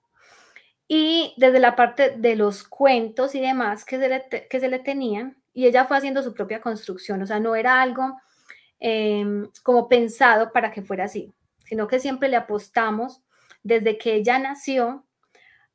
Y 0.89 1.35
desde 1.37 1.61
la 1.61 1.77
parte 1.77 2.17
de 2.17 2.37
los 2.37 2.65
cuentos 2.65 3.35
y 3.35 3.41
demás 3.41 3.85
que 3.85 3.99
se 3.99 4.09
le, 4.09 4.49
que 4.49 4.61
se 4.61 4.69
le 4.69 4.79
tenían, 4.81 5.43
y 5.53 5.67
ella 5.67 5.85
fue 5.85 5.97
haciendo 5.97 6.23
su 6.23 6.35
propia 6.35 6.61
construcción, 6.61 7.23
o 7.23 7.27
sea, 7.27 7.39
no 7.39 7.55
era 7.55 7.81
algo 7.81 8.19
em, 8.81 9.49
como 9.63 9.89
pensado 9.89 10.53
para 10.53 10.73
que 10.73 10.83
fuera 10.83 11.05
así, 11.05 11.33
sino 11.65 11.87
que 11.87 12.01
siempre 12.01 12.29
le 12.29 12.37
apostamos 12.37 13.23
desde 13.63 13.97
que 13.97 14.15
ella 14.15 14.39
nació 14.39 15.07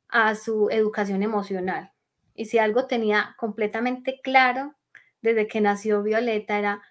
a 0.08 0.34
su 0.34 0.68
educación 0.70 1.22
emocional. 1.22 1.92
Y 2.34 2.46
si 2.46 2.58
algo 2.58 2.86
tenía 2.86 3.34
completamente 3.38 4.20
claro 4.22 4.74
desde 5.22 5.46
que 5.46 5.60
nació 5.60 6.02
Violeta 6.02 6.58
era 6.58 6.82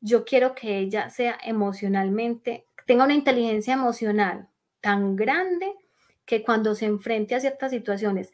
yo 0.00 0.24
quiero 0.24 0.54
que 0.54 0.78
ella 0.78 1.10
sea 1.10 1.38
emocionalmente, 1.42 2.66
tenga 2.86 3.04
una 3.04 3.14
inteligencia 3.14 3.74
emocional 3.74 4.48
tan 4.80 5.16
grande 5.16 5.74
que 6.24 6.42
cuando 6.42 6.74
se 6.74 6.86
enfrente 6.86 7.34
a 7.34 7.40
ciertas 7.40 7.70
situaciones 7.70 8.32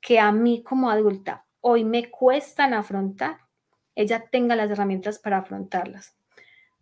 que 0.00 0.20
a 0.20 0.32
mí 0.32 0.62
como 0.62 0.90
adulta 0.90 1.44
hoy 1.60 1.84
me 1.84 2.10
cuestan 2.10 2.74
afrontar, 2.74 3.38
ella 3.94 4.24
tenga 4.30 4.54
las 4.54 4.70
herramientas 4.70 5.18
para 5.18 5.38
afrontarlas. 5.38 6.14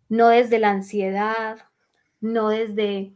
No 0.09 0.29
desde 0.29 0.59
la 0.59 0.69
ansiedad, 0.69 1.57
no 2.21 2.49
desde 2.49 3.13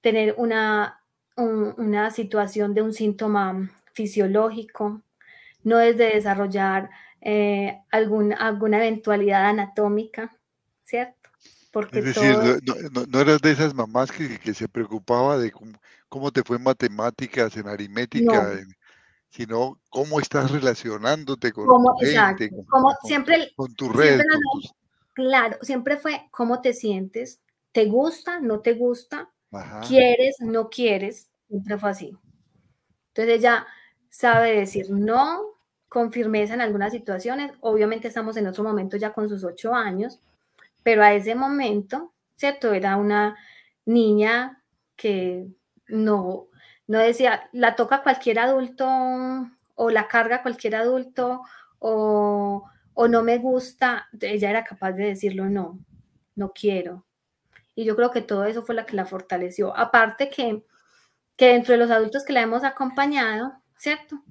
tener 0.00 0.34
una, 0.38 1.02
una 1.36 2.10
situación 2.10 2.74
de 2.74 2.82
un 2.82 2.92
síntoma 2.92 3.70
fisiológico, 3.92 5.02
no 5.64 5.78
desde 5.78 6.14
desarrollar 6.14 6.90
eh, 7.20 7.80
alguna 7.90 8.76
eventualidad 8.76 9.46
anatómica, 9.46 10.36
¿cierto? 10.84 11.30
Porque 11.72 11.98
es 11.98 12.04
decir, 12.04 12.36
no, 13.08 13.20
eras 13.20 13.40
de 13.40 13.50
esas 13.50 13.74
mamás 13.74 14.12
que, 14.12 14.54
se 14.54 14.68
preocupaba 14.68 15.38
de 15.38 15.52
cómo, 16.08 16.30
te 16.30 16.44
fue 16.44 16.58
en 16.58 16.62
matemáticas, 16.62 17.56
en 17.56 17.66
aritmética, 17.66 18.60
sino 19.28 19.80
cómo 19.90 20.20
estás 20.20 20.52
relacionándote 20.52 21.50
con 21.52 21.66
tu 21.66 22.06
gente, 22.06 22.50
con, 22.68 22.84
siempre, 23.02 23.52
tu 23.76 23.88
red. 23.88 24.20
Claro, 25.14 25.58
siempre 25.62 25.96
fue 25.96 26.28
cómo 26.30 26.60
te 26.60 26.74
sientes, 26.74 27.40
te 27.72 27.86
gusta, 27.86 28.38
no 28.38 28.60
te 28.60 28.74
gusta, 28.74 29.32
quieres, 29.88 30.36
no 30.40 30.68
quieres, 30.68 31.30
siempre 31.48 31.78
fue 31.78 31.90
así. 31.90 32.16
Entonces 33.08 33.38
ella 33.38 33.66
sabe 34.10 34.60
decir 34.60 34.90
no 34.90 35.53
con 35.94 36.10
firmeza 36.10 36.54
en 36.54 36.60
algunas 36.60 36.92
situaciones. 36.92 37.52
Obviamente 37.60 38.08
estamos 38.08 38.36
en 38.36 38.48
otro 38.48 38.64
momento 38.64 38.96
ya 38.96 39.12
con 39.12 39.28
sus 39.28 39.44
ocho 39.44 39.72
años, 39.72 40.18
pero 40.82 41.04
a 41.04 41.14
ese 41.14 41.36
momento, 41.36 42.12
¿cierto? 42.34 42.74
Era 42.74 42.96
una 42.96 43.36
niña 43.86 44.60
que 44.96 45.46
no, 45.86 46.48
no 46.88 46.98
decía, 46.98 47.48
la 47.52 47.76
toca 47.76 48.02
cualquier 48.02 48.40
adulto 48.40 48.88
o 49.76 49.90
la 49.90 50.08
carga 50.08 50.42
cualquier 50.42 50.74
adulto 50.74 51.42
o, 51.78 52.68
o 52.94 53.08
no 53.08 53.22
me 53.22 53.38
gusta, 53.38 54.08
ella 54.20 54.50
era 54.50 54.64
capaz 54.64 54.92
de 54.94 55.06
decirlo 55.06 55.48
no, 55.48 55.78
no 56.34 56.52
quiero. 56.52 57.06
Y 57.76 57.84
yo 57.84 57.94
creo 57.94 58.10
que 58.10 58.20
todo 58.20 58.46
eso 58.46 58.62
fue 58.62 58.74
lo 58.74 58.84
que 58.84 58.96
la 58.96 59.06
fortaleció. 59.06 59.76
Aparte 59.76 60.28
que, 60.28 60.64
que 61.36 61.48
dentro 61.50 61.72
de 61.72 61.78
los 61.78 61.92
adultos 61.92 62.24
que 62.24 62.32
la 62.32 62.42
hemos 62.42 62.64
acompañado, 62.64 63.52
¿cierto? 63.78 64.24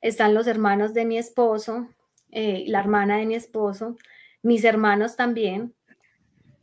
Están 0.00 0.34
los 0.34 0.46
hermanos 0.46 0.94
de 0.94 1.04
mi 1.04 1.18
esposo, 1.18 1.88
eh, 2.30 2.64
la 2.68 2.80
hermana 2.80 3.18
de 3.18 3.26
mi 3.26 3.34
esposo, 3.34 3.96
mis 4.42 4.64
hermanos 4.64 5.16
también, 5.16 5.74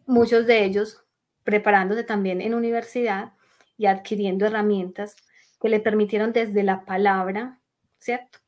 muchos 0.06 0.46
de 0.46 0.64
ellos 0.64 1.04
preparándose 1.44 2.04
también 2.04 2.42
en 2.42 2.54
universidad 2.54 3.34
y 3.78 3.86
adquiriendo 3.86 4.46
herramientas 4.46 5.16
que 5.62 5.70
le 5.70 5.80
permitieron 5.80 6.34
desde 6.34 6.64
la 6.64 6.86
palabra, 6.86 7.60
¿cierto? 8.00 8.40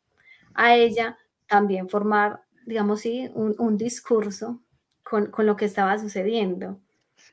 A 0.53 0.75
ella 0.75 1.17
también 1.47 1.89
formar, 1.89 2.43
digamos, 2.65 3.01
sí, 3.01 3.29
un, 3.33 3.77
discurso 3.77 4.61
con, 5.03 5.31
lo 5.37 5.55
que 5.55 5.65
estaba 5.65 5.97
sucediendo. 5.97 6.79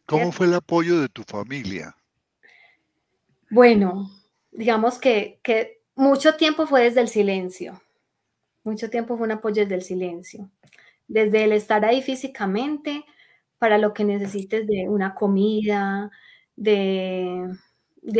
¿Cómo 0.06 0.32
fue 0.32 0.46
el 0.46 0.54
apoyo 0.54 1.00
de 1.00 1.08
tu 1.08 1.22
familia? 1.22 1.96
Bueno, 3.50 4.10
digamos 4.52 4.98
que, 4.98 5.40
que 5.42 5.73
mucho 5.96 6.34
tiempo 6.36 6.66
fue 6.66 6.84
desde 6.84 7.00
el 7.00 7.08
silencio. 7.08 7.80
Mucho 8.64 8.90
tiempo 8.90 9.16
fue 9.16 9.26
un 9.26 9.32
apoyo 9.32 9.62
desde 9.62 9.74
el 9.76 9.82
silencio. 9.82 10.50
Desde 11.06 11.44
el 11.44 11.52
estar 11.52 11.84
ahí 11.84 12.02
físicamente, 12.02 13.04
para 13.58 13.78
lo 13.78 13.94
que 13.94 14.04
necesites 14.04 14.66
de 14.66 14.88
una 14.88 15.14
comida, 15.14 16.10
de, 16.56 17.50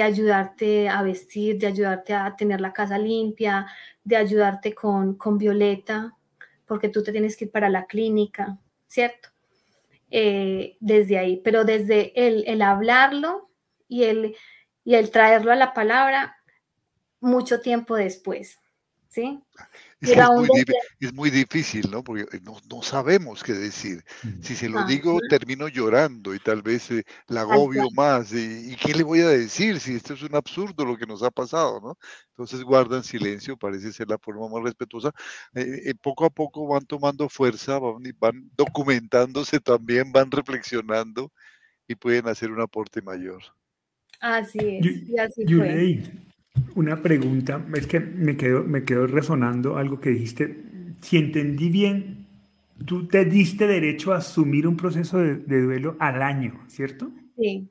ayudarte 0.03 0.89
a 0.89 1.03
vestir, 1.03 1.59
de 1.59 1.67
ayudarte 1.67 2.15
a 2.15 2.35
tener 2.37 2.61
la 2.61 2.73
casa 2.73 2.99
limpia, 2.99 3.67
de 4.03 4.17
ayudarte 4.17 4.75
con, 4.75 5.19
Violeta, 5.39 6.17
porque 6.67 6.89
tú 6.89 7.03
te 7.03 7.13
tienes 7.13 7.37
que 7.37 7.47
ir 7.47 7.51
para 7.51 7.69
la 7.69 7.87
clínica, 7.87 8.59
¿cierto? 8.87 9.31
Eh, 10.11 10.77
desde 10.81 11.19
ahí, 11.19 11.41
pero 11.43 11.65
desde 11.65 12.13
el, 12.15 12.63
hablarlo 12.63 13.51
y 13.89 14.05
el, 14.05 14.37
y 14.85 14.95
el 14.95 15.11
traerlo 15.11 15.53
a 15.53 15.57
la 15.57 15.75
palabra 15.75 16.34
mucho 17.25 17.61
tiempo 17.61 17.97
después, 17.97 18.59
¿sí? 19.09 19.43
Es, 21.01 21.13
muy, 21.15 21.31
difícil, 21.31 21.91
¿no? 21.91 22.05
Porque 22.05 22.23
eh, 22.37 22.41
no, 22.43 22.83
sabemos 22.83 23.43
qué 23.43 23.55
decir. 23.55 24.05
Si 24.43 24.55
se 24.55 24.69
lo 24.69 24.81
ah, 24.81 24.87
digo, 24.87 25.19
termino 25.31 25.69
llorando 25.69 26.35
y 26.35 26.39
tal 26.39 26.61
vez 26.61 26.91
eh, 26.91 27.05
la 27.29 27.43
agobio 27.43 27.91
más. 27.95 28.33
Y, 28.33 28.77
qué 28.77 28.93
le 28.93 29.03
voy 29.03 29.21
a 29.21 29.29
decir 29.29 29.81
si 29.81 29.95
esto 29.95 30.15
es 30.15 30.23
un 30.23 30.35
absurdo 30.35 30.85
lo 30.85 30.97
que 30.97 31.07
nos 31.07 31.23
ha 31.23 31.31
pasado, 31.31 31.81
¿no? 31.81 31.99
Entonces 32.29 32.63
guardan 32.63 33.03
silencio, 33.03 33.57
parece 33.57 33.93
ser 33.93 34.09
la 34.09 34.19
forma 34.19 34.49
más 34.49 34.63
respetuosa. 34.63 35.13
Eh, 35.55 35.95
poco 36.03 36.27
a 36.27 36.31
poco 36.31 36.67
van 36.67 36.85
tomando 36.85 37.29
fuerza, 37.29 37.79
van, 37.79 38.03
van 38.19 38.51
documentándose 38.57 39.61
también, 39.61 40.13
van 40.13 40.31
reflexionando 40.31 41.33
y 41.87 41.95
pueden 41.95 42.29
hacer 42.29 42.51
un 42.51 42.61
aporte 42.61 43.01
mayor. 43.01 43.43
Así 44.21 44.59
es, 44.59 45.09
y 45.09 45.19
así 45.19 45.45
fue. 45.47 46.03
Una 46.75 47.03
pregunta, 47.03 47.65
es 47.75 47.87
que 47.87 48.01
me 48.01 48.37
quedó, 48.37 48.65
me 48.65 48.85
quedó 48.85 49.07
resonando 49.07 49.77
algo 49.77 50.01
que 50.01 50.11
dijiste. 50.11 50.65
Si 51.01 51.17
entendí 51.17 51.69
bien, 51.69 52.27
tú 52.87 53.07
te 53.07 53.25
diste 53.25 53.67
derecho 53.67 54.13
a 54.13 54.19
asumir 54.19 54.67
un 54.67 54.77
proceso 54.77 55.19
de, 55.19 55.37
duelo 55.37 55.97
al 56.01 56.23
año, 56.23 56.65
¿cierto? 56.69 57.11
Sí. 57.37 57.71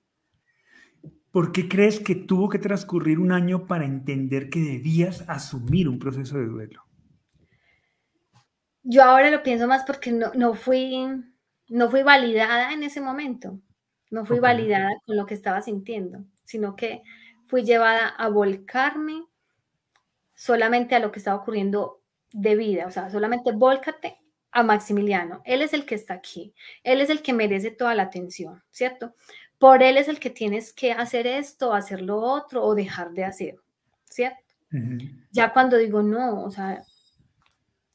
¿Por 1.32 1.52
qué 1.52 1.68
crees 1.68 2.00
que 2.00 2.16
tuvo 2.16 2.48
que 2.48 2.60
transcurrir 2.60 3.20
un 3.20 3.32
año 3.32 3.66
para 3.66 3.86
entender 3.86 4.50
que 4.50 4.60
debías 4.60 5.28
asumir 5.28 5.90
un 5.90 5.98
proceso 6.00 6.38
de 6.38 6.46
duelo? 6.46 6.84
Yo 8.84 9.04
ahora 9.04 9.32
lo 9.32 9.42
pienso 9.44 9.68
más 9.68 9.84
porque 9.86 10.12
no, 10.12 10.54
fui, 10.54 11.08
no 11.70 11.90
fui 11.90 12.04
validada 12.04 12.74
en 12.74 12.84
ese 12.84 13.02
momento, 13.02 13.60
no 14.12 14.26
fui 14.26 14.40
validada 14.40 14.92
con 15.06 15.16
lo 15.16 15.26
que 15.26 15.34
estaba 15.34 15.62
sintiendo, 15.62 16.26
sino 16.44 16.76
que 16.76 17.02
fui 17.54 17.64
llevada 17.64 18.08
a 18.08 18.30
volcarme 18.30 19.28
solamente 20.34 20.96
a 20.96 21.00
lo 21.00 21.12
que 21.12 21.20
estaba 21.20 21.40
ocurriendo 21.40 22.02
de 22.32 22.56
vida, 22.56 22.88
o 22.88 22.90
sea, 22.90 23.12
solamente 23.12 23.52
volcate 23.52 24.18
a 24.50 24.64
Maximiliano. 24.64 25.44
Él 25.46 25.62
es 25.62 25.72
el 25.76 25.86
que 25.86 25.94
está 25.94 26.16
aquí, 26.16 26.56
él 26.82 27.00
es 27.00 27.12
el 27.12 27.22
que 27.22 27.32
merece 27.32 27.70
toda 27.70 27.94
la 27.94 28.02
atención, 28.02 28.64
¿cierto? 28.72 29.14
Por 29.60 29.84
él 29.84 29.98
es 29.98 30.08
el 30.08 30.20
que 30.20 30.32
tienes 30.32 30.74
que 30.74 30.94
hacer 30.94 31.28
esto, 31.28 31.76
hacer 31.76 32.02
lo 32.02 32.18
otro 32.18 32.64
o 32.64 32.74
dejar 32.74 33.12
de 33.12 33.24
hacer, 33.24 33.60
¿cierto? 34.06 34.42
Ya 35.30 35.54
cuando 35.54 35.78
digo 35.78 36.02
no, 36.02 36.46
o 36.46 36.50
sea, 36.50 36.84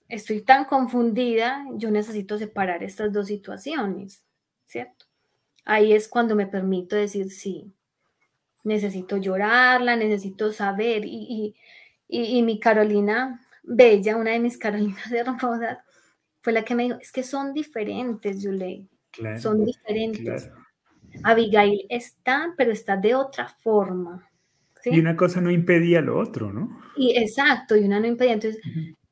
estoy 0.06 0.42
tan 0.42 0.66
confundida, 0.66 1.66
yo 1.72 1.90
necesito 1.90 2.38
separar 2.38 2.84
estas 2.84 3.12
dos 3.12 3.26
situaciones, 3.26 4.22
¿cierto? 4.66 5.06
Ahí 5.64 5.94
es 5.94 6.06
cuando 6.06 6.36
me 6.36 6.46
permito 6.46 6.94
decir 6.94 7.32
sí, 7.32 7.74
necesito 8.68 9.16
llorarla, 9.16 9.96
necesito 9.96 10.52
saber. 10.52 11.02
Y, 11.04 11.54
mi 12.08 12.60
Carolina 12.60 13.40
Bella, 13.62 14.16
una 14.16 14.30
de 14.32 14.38
mis 14.38 14.58
Carolinas 14.58 15.10
hermosas, 15.10 15.78
fue 16.40 16.52
la 16.52 16.64
que 16.64 16.74
me 16.74 16.84
dijo, 16.84 16.98
es 17.00 17.10
que 17.10 17.22
son 17.22 17.52
diferentes, 17.52 18.42
Yulei. 18.42 18.88
son 19.38 19.64
diferentes. 19.64 20.50
Abigail 21.24 21.84
está, 21.88 22.54
pero 22.56 22.70
está 22.70 22.96
de 22.96 23.14
otra 23.14 23.48
forma. 23.48 24.28
Y 24.84 25.00
una 25.00 25.16
cosa 25.16 25.40
no 25.40 25.50
impedía 25.50 26.00
lo 26.00 26.18
otro, 26.18 26.52
¿no? 26.52 26.80
Y 26.96 27.16
exacto, 27.18 27.76
y 27.76 27.84
una 27.84 28.00
no 28.00 28.06
impedía. 28.06 28.34
Entonces, 28.34 28.62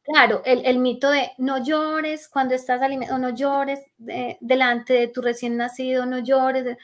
claro, 0.02 0.42
el, 0.44 0.78
mito 0.78 1.10
de 1.10 1.30
no 1.38 1.62
llores 1.62 2.28
cuando 2.28 2.54
estás 2.54 2.80
alimentando, 2.82 3.28
no 3.28 3.34
llores 3.34 3.80
delante 3.98 4.94
de 4.94 5.08
tu 5.08 5.20
recién 5.22 5.56
nacido, 5.56 6.06
no 6.06 6.20
llores. 6.20 6.76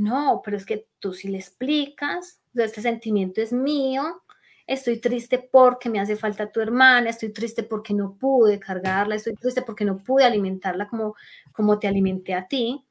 No, 0.00 0.40
pero 0.42 0.56
es 0.56 0.64
que 0.64 0.88
tú 0.98 1.12
si 1.12 1.28
le 1.28 1.36
explicas, 1.36 2.40
este 2.54 2.80
sentimiento 2.80 3.42
es 3.42 3.52
mío, 3.52 4.22
estoy 4.66 4.98
triste 4.98 5.38
porque 5.52 5.90
me 5.90 6.00
hace 6.00 6.16
falta 6.16 6.50
tu 6.50 6.62
hermana, 6.62 7.10
estoy 7.10 7.34
triste 7.34 7.64
porque 7.64 7.92
no 7.92 8.14
pude 8.14 8.58
cargarla, 8.58 9.16
estoy 9.16 9.34
triste 9.34 9.60
porque 9.60 9.84
no 9.84 9.98
pude 9.98 10.24
alimentarla 10.24 10.88
como, 10.88 11.16
como 11.52 11.78
te 11.78 11.86
alimenté 11.86 12.32
a 12.32 12.48
ti, 12.48 12.82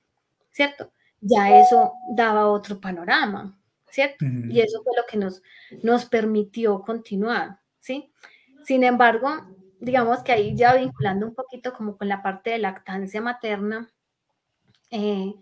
¿cierto? 0.52 0.92
Ya 1.20 1.60
eso 1.60 1.94
daba 2.16 2.46
otro 2.46 2.80
panorama, 2.80 3.60
¿cierto? 3.90 4.26
Y 4.48 4.60
eso 4.60 4.84
fue 4.84 4.94
lo 4.96 5.04
que 5.10 5.18
nos, 5.18 5.42
nos 5.82 6.06
permitió 6.06 6.84
continuar, 6.84 7.58
¿sí? 7.80 8.14
Sin 8.64 8.84
embargo, 8.84 9.30
digamos 9.80 10.22
que 10.22 10.32
ahí 10.32 10.56
ya 10.56 10.76
vinculando 10.76 11.26
un 11.26 11.34
poquito 11.34 11.74
como 11.74 11.98
con 11.98 12.08
la 12.08 12.22
parte 12.22 12.52
de 12.52 12.60
lactancia 12.60 13.20
materna, 13.20 13.90
eh, 14.92 15.34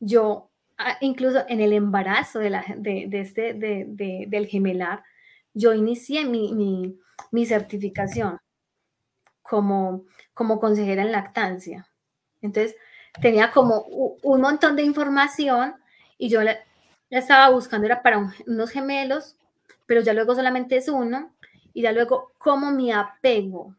yo 0.00 0.50
incluso 1.00 1.44
en 1.48 1.60
el 1.60 1.72
embarazo 1.72 2.38
de, 2.38 3.08
este, 3.12 3.54
de, 3.54 4.26
del 4.28 4.46
gemelar, 4.46 5.02
yo 5.52 5.72
inicié 5.72 6.24
mi, 6.24 6.52
mi, 7.30 7.46
certificación 7.46 8.38
como, 9.42 10.04
como 10.32 10.58
consejera 10.58 11.02
en 11.02 11.12
lactancia. 11.12 11.88
Entonces, 12.42 12.76
tenía 13.20 13.52
como 13.52 13.80
un 14.22 14.40
montón 14.40 14.76
de 14.76 14.82
información 14.82 15.76
y 16.18 16.28
yo 16.28 16.42
la, 16.42 16.58
estaba 17.10 17.50
buscando, 17.50 17.86
era 17.86 18.02
para 18.02 18.32
unos 18.46 18.70
gemelos, 18.70 19.36
pero 19.86 20.00
ya 20.00 20.12
luego 20.12 20.34
solamente 20.34 20.76
es 20.76 20.88
uno, 20.88 21.34
y 21.74 21.82
ya 21.82 21.92
luego 21.92 22.32
cómo 22.38 22.70
mi 22.70 22.92
apego 22.92 23.74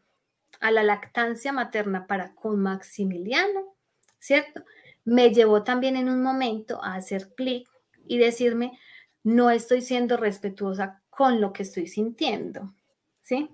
a 0.60 0.70
la 0.70 0.82
lactancia 0.82 1.52
materna 1.52 2.06
para 2.06 2.34
con 2.34 2.60
Maximiliano, 2.60 3.74
¿cierto? 4.18 4.62
Me 5.06 5.32
llevó 5.32 5.62
también 5.62 5.96
en 5.96 6.10
un 6.10 6.22
momento 6.22 6.82
a 6.82 6.96
hacer 6.96 7.32
clic 7.34 7.66
y 8.06 8.18
decirme, 8.18 8.78
no 9.22 9.50
estoy 9.50 9.80
siendo 9.80 10.16
respetuosa 10.16 11.00
con 11.08 11.40
lo 11.40 11.52
que 11.52 11.62
estoy 11.62 11.86
sintiendo, 11.86 12.74
¿sí? 13.22 13.48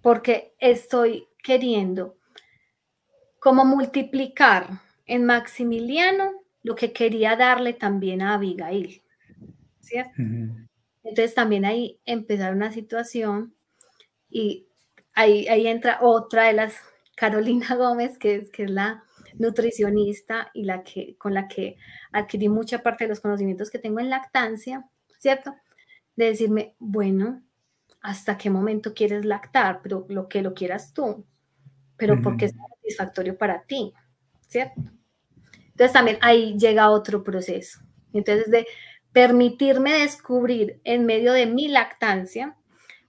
Porque 0.00 0.54
estoy 0.58 1.26
queriendo 1.42 2.16
como 3.40 3.64
multiplicar 3.64 4.68
en 5.04 5.24
Maximiliano 5.24 6.32
lo 6.62 6.74
que 6.74 6.92
quería 6.92 7.36
darle 7.36 7.72
también 7.72 8.22
a 8.22 8.34
Abigail, 8.34 9.02
¿cierto? 9.80 10.12
Entonces 11.02 11.34
también 11.34 11.64
ahí 11.64 12.00
empezar 12.04 12.54
una 12.54 12.70
situación 12.72 13.54
y 14.30 14.68
ahí, 15.12 15.48
ahí 15.48 15.66
entra 15.66 15.98
otra 16.02 16.44
de 16.44 16.52
las 16.52 16.76
Carolina 17.16 17.74
Gómez, 17.74 18.16
que 18.18 18.36
es, 18.36 18.50
que 18.50 18.64
es 18.64 18.70
la 18.70 19.05
nutricionista 19.38 20.50
y 20.54 20.64
la 20.64 20.82
que, 20.82 21.16
con 21.18 21.34
la 21.34 21.48
que 21.48 21.76
adquirí 22.12 22.48
mucha 22.48 22.82
parte 22.82 23.04
de 23.04 23.08
los 23.08 23.20
conocimientos 23.20 23.70
que 23.70 23.78
tengo 23.78 24.00
en 24.00 24.10
lactancia, 24.10 24.88
¿cierto? 25.18 25.54
De 26.16 26.26
decirme, 26.26 26.74
bueno, 26.78 27.42
¿hasta 28.00 28.38
qué 28.38 28.50
momento 28.50 28.94
quieres 28.94 29.24
lactar? 29.24 29.80
Pero 29.82 30.06
lo 30.08 30.28
que 30.28 30.42
lo 30.42 30.54
quieras 30.54 30.92
tú, 30.92 31.24
pero 31.96 32.20
porque 32.22 32.46
es 32.46 32.52
satisfactorio 32.52 33.36
para 33.36 33.62
ti, 33.62 33.92
¿cierto? 34.46 34.80
Entonces 35.76 35.92
también 35.92 36.18
ahí 36.22 36.56
llega 36.58 36.90
otro 36.90 37.22
proceso. 37.22 37.80
Entonces 38.12 38.50
de 38.50 38.66
permitirme 39.12 39.92
descubrir 39.94 40.80
en 40.84 41.06
medio 41.06 41.32
de 41.32 41.46
mi 41.46 41.68
lactancia, 41.68 42.56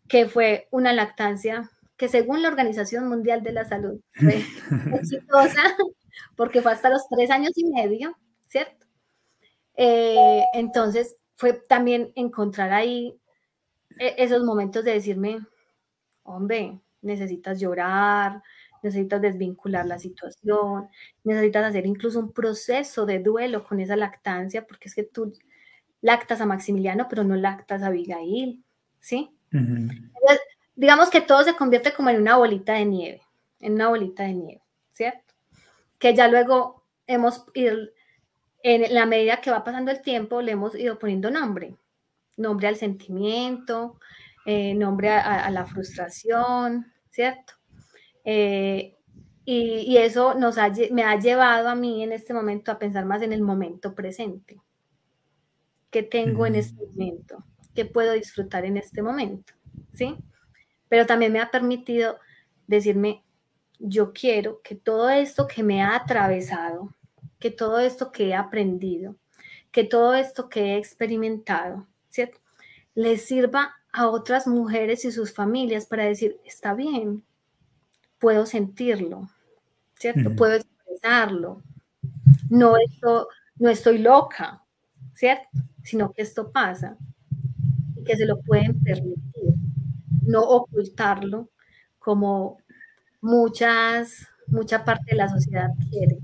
que 0.07 0.25
fue 0.25 0.67
una 0.71 0.93
lactancia 0.93 1.69
que 1.97 2.07
según 2.07 2.41
la 2.41 2.47
Organización 2.47 3.09
Mundial 3.09 3.43
de 3.43 3.51
la 3.51 3.65
Salud 3.65 3.99
fue 4.13 4.43
exitosa, 5.01 5.75
porque 6.35 6.61
fue 6.61 6.71
hasta 6.71 6.89
los 6.89 7.07
tres 7.09 7.29
años 7.31 7.51
y 7.55 7.65
medio, 7.65 8.17
¿cierto? 8.47 8.85
Eh, 9.75 10.43
entonces 10.53 11.17
fue 11.35 11.53
también 11.53 12.11
encontrar 12.15 12.73
ahí 12.73 13.19
eh, 13.99 14.15
esos 14.17 14.43
momentos 14.43 14.83
de 14.83 14.93
decirme, 14.93 15.39
hombre, 16.23 16.79
necesitas 17.01 17.59
llorar, 17.59 18.41
necesitas 18.83 19.21
desvincular 19.21 19.85
la 19.85 19.99
situación, 19.99 20.89
necesitas 21.23 21.65
hacer 21.65 21.85
incluso 21.85 22.19
un 22.19 22.31
proceso 22.31 23.05
de 23.05 23.19
duelo 23.19 23.63
con 23.63 23.79
esa 23.79 23.95
lactancia, 23.95 24.65
porque 24.65 24.87
es 24.87 24.95
que 24.95 25.03
tú 25.03 25.33
lactas 26.01 26.41
a 26.41 26.45
Maximiliano, 26.45 27.07
pero 27.09 27.23
no 27.23 27.35
lactas 27.35 27.81
a 27.81 27.87
Abigail, 27.87 28.63
¿sí? 28.99 29.31
digamos 30.75 31.09
que 31.09 31.21
todo 31.21 31.43
se 31.43 31.55
convierte 31.55 31.93
como 31.93 32.09
en 32.09 32.21
una 32.21 32.37
bolita 32.37 32.73
de 32.73 32.85
nieve, 32.85 33.21
en 33.59 33.73
una 33.73 33.89
bolita 33.89 34.23
de 34.23 34.33
nieve, 34.33 34.61
¿cierto? 34.91 35.26
Que 35.99 36.15
ya 36.15 36.27
luego 36.27 36.83
hemos 37.07 37.45
ido, 37.53 37.77
en 38.63 38.93
la 38.93 39.05
medida 39.05 39.41
que 39.41 39.51
va 39.51 39.63
pasando 39.63 39.91
el 39.91 40.01
tiempo, 40.01 40.41
le 40.41 40.53
hemos 40.53 40.75
ido 40.75 40.99
poniendo 40.99 41.31
nombre, 41.31 41.75
nombre 42.35 42.67
al 42.67 42.75
sentimiento, 42.75 43.99
eh, 44.45 44.73
nombre 44.73 45.09
a, 45.09 45.49
la 45.51 45.65
frustración, 45.65 46.91
¿cierto? 47.09 47.53
Eh, 48.23 48.95
y, 49.43 49.97
eso 49.97 50.33
nos 50.35 50.57
me 50.91 51.03
ha 51.03 51.17
llevado 51.17 51.69
a 51.69 51.75
mí 51.75 52.03
en 52.03 52.11
este 52.11 52.33
momento 52.33 52.71
a 52.71 52.79
pensar 52.79 53.05
más 53.05 53.21
en 53.21 53.31
el 53.31 53.41
momento 53.41 53.95
presente. 53.95 54.61
¿Qué 55.89 56.03
tengo 56.03 56.45
en 56.45 56.55
este 56.55 56.85
momento? 56.85 57.45
¿Qué 57.73 57.85
puedo 57.85 58.13
disfrutar 58.13 58.65
en 58.65 58.75
este 58.75 59.01
momento? 59.01 59.53
¿Sí? 59.93 60.15
Pero 60.89 61.05
también 61.05 61.31
me 61.31 61.39
ha 61.39 61.49
permitido 61.49 62.19
decirme, 62.67 63.23
yo 63.79 64.13
quiero 64.13 64.61
que 64.61 64.75
todo 64.75 65.09
esto 65.09 65.47
que 65.47 65.63
me 65.63 65.81
ha 65.81 65.95
atravesado, 65.95 66.95
que 67.39 67.51
todo 67.51 67.79
esto 67.79 68.11
que 68.11 68.29
he 68.29 68.35
aprendido, 68.35 69.15
que 69.71 69.83
todo 69.83 70.15
esto 70.15 70.49
que 70.49 70.73
he 70.73 70.77
experimentado, 70.77 71.87
¿cierto? 72.09 72.39
les 72.97 73.27
sirva 73.27 73.75
a 73.93 74.07
otras 74.07 74.47
mujeres 74.47 75.05
y 75.05 75.11
sus 75.11 75.31
familias 75.31 75.85
para 75.85 76.05
decir, 76.05 76.39
está 76.43 76.73
bien, 76.73 77.23
puedo 78.17 78.47
sentirlo, 78.47 79.29
¿cierto? 79.99 80.35
Puedo 80.35 80.55
expresarlo. 80.55 81.61
No, 82.49 82.75
esto, 82.75 83.27
no 83.57 83.69
estoy 83.69 83.99
loca, 83.99 84.63
¿cierto? 85.13 85.47
Sino 85.83 86.11
que 86.11 86.23
esto 86.23 86.51
pasa 86.51 86.97
y 87.95 88.03
que 88.03 88.17
se 88.17 88.25
lo 88.25 88.41
pueden 88.41 88.81
permitir, 88.81 89.53
no 90.23 90.41
ocultarlo 90.41 91.51
como 91.99 92.57
muchas, 93.27 94.25
mucha 94.47 94.83
parte 94.83 95.11
de 95.11 95.17
la 95.17 95.29
sociedad 95.29 95.69
quiere. 95.91 96.17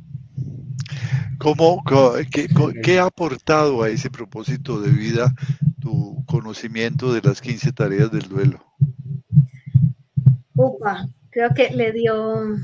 ¿Cómo, 1.37 1.83
qué, 2.31 2.47
qué, 2.81 2.99
ha 2.99 3.05
aportado 3.05 3.83
a 3.83 3.89
ese 3.89 4.09
propósito 4.09 4.79
de 4.79 4.89
vida 4.89 5.33
tu 5.81 6.23
conocimiento 6.25 7.13
de 7.13 7.21
las 7.21 7.41
15 7.41 7.73
tareas 7.73 8.11
del 8.11 8.29
duelo? 8.29 8.63
Upa, 10.55 11.05
creo 11.29 11.53
que 11.53 11.71
le 11.71 11.91
dio, 11.91 12.57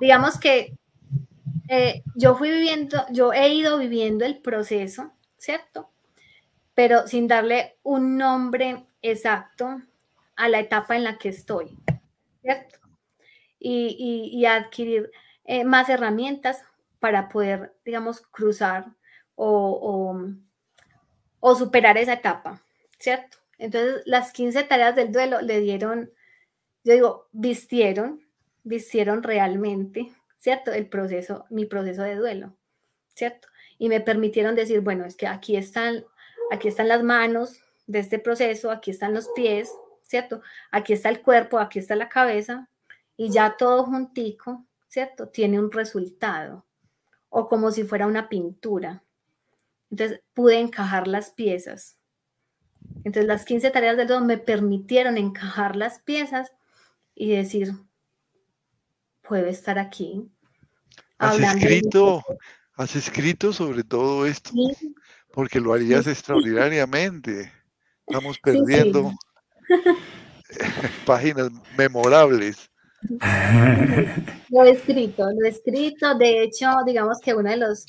digamos 0.00 0.38
que 0.38 0.74
eh, 1.68 2.02
yo 2.14 2.36
fui 2.36 2.50
viviendo, 2.50 3.04
yo 3.10 3.34
he 3.34 3.52
ido 3.52 3.76
viviendo 3.76 4.24
el 4.24 4.38
proceso, 4.38 5.12
¿cierto? 5.36 5.90
Pero 6.74 7.06
sin 7.06 7.28
darle 7.28 7.76
un 7.82 8.16
nombre 8.16 8.84
exacto 9.02 9.82
a 10.36 10.48
la 10.48 10.60
etapa 10.60 10.96
en 10.96 11.04
la 11.04 11.18
que 11.18 11.28
estoy, 11.28 11.76
Y, 13.58 14.44
adquirir 14.44 15.10
eh, 15.44 15.64
más 15.64 15.88
herramientas 15.88 16.62
para 17.00 17.28
poder, 17.28 17.74
digamos, 17.84 18.20
cruzar 18.20 18.86
o, 19.34 20.18
o, 21.40 21.54
superar 21.54 21.98
esa 21.98 22.14
etapa, 22.14 22.62
¿cierto? 22.98 23.38
Entonces, 23.58 24.02
las 24.06 24.32
15 24.32 24.64
tareas 24.64 24.94
del 24.96 25.12
duelo 25.12 25.40
le 25.40 25.60
dieron, 25.60 26.10
yo 26.84 26.92
digo, 26.92 27.28
vistieron, 27.32 28.22
vistieron 28.62 29.22
realmente, 29.22 30.12
¿cierto? 30.38 30.72
El 30.72 30.88
proceso, 30.88 31.44
mi 31.50 31.66
proceso 31.66 32.02
de 32.02 32.16
duelo, 32.16 32.56
¿cierto? 33.14 33.48
Y 33.78 33.88
me 33.88 34.00
permitieron 34.00 34.54
decir, 34.54 34.80
bueno, 34.80 35.04
es 35.04 35.16
que 35.16 35.26
aquí 35.26 35.56
están, 35.56 36.04
aquí 36.50 36.68
están 36.68 36.88
las 36.88 37.02
manos 37.02 37.60
de 37.86 38.00
este 38.00 38.18
proceso, 38.18 38.70
aquí 38.70 38.90
están 38.90 39.14
los 39.14 39.28
pies, 39.34 39.70
¿cierto? 40.06 40.42
Aquí 40.70 40.92
está 40.92 41.08
el 41.08 41.22
cuerpo, 41.22 41.58
aquí 41.58 41.78
está 41.78 41.96
la 41.96 42.08
cabeza, 42.08 42.68
y 43.16 43.30
ya 43.30 43.56
todo 43.56 43.84
juntico, 43.84 44.66
¿cierto? 44.88 45.28
Tiene 45.28 45.58
un 45.58 45.70
resultado, 45.70 46.66
o 47.28 47.48
como 47.48 47.70
si 47.70 47.84
fuera 47.84 48.06
una 48.06 48.28
pintura. 48.28 49.02
Entonces 49.90 50.22
pude 50.34 50.58
encajar 50.58 51.08
las 51.08 51.30
piezas. 51.30 51.98
Entonces 53.04 53.26
las 53.26 53.44
15 53.44 53.70
tareas 53.70 53.96
del 53.96 54.08
don 54.08 54.26
me 54.26 54.38
permitieron 54.38 55.16
encajar 55.16 55.76
las 55.76 56.00
piezas 56.00 56.52
y 57.14 57.30
decir, 57.30 57.72
puedo 59.22 59.46
estar 59.46 59.78
aquí. 59.78 60.28
¿Has 61.18 61.38
escrito, 61.38 62.22
has 62.74 62.94
escrito 62.94 63.52
sobre 63.52 63.84
todo 63.84 64.26
esto? 64.26 64.50
Porque 65.32 65.60
lo 65.60 65.72
harías 65.72 66.06
extraordinariamente. 66.06 67.52
Estamos 68.06 68.38
perdiendo 68.38 69.12
páginas 71.06 71.50
memorables. 71.76 72.70
Lo 74.50 74.64
he 74.64 74.70
escrito, 74.70 75.30
lo 75.30 75.44
he 75.44 75.50
escrito. 75.50 76.14
De 76.16 76.42
hecho, 76.42 76.70
digamos 76.84 77.20
que 77.20 77.34
uno 77.34 77.50
de 77.50 77.56
los, 77.56 77.86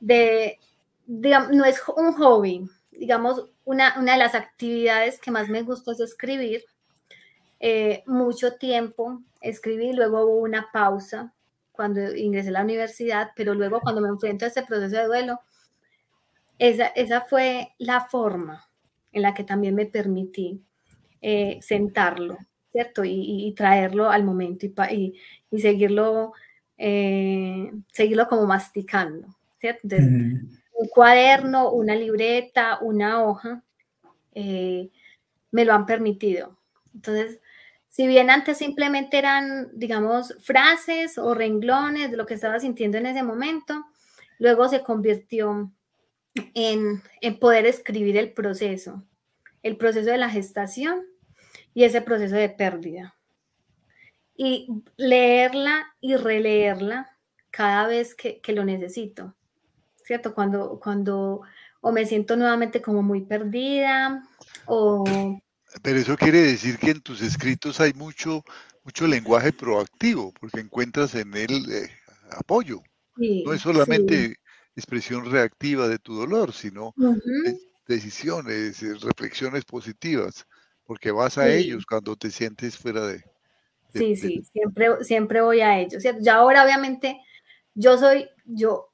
de, 0.00 0.58
digamos, 1.06 1.50
no 1.50 1.64
es 1.64 1.80
un 1.96 2.12
hobby, 2.14 2.68
digamos, 2.92 3.46
una, 3.64 3.98
una 3.98 4.12
de 4.12 4.18
las 4.18 4.34
actividades 4.34 5.20
que 5.20 5.30
más 5.30 5.48
me 5.48 5.62
gusta 5.62 5.92
es 5.92 6.00
escribir. 6.00 6.64
Eh, 7.60 8.02
mucho 8.06 8.54
tiempo 8.56 9.22
escribí, 9.40 9.92
luego 9.92 10.24
hubo 10.24 10.40
una 10.40 10.70
pausa 10.72 11.32
cuando 11.72 12.14
ingresé 12.14 12.48
a 12.48 12.52
la 12.52 12.62
universidad, 12.62 13.30
pero 13.36 13.54
luego 13.54 13.80
cuando 13.80 14.00
me 14.00 14.08
enfrento 14.08 14.44
a 14.44 14.48
este 14.48 14.64
proceso 14.64 14.96
de 14.96 15.06
duelo, 15.06 15.40
esa, 16.58 16.86
esa 16.88 17.20
fue 17.22 17.74
la 17.78 18.02
forma 18.02 18.64
en 19.14 19.22
la 19.22 19.32
que 19.32 19.44
también 19.44 19.74
me 19.74 19.86
permití 19.86 20.60
eh, 21.22 21.58
sentarlo, 21.62 22.36
¿cierto? 22.70 23.02
Y, 23.04 23.54
traerlo 23.56 24.10
al 24.10 24.24
momento 24.24 24.66
y, 24.66 25.14
y 25.50 25.60
seguirlo, 25.60 26.32
eh, 26.76 27.72
seguirlo 27.92 28.28
como 28.28 28.44
masticando, 28.46 29.28
¿cierto? 29.58 29.88
un 30.74 30.88
cuaderno, 30.88 31.70
una 31.70 31.94
libreta, 31.94 32.78
una 32.80 33.24
hoja, 33.24 33.62
eh, 34.34 34.90
me 35.50 35.64
lo 35.64 35.72
han 35.72 35.86
permitido. 35.86 36.58
Entonces, 36.92 37.40
si 37.88 38.06
bien 38.08 38.28
antes 38.28 38.58
simplemente 38.58 39.18
eran, 39.18 39.70
digamos, 39.72 40.36
frases 40.40 41.16
o 41.16 41.32
renglones 41.32 42.10
de 42.10 42.16
lo 42.16 42.26
que 42.26 42.34
estaba 42.34 42.58
sintiendo 42.58 42.98
en 42.98 43.06
ese 43.06 43.22
momento, 43.22 43.86
luego 44.38 44.68
se 44.68 44.82
convirtió 44.82 45.70
en, 46.54 47.02
en 47.20 47.38
poder 47.38 47.66
escribir 47.66 48.16
el 48.16 48.32
proceso, 48.32 49.04
el 49.62 49.76
proceso 49.76 50.10
de 50.10 50.18
la 50.18 50.30
gestación 50.30 51.04
y 51.74 51.84
ese 51.84 52.00
proceso 52.00 52.36
de 52.36 52.48
pérdida. 52.48 53.16
Y 54.36 54.68
leerla 54.96 55.94
y 56.00 56.16
releerla 56.16 57.14
cada 57.50 57.86
vez 57.86 58.14
que, 58.14 58.40
lo 58.48 58.64
necesito, 58.64 59.34
¿cierto? 60.04 60.34
Cuando, 60.34 60.80
cuando 60.80 61.42
o 61.80 61.92
me 61.92 62.06
siento 62.06 62.36
nuevamente 62.36 62.82
como 62.82 63.02
muy 63.02 63.20
perdida 63.20 64.28
o... 64.66 65.04
Pero 65.82 65.98
eso 65.98 66.16
quiere 66.16 66.40
decir 66.40 66.78
que 66.78 66.90
en 66.90 67.00
tus 67.00 67.20
escritos 67.20 67.80
hay 67.80 67.92
mucho, 67.92 68.44
mucho 68.84 69.06
lenguaje 69.06 69.52
proactivo, 69.52 70.32
porque 70.40 70.60
encuentras 70.60 71.14
en 71.14 71.34
él 71.34 71.66
eh, 71.70 71.90
apoyo. 72.30 72.80
no 73.16 73.52
es 73.52 73.60
solamente 73.60 74.36
expresión 74.76 75.30
reactiva 75.30 75.88
de 75.88 75.98
tu 75.98 76.14
dolor, 76.14 76.52
sino 76.52 76.94
decisiones, 77.86 78.82
eh, 78.82 78.94
reflexiones 79.00 79.64
positivas 79.64 80.46
porque 80.86 81.10
vas 81.10 81.38
a 81.38 81.48
ellos 81.48 81.86
cuando 81.86 82.16
te 82.16 82.30
sientes 82.30 82.76
fuera 82.76 83.06
de... 83.06 83.24
sí, 83.92 84.16
sí, 84.16 84.44
siempre, 84.52 85.02
siempre 85.04 85.40
voy 85.40 85.60
a 85.60 85.78
ellos. 85.78 86.02
Ya 86.20 86.34
ahora 86.34 86.64
obviamente 86.64 87.20
yo 87.74 87.98
soy, 87.98 88.28
yo 88.44 88.90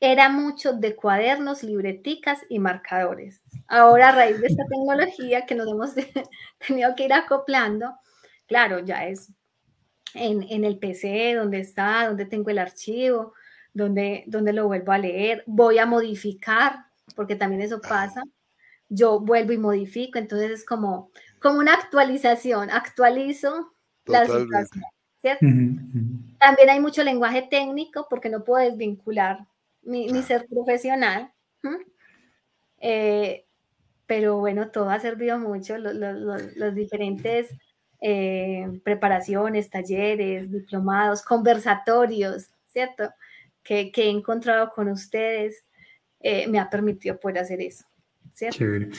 era 0.00 0.28
mucho 0.28 0.72
de 0.72 0.94
cuadernos, 0.94 1.62
libreticas 1.62 2.40
y 2.48 2.58
marcadores. 2.58 3.40
Ahora 3.66 4.10
a 4.10 4.12
raíz 4.12 4.40
de 4.40 4.48
esta 4.48 4.64
tecnología 4.68 5.46
que 5.46 5.54
nos 5.54 5.68
hemos 5.68 5.92
tenido 6.66 6.94
que 6.94 7.04
ir 7.04 7.12
acoplando, 7.12 7.94
claro, 8.46 8.80
ya 8.80 9.06
es 9.06 9.32
en, 10.14 10.42
en, 10.42 10.64
el 10.64 10.78
PC, 10.78 11.34
donde 11.34 11.60
está, 11.60 12.06
donde 12.08 12.26
tengo 12.26 12.50
el 12.50 12.58
archivo, 12.58 13.32
donde, 13.74 14.24
donde 14.26 14.52
lo 14.52 14.66
vuelvo 14.66 14.92
a 14.92 14.98
leer, 14.98 15.44
voy 15.46 15.78
a 15.78 15.86
modificar, 15.86 16.86
porque 17.14 17.36
también 17.36 17.62
eso 17.62 17.80
pasa 17.80 18.22
yo 18.94 19.20
vuelvo 19.20 19.52
y 19.52 19.58
modifico, 19.58 20.18
entonces 20.18 20.50
es 20.50 20.64
como, 20.66 21.10
como 21.40 21.58
una 21.58 21.74
actualización, 21.74 22.70
actualizo 22.70 23.72
la 24.04 24.26
situación. 24.26 24.84
También 26.38 26.68
hay 26.68 26.80
mucho 26.80 27.02
lenguaje 27.02 27.46
técnico 27.50 28.06
porque 28.10 28.28
no 28.28 28.44
puedo 28.44 28.68
desvincular 28.68 29.46
mi, 29.82 30.22
ser 30.22 30.46
profesional. 30.46 31.32
Eh, 32.80 33.46
pero 34.06 34.38
bueno, 34.38 34.70
todo 34.70 34.90
ha 34.90 35.00
servido 35.00 35.38
mucho, 35.38 35.78
los, 35.78 36.74
diferentes 36.74 37.48
eh, 38.02 38.80
preparaciones, 38.84 39.70
talleres, 39.70 40.50
diplomados, 40.52 41.22
conversatorios, 41.22 42.48
¿cierto? 42.66 43.10
Que, 43.62 43.92
he 43.94 44.10
encontrado 44.10 44.70
con 44.74 44.88
ustedes, 44.88 45.64
eh, 46.20 46.46
me 46.48 46.58
ha 46.58 46.68
permitido 46.68 47.18
poder 47.18 47.38
hacer 47.38 47.60
eso. 47.60 47.84
Chévere. 48.34 48.90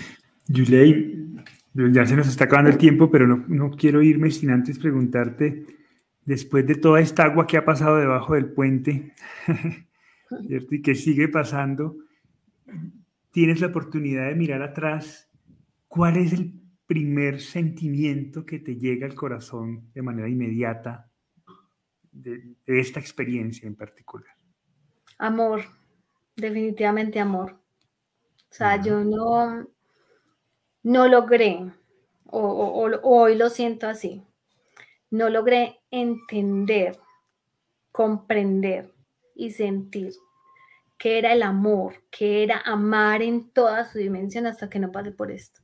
Yulei, 0.47 1.35
ya 1.73 2.05
se 2.05 2.15
nos 2.15 2.27
está 2.27 2.45
acabando 2.45 2.69
el 2.69 2.77
tiempo, 2.77 3.09
pero 3.09 3.27
no, 3.27 3.71
quiero 3.71 4.01
irme 4.01 4.29
sin 4.31 4.51
antes 4.51 4.77
preguntarte, 4.77 5.65
después 6.25 6.65
de 6.67 6.75
toda 6.75 6.99
esta 6.99 7.23
agua 7.23 7.47
que 7.47 7.57
ha 7.57 7.65
pasado 7.65 7.97
debajo 7.97 8.35
del 8.35 8.51
puente. 8.51 9.13
Y 10.49 10.81
que 10.81 10.95
sigue 10.95 11.27
pasando, 11.27 11.95
tienes 13.29 13.61
la 13.61 13.67
oportunidad 13.67 14.29
de 14.29 14.35
mirar 14.35 14.63
atrás, 14.63 15.29
¿cuál 15.87 16.17
es 16.17 16.33
el 16.33 16.59
primer 16.87 17.39
sentimiento 17.39 18.43
que 18.43 18.57
te 18.57 18.77
llega 18.77 19.05
al 19.05 19.13
corazón 19.13 19.91
de 19.93 20.01
manera 20.01 20.27
inmediata 20.27 21.07
de 22.11 22.55
esta 22.65 22.99
experiencia 22.99 23.67
en 23.67 23.75
particular? 23.75 24.33
Amor, 25.17 25.63
definitivamente 26.35 27.19
amor. 27.19 27.59
O 28.49 28.55
sea, 28.55 28.81
yo 28.81 29.03
no, 29.03 29.67
no 30.83 31.07
logré, 31.07 31.71
o, 32.25 32.89
hoy 33.01 33.35
lo 33.35 33.49
siento 33.49 33.87
así, 33.87 34.23
no 35.09 35.29
logré 35.29 35.81
entender, 35.89 36.99
comprender 37.91 38.93
y 39.35 39.51
sentir 39.51 40.13
qué 40.97 41.17
era 41.17 41.33
el 41.33 41.43
amor, 41.43 42.03
qué 42.11 42.43
era 42.43 42.59
amar 42.59 43.21
en 43.21 43.49
toda 43.49 43.85
su 43.85 43.97
dimensión 43.97 44.45
hasta 44.45 44.69
que 44.69 44.79
no 44.79 44.91
pase 44.91 45.11
por 45.11 45.31
esto. 45.31 45.59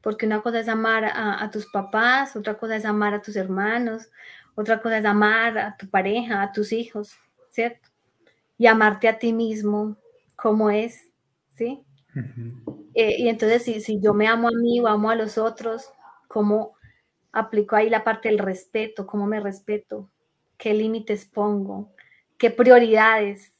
Porque 0.00 0.26
una 0.26 0.42
cosa 0.42 0.60
es 0.60 0.68
amar 0.68 1.04
a, 1.04 1.50
tus 1.50 1.66
papás, 1.66 2.36
otra 2.36 2.58
cosa 2.58 2.76
es 2.76 2.84
amar 2.84 3.14
a 3.14 3.22
tus 3.22 3.36
hermanos, 3.36 4.10
otra 4.54 4.80
cosa 4.80 4.98
es 4.98 5.04
amar 5.04 5.58
a 5.58 5.76
tu 5.76 5.88
pareja, 5.88 6.42
a 6.42 6.52
tus 6.52 6.72
hijos, 6.72 7.16
¿cierto? 7.52 7.88
Y 8.58 8.66
amarte 8.66 9.08
a 9.08 9.18
ti 9.18 9.32
mismo 9.32 9.96
como 10.34 10.70
es, 10.70 11.10
¿sí? 11.54 11.84
Eh, 12.94 13.16
y 13.18 13.28
entonces, 13.28 13.62
si, 13.62 13.80
si 13.80 14.00
yo 14.00 14.12
me 14.12 14.26
amo 14.26 14.48
a 14.48 14.52
mí 14.52 14.80
o 14.80 14.88
amo 14.88 15.10
a 15.10 15.14
los 15.14 15.38
otros, 15.38 15.90
¿cómo 16.28 16.74
aplico 17.30 17.76
ahí 17.76 17.88
la 17.88 18.04
parte 18.04 18.28
del 18.28 18.38
respeto? 18.38 19.06
¿Cómo 19.06 19.26
me 19.26 19.40
respeto? 19.40 20.10
¿Qué 20.58 20.74
límites 20.74 21.24
pongo? 21.24 21.94
¿Qué 22.38 22.50
prioridades 22.50 23.54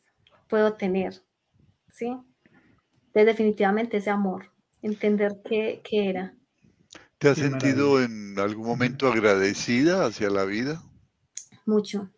puedo 0.49 0.75
tener? 0.75 1.23
¿Sí? 1.91 2.17
Entonces, 3.07 3.27
definitivamente 3.27 3.99
ese 3.99 4.11
amor, 4.11 4.51
entender 4.83 5.41
qué, 5.45 5.83
qué 5.85 6.09
era. 6.09 6.35
¿Te 7.19 7.29
has 7.29 7.39
sentido 7.39 8.03
en 8.03 8.39
algún 8.39 8.67
momento 8.67 9.07
agradecida 9.07 10.07
hacia 10.07 10.29
la 10.29 10.45
vida? 10.45 10.83
Mucho, 11.67 12.11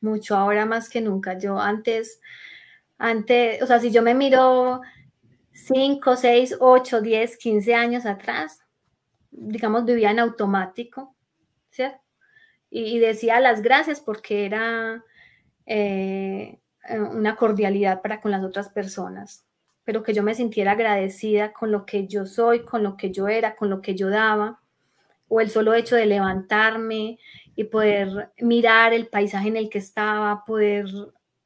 mucho, 0.00 0.36
ahora 0.36 0.66
más 0.66 0.88
que 0.88 1.00
nunca. 1.00 1.38
Yo 1.38 1.58
antes, 1.58 2.20
antes, 2.98 3.62
o 3.62 3.66
sea, 3.66 3.80
si 3.80 3.90
yo 3.90 4.02
me 4.02 4.14
miro 4.14 4.80
5, 5.52 6.16
6, 6.16 6.56
8, 6.60 7.00
10, 7.00 7.36
15 7.36 7.74
años 7.74 8.06
atrás, 8.06 8.60
digamos, 9.30 9.84
vivía 9.84 10.10
en 10.10 10.20
automático, 10.20 11.14
¿cierto? 11.70 12.00
Y, 12.70 13.00
decía 13.00 13.40
las 13.40 13.62
gracias 13.62 14.00
porque 14.00 14.46
era 14.46 15.04
eh, 15.66 16.60
una 17.12 17.34
cordialidad 17.34 18.00
para 18.00 18.20
con 18.20 18.30
las 18.30 18.44
otras 18.44 18.68
personas, 18.68 19.44
pero 19.84 20.04
que 20.04 20.14
yo 20.14 20.22
me 20.22 20.36
sintiera 20.36 20.72
agradecida 20.72 21.52
con 21.52 21.72
lo 21.72 21.84
que 21.84 22.06
yo 22.06 22.26
soy, 22.26 22.64
con 22.64 22.84
lo 22.84 22.96
que 22.96 23.10
yo 23.10 23.26
era, 23.26 23.56
con 23.56 23.70
lo 23.70 23.82
que 23.82 23.96
yo 23.96 24.08
daba, 24.08 24.60
o 25.26 25.40
el 25.40 25.50
solo 25.50 25.74
hecho 25.74 25.96
de 25.96 26.06
levantarme 26.06 27.18
y 27.60 27.64
poder 27.64 28.32
mirar 28.38 28.94
el 28.94 29.08
paisaje 29.08 29.48
en 29.48 29.58
el 29.58 29.68
que 29.68 29.76
estaba, 29.76 30.46
poder 30.46 30.86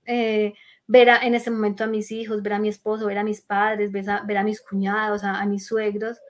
eh, 0.05 0.55
ver 0.87 1.09
en 1.09 1.35
ese 1.35 1.51
momento 1.51 1.83
a 1.83 1.89
mis 1.89 2.13
hijos, 2.13 2.41
ver 2.41 2.53
a 2.53 2.61
mi 2.61 2.69
esposo, 2.69 3.07
ver 3.07 3.19
a 3.19 3.25
mis 3.25 3.41
padres, 3.41 3.91
ver 3.91 4.09
a, 4.09 4.45
mis 4.45 4.61
cuñados, 4.61 5.25
a, 5.25 5.45
mis 5.45 5.67
suegros, 5.67 6.21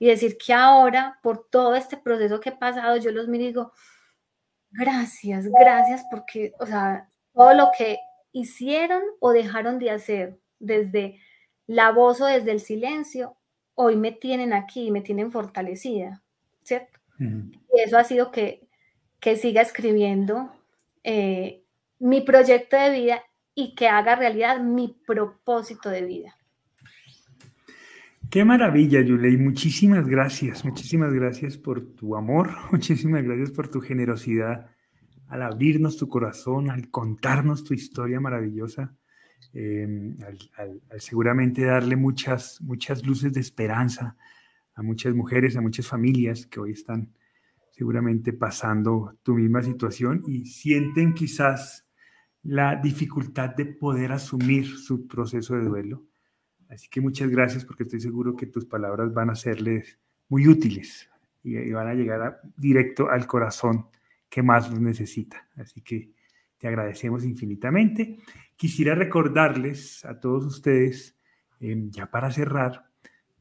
y 0.00 0.08
decir 0.08 0.36
que 0.44 0.52
ahora, 0.52 1.20
por 1.22 1.48
todo 1.48 1.76
este 1.76 1.96
proceso 1.96 2.40
que 2.40 2.48
he 2.48 2.56
pasado, 2.56 2.96
yo 2.96 3.12
los 3.12 3.28
miro 3.28 3.44
y 3.44 3.46
digo, 3.46 3.72
gracias, 4.72 5.46
gracias, 5.46 6.04
porque, 6.10 6.52
o 6.58 6.66
sea, 6.66 7.08
todo 7.32 7.54
lo 7.54 7.70
que 7.78 8.00
hicieron 8.32 9.04
o 9.20 9.30
dejaron 9.30 9.78
de 9.78 9.92
hacer, 9.92 10.40
desde 10.58 11.20
la 11.68 11.92
voz 11.92 12.20
o 12.20 12.26
desde 12.26 12.50
el 12.50 12.58
silencio, 12.58 13.36
hoy 13.76 13.94
me 13.94 14.10
tienen 14.10 14.52
aquí, 14.52 14.90
me 14.90 15.00
tienen 15.00 15.30
fortalecida, 15.30 16.24
¿cierto? 16.64 16.98
Y 17.20 17.80
eso 17.80 17.96
ha 17.98 18.02
sido 18.02 18.32
que, 18.32 18.66
que 19.22 19.36
siga 19.36 19.62
escribiendo 19.62 20.50
eh, 21.04 21.62
mi 22.00 22.22
proyecto 22.22 22.76
de 22.76 22.90
vida 22.90 23.22
y 23.54 23.76
que 23.76 23.86
haga 23.86 24.16
realidad 24.16 24.60
mi 24.60 25.00
propósito 25.06 25.90
de 25.90 26.04
vida. 26.04 26.36
Qué 28.28 28.44
maravilla, 28.44 29.00
Yulei. 29.00 29.36
Muchísimas 29.36 30.08
gracias. 30.08 30.64
Muchísimas 30.64 31.12
gracias 31.12 31.56
por 31.56 31.94
tu 31.94 32.16
amor. 32.16 32.50
Muchísimas 32.72 33.22
gracias 33.22 33.52
por 33.52 33.68
tu 33.68 33.80
generosidad 33.80 34.66
al 35.28 35.42
abrirnos 35.42 35.96
tu 35.96 36.08
corazón, 36.08 36.68
al 36.68 36.90
contarnos 36.90 37.62
tu 37.62 37.74
historia 37.74 38.18
maravillosa, 38.18 38.92
em, 39.54 40.16
al, 40.26 40.82
seguramente 40.98 41.64
darle 41.64 41.94
muchas, 41.94 42.60
muchas 42.60 43.06
luces 43.06 43.32
de 43.32 43.40
esperanza 43.40 44.16
a 44.74 44.82
muchas 44.82 45.14
mujeres, 45.14 45.56
a 45.56 45.60
muchas 45.60 45.86
familias 45.86 46.46
que 46.46 46.58
hoy 46.58 46.72
están 46.72 47.12
seguramente 47.82 48.32
pasando 48.32 49.18
tu 49.24 49.34
misma 49.34 49.60
situación 49.60 50.22
y 50.28 50.46
sienten 50.46 51.14
quizás 51.14 51.84
la 52.44 52.76
dificultad 52.76 53.56
de 53.56 53.66
poder 53.66 54.12
asumir 54.12 54.68
su 54.78 55.08
proceso 55.08 55.56
de 55.56 55.64
duelo. 55.64 56.04
Así 56.68 56.88
que 56.88 57.00
muchas 57.00 57.28
gracias 57.28 57.64
porque 57.64 57.82
estoy 57.82 58.00
seguro 58.00 58.36
que 58.36 58.46
tus 58.46 58.66
palabras 58.66 59.12
van 59.12 59.30
a 59.30 59.34
serles 59.34 59.98
muy 60.28 60.46
útiles 60.46 61.10
y, 61.42 61.72
van 61.72 61.88
a 61.88 61.94
llegar 61.94 62.40
directo 62.56 63.10
al 63.10 63.26
corazón 63.26 63.86
que 64.28 64.44
más 64.44 64.70
los 64.70 64.80
necesita. 64.80 65.48
Así 65.56 65.80
que 65.80 66.12
te 66.58 66.68
agradecemos 66.68 67.24
infinitamente. 67.24 68.18
Quisiera 68.54 68.94
recordarles 68.94 70.04
a 70.04 70.20
todos 70.20 70.46
ustedes, 70.46 71.16
em, 71.58 71.90
ya 71.90 72.08
para 72.08 72.30
cerrar, 72.30 72.84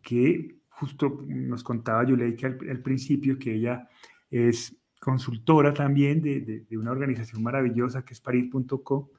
que 0.01 0.55
justo 0.67 1.23
nos 1.27 1.63
contaba 1.63 2.03
Yuleika 2.03 2.47
al, 2.47 2.57
al 2.67 2.81
principio 2.81 3.37
que 3.37 3.53
ella 3.53 3.87
es 4.31 4.75
consultora 4.99 5.73
también 5.73 6.21
de, 6.21 6.65
una 6.77 6.91
organización 6.91 7.43
maravillosa 7.43 8.05
que 8.05 8.13
es 8.13 8.21
parir.co, 8.21 9.11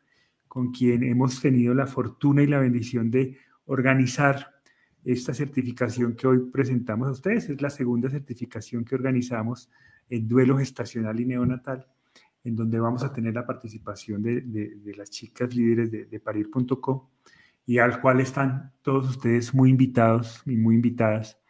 con 0.48 0.72
quien 0.72 1.02
hemos 1.02 1.40
tenido 1.40 1.74
la 1.74 1.86
fortuna 1.86 2.42
y 2.42 2.46
la 2.46 2.60
bendición 2.60 3.10
de 3.10 3.36
organizar 3.66 4.54
esta 5.04 5.34
certificación 5.34 6.14
que 6.14 6.26
hoy 6.26 6.38
presentamos 6.50 7.08
a 7.08 7.12
ustedes. 7.12 7.48
Es 7.50 7.60
la 7.60 7.70
segunda 7.70 8.08
certificación 8.08 8.84
que 8.84 8.94
organizamos 8.94 9.70
en 10.08 10.28
duelo 10.28 10.56
gestacional 10.56 11.18
y 11.20 11.26
neonatal, 11.26 11.86
en 12.44 12.56
donde 12.56 12.78
vamos 12.78 13.02
a 13.02 13.12
tener 13.12 13.34
la 13.34 13.46
participación 13.46 14.22
de, 14.22 14.94
las 14.96 15.10
chicas 15.10 15.54
líderes 15.54 15.90
de, 15.90 16.06
de 16.06 16.20
parir.co 16.20 17.10
y 17.66 17.78
al 17.78 18.00
cual 18.00 18.20
están 18.20 18.72
todos 18.82 19.08
ustedes 19.08 19.54
muy 19.54 19.70
invitados 19.70 20.42
y 20.46 20.56
muy 20.56 20.76
invitadas 20.76 21.41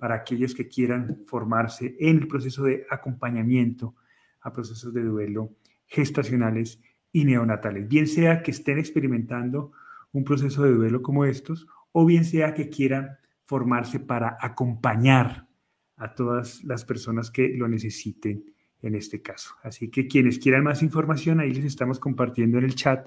para 0.00 0.14
aquellos 0.14 0.54
que 0.54 0.66
quieran 0.66 1.18
formarse 1.26 1.94
en 2.00 2.20
el 2.20 2.26
proceso 2.26 2.64
de 2.64 2.86
acompañamiento 2.88 3.94
a 4.40 4.50
procesos 4.50 4.94
de 4.94 5.04
duelo 5.04 5.56
gestacionales 5.86 6.80
y 7.12 7.26
neonatales, 7.26 7.86
bien 7.86 8.06
sea 8.06 8.42
que 8.42 8.50
estén 8.50 8.78
experimentando 8.78 9.72
un 10.12 10.24
proceso 10.24 10.64
de 10.64 10.72
duelo 10.72 11.02
como 11.02 11.26
estos, 11.26 11.66
o 11.92 12.06
bien 12.06 12.24
sea 12.24 12.54
que 12.54 12.70
quieran 12.70 13.18
formarse 13.44 14.00
para 14.00 14.38
acompañar 14.40 15.48
a 15.96 16.14
todas 16.14 16.64
las 16.64 16.86
personas 16.86 17.30
que 17.30 17.50
lo 17.50 17.68
necesiten 17.68 18.54
en 18.80 18.94
este 18.94 19.20
caso. 19.20 19.54
Así 19.62 19.90
que 19.90 20.06
quienes 20.08 20.38
quieran 20.38 20.64
más 20.64 20.82
información, 20.82 21.40
ahí 21.40 21.52
les 21.52 21.66
estamos 21.66 21.98
compartiendo 21.98 22.56
en 22.56 22.64
el 22.64 22.74
chat 22.74 23.06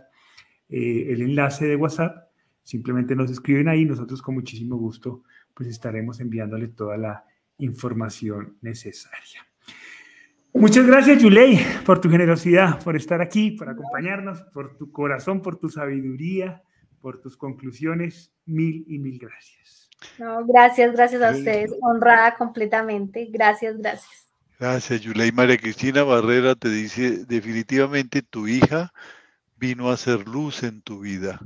eh, 0.70 1.08
el 1.10 1.24
enlace 1.24 1.66
de 1.66 1.76
WhatsApp. 1.76 2.30
Simplemente 2.62 3.16
nos 3.16 3.32
escriben 3.32 3.68
ahí, 3.68 3.84
nosotros 3.84 4.22
con 4.22 4.36
muchísimo 4.36 4.78
gusto 4.78 5.24
pues 5.54 5.70
estaremos 5.70 6.20
enviándole 6.20 6.70
toda 6.70 6.97
la 6.97 7.24
información 7.58 8.58
necesaria. 8.62 9.45
Muchas 10.54 10.86
gracias, 10.86 11.22
Yulei, 11.22 11.60
por 11.86 11.99
tu 11.99 12.10
generosidad, 12.10 12.84
por 12.84 12.95
estar 12.95 13.22
aquí, 13.22 13.51
por 13.51 13.70
acompañarnos, 13.70 14.43
por 14.54 14.78
tu 14.78 14.91
corazón, 14.91 15.41
por 15.41 15.58
tu 15.58 15.68
sabiduría, 15.70 16.62
por 17.01 17.20
tus 17.22 17.36
conclusiones. 17.36 18.32
Mil 18.45 18.86
y 18.88 18.99
mil 18.99 19.18
gracias. 19.18 19.89
No, 20.20 20.45
gracias, 20.45 20.93
gracias 20.93 21.22
a 21.22 21.32
ustedes. 21.32 21.74
Honrada 21.82 22.36
completamente. 22.36 23.26
Gracias, 23.32 23.78
gracias. 23.78 24.28
Gracias, 24.60 25.01
Yulei. 25.01 25.32
María 25.32 25.58
Cristina 25.58 26.04
Barrera 26.04 26.56
te 26.56 26.70
dice, 26.70 27.26
definitivamente 27.26 28.22
tu 28.22 28.47
hija 28.47 28.93
vino 29.58 29.89
a 29.89 29.93
hacer 29.93 30.28
luz 30.28 30.64
en 30.64 30.82
tu 30.82 30.99
vida. 30.99 31.39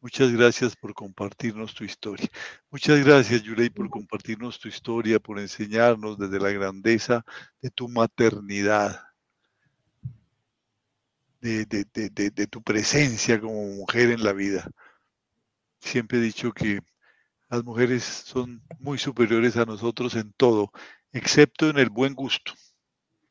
Muchas 0.00 0.30
gracias 0.30 0.76
por 0.76 0.94
compartirnos 0.94 1.74
tu 1.74 1.82
historia. 1.82 2.28
Muchas 2.70 3.04
gracias, 3.04 3.42
Yurei, 3.42 3.68
por 3.68 3.90
compartirnos 3.90 4.60
tu 4.60 4.68
historia, 4.68 5.18
por 5.18 5.40
enseñarnos 5.40 6.16
desde 6.16 6.38
la 6.38 6.50
grandeza 6.50 7.24
de 7.60 7.70
tu 7.70 7.88
maternidad, 7.88 9.02
de, 11.40 11.66
de, 11.66 12.46
tu 12.46 12.62
presencia 12.62 13.40
como 13.40 13.66
mujer 13.74 14.10
en 14.10 14.22
la 14.22 14.32
vida. 14.32 14.70
Siempre 15.80 16.18
he 16.18 16.22
dicho 16.22 16.52
que 16.52 16.78
las 17.48 17.64
mujeres 17.64 18.04
son 18.04 18.62
muy 18.78 18.98
superiores 18.98 19.56
a 19.56 19.64
nosotros 19.64 20.14
en 20.14 20.32
todo, 20.34 20.70
excepto 21.12 21.70
en 21.70 21.78
el 21.78 21.90
buen 21.90 22.14
gusto. 22.14 22.52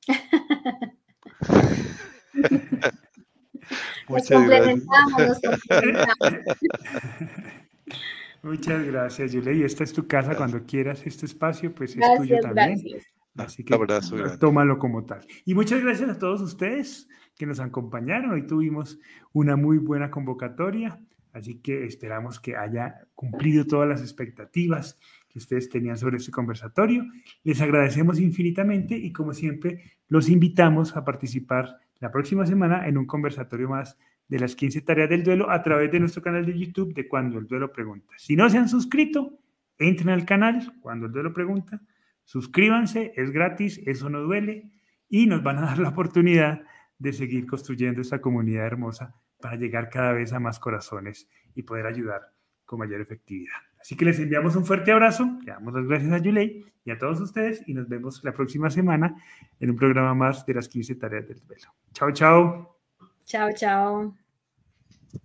Muchas 4.07 4.47
gracias. 4.47 4.83
Muchas 8.43 8.85
gracias, 8.85 9.31
Yulei. 9.33 9.63
Esta 9.63 9.83
es 9.83 9.93
tu 9.93 10.07
casa. 10.07 10.35
Cuando 10.35 10.63
quieras 10.63 11.05
este 11.05 11.25
espacio, 11.25 11.73
pues 11.73 11.97
es 11.97 12.17
tuyo 12.17 12.39
también. 12.41 12.81
Así 13.35 13.63
que 13.63 13.73
abrazo, 13.73 14.15
tómalo 14.39 14.79
como 14.79 15.05
tal. 15.05 15.25
Y 15.45 15.53
muchas 15.53 15.81
gracias 15.83 16.09
a 16.09 16.17
todos 16.17 16.41
ustedes 16.41 17.07
que 17.35 17.45
nos 17.45 17.59
acompañaron. 17.59 18.31
Hoy 18.31 18.47
tuvimos 18.47 18.99
una 19.31 19.55
muy 19.55 19.77
buena 19.77 20.09
convocatoria, 20.09 20.99
así 21.33 21.59
que 21.59 21.85
esperamos 21.85 22.39
que 22.39 22.55
haya 22.55 23.07
cumplido 23.13 23.65
todas 23.65 23.87
las 23.87 24.01
expectativas 24.01 24.99
que 25.29 25.37
ustedes 25.37 25.69
tenían 25.69 25.97
sobre 25.97 26.17
este 26.17 26.31
conversatorio. 26.31 27.05
Les 27.43 27.61
agradecemos 27.61 28.19
infinitamente 28.19 28.97
y 28.97 29.11
como 29.11 29.33
siempre 29.33 29.83
los 30.07 30.29
invitamos 30.29 30.95
a 30.95 31.05
participar 31.05 31.77
la 31.99 32.11
próxima 32.11 32.45
semana 32.45 32.87
en 32.87 32.97
un 32.97 33.05
conversatorio 33.05 33.69
más 33.69 33.97
de 34.27 34.39
las 34.39 34.55
15 34.55 34.81
tareas 34.81 35.09
del 35.09 35.23
duelo 35.23 35.49
a 35.49 35.61
través 35.63 35.91
de 35.91 35.99
nuestro 35.99 36.21
canal 36.21 36.45
de 36.45 36.57
YouTube 36.57 36.93
de 36.93 37.07
Cuando 37.07 37.39
el 37.39 37.47
Duelo 37.47 37.71
Pregunta. 37.71 38.13
Si 38.17 38.35
no 38.35 38.49
se 38.49 38.57
han 38.57 38.67
suscrito, 38.67 39.39
entren 39.77 40.09
al 40.09 40.25
canal 40.25 40.73
Cuando 40.81 41.05
el 41.05 41.11
Duelo 41.11 41.33
Pregunta, 41.33 41.81
suscríbanse, 42.23 43.13
es 43.15 43.31
gratis, 43.31 43.81
eso 43.85 44.09
no 44.09 44.21
duele 44.21 44.69
y 45.09 45.27
nos 45.27 45.43
van 45.43 45.59
a 45.59 45.67
dar 45.67 45.79
la 45.79 45.89
oportunidad 45.89 46.61
de 46.99 47.13
seguir 47.13 47.45
construyendo 47.45 48.01
esta 48.01 48.19
comunidad 48.19 48.65
hermosa 48.65 49.15
para 49.39 49.55
llegar 49.55 49.89
cada 49.89 50.13
vez 50.13 50.33
a 50.33 50.39
más 50.39 50.59
corazones 50.59 51.29
y 51.55 51.63
poder 51.63 51.85
ayudar 51.85 52.33
con 52.65 52.79
mayor 52.79 53.01
efectividad. 53.01 53.66
Así 53.79 53.95
que 53.95 54.05
les 54.05 54.19
enviamos 54.19 54.55
un 54.55 54.65
fuerte 54.65 54.91
abrazo, 54.91 55.39
le 55.45 55.51
damos 55.51 55.73
las 55.73 55.85
gracias 55.85 56.11
a 56.11 56.17
Yulei 56.17 56.65
y 56.83 56.91
a 56.91 56.97
todos 56.97 57.19
ustedes 57.21 57.63
y 57.67 57.73
nos 57.73 57.87
vemos 57.87 58.23
la 58.23 58.33
próxima 58.33 58.69
semana 58.69 59.15
en 59.59 59.69
un 59.69 59.75
programa 59.75 60.13
más 60.13 60.45
de 60.45 60.53
las 60.53 60.67
15 60.67 60.95
tareas 60.95 61.27
del 61.27 61.39
duelo. 61.45 61.73
Chao, 61.93 62.11
chao. 62.11 62.77
Chao, 63.25 63.49
chao. 63.53 64.26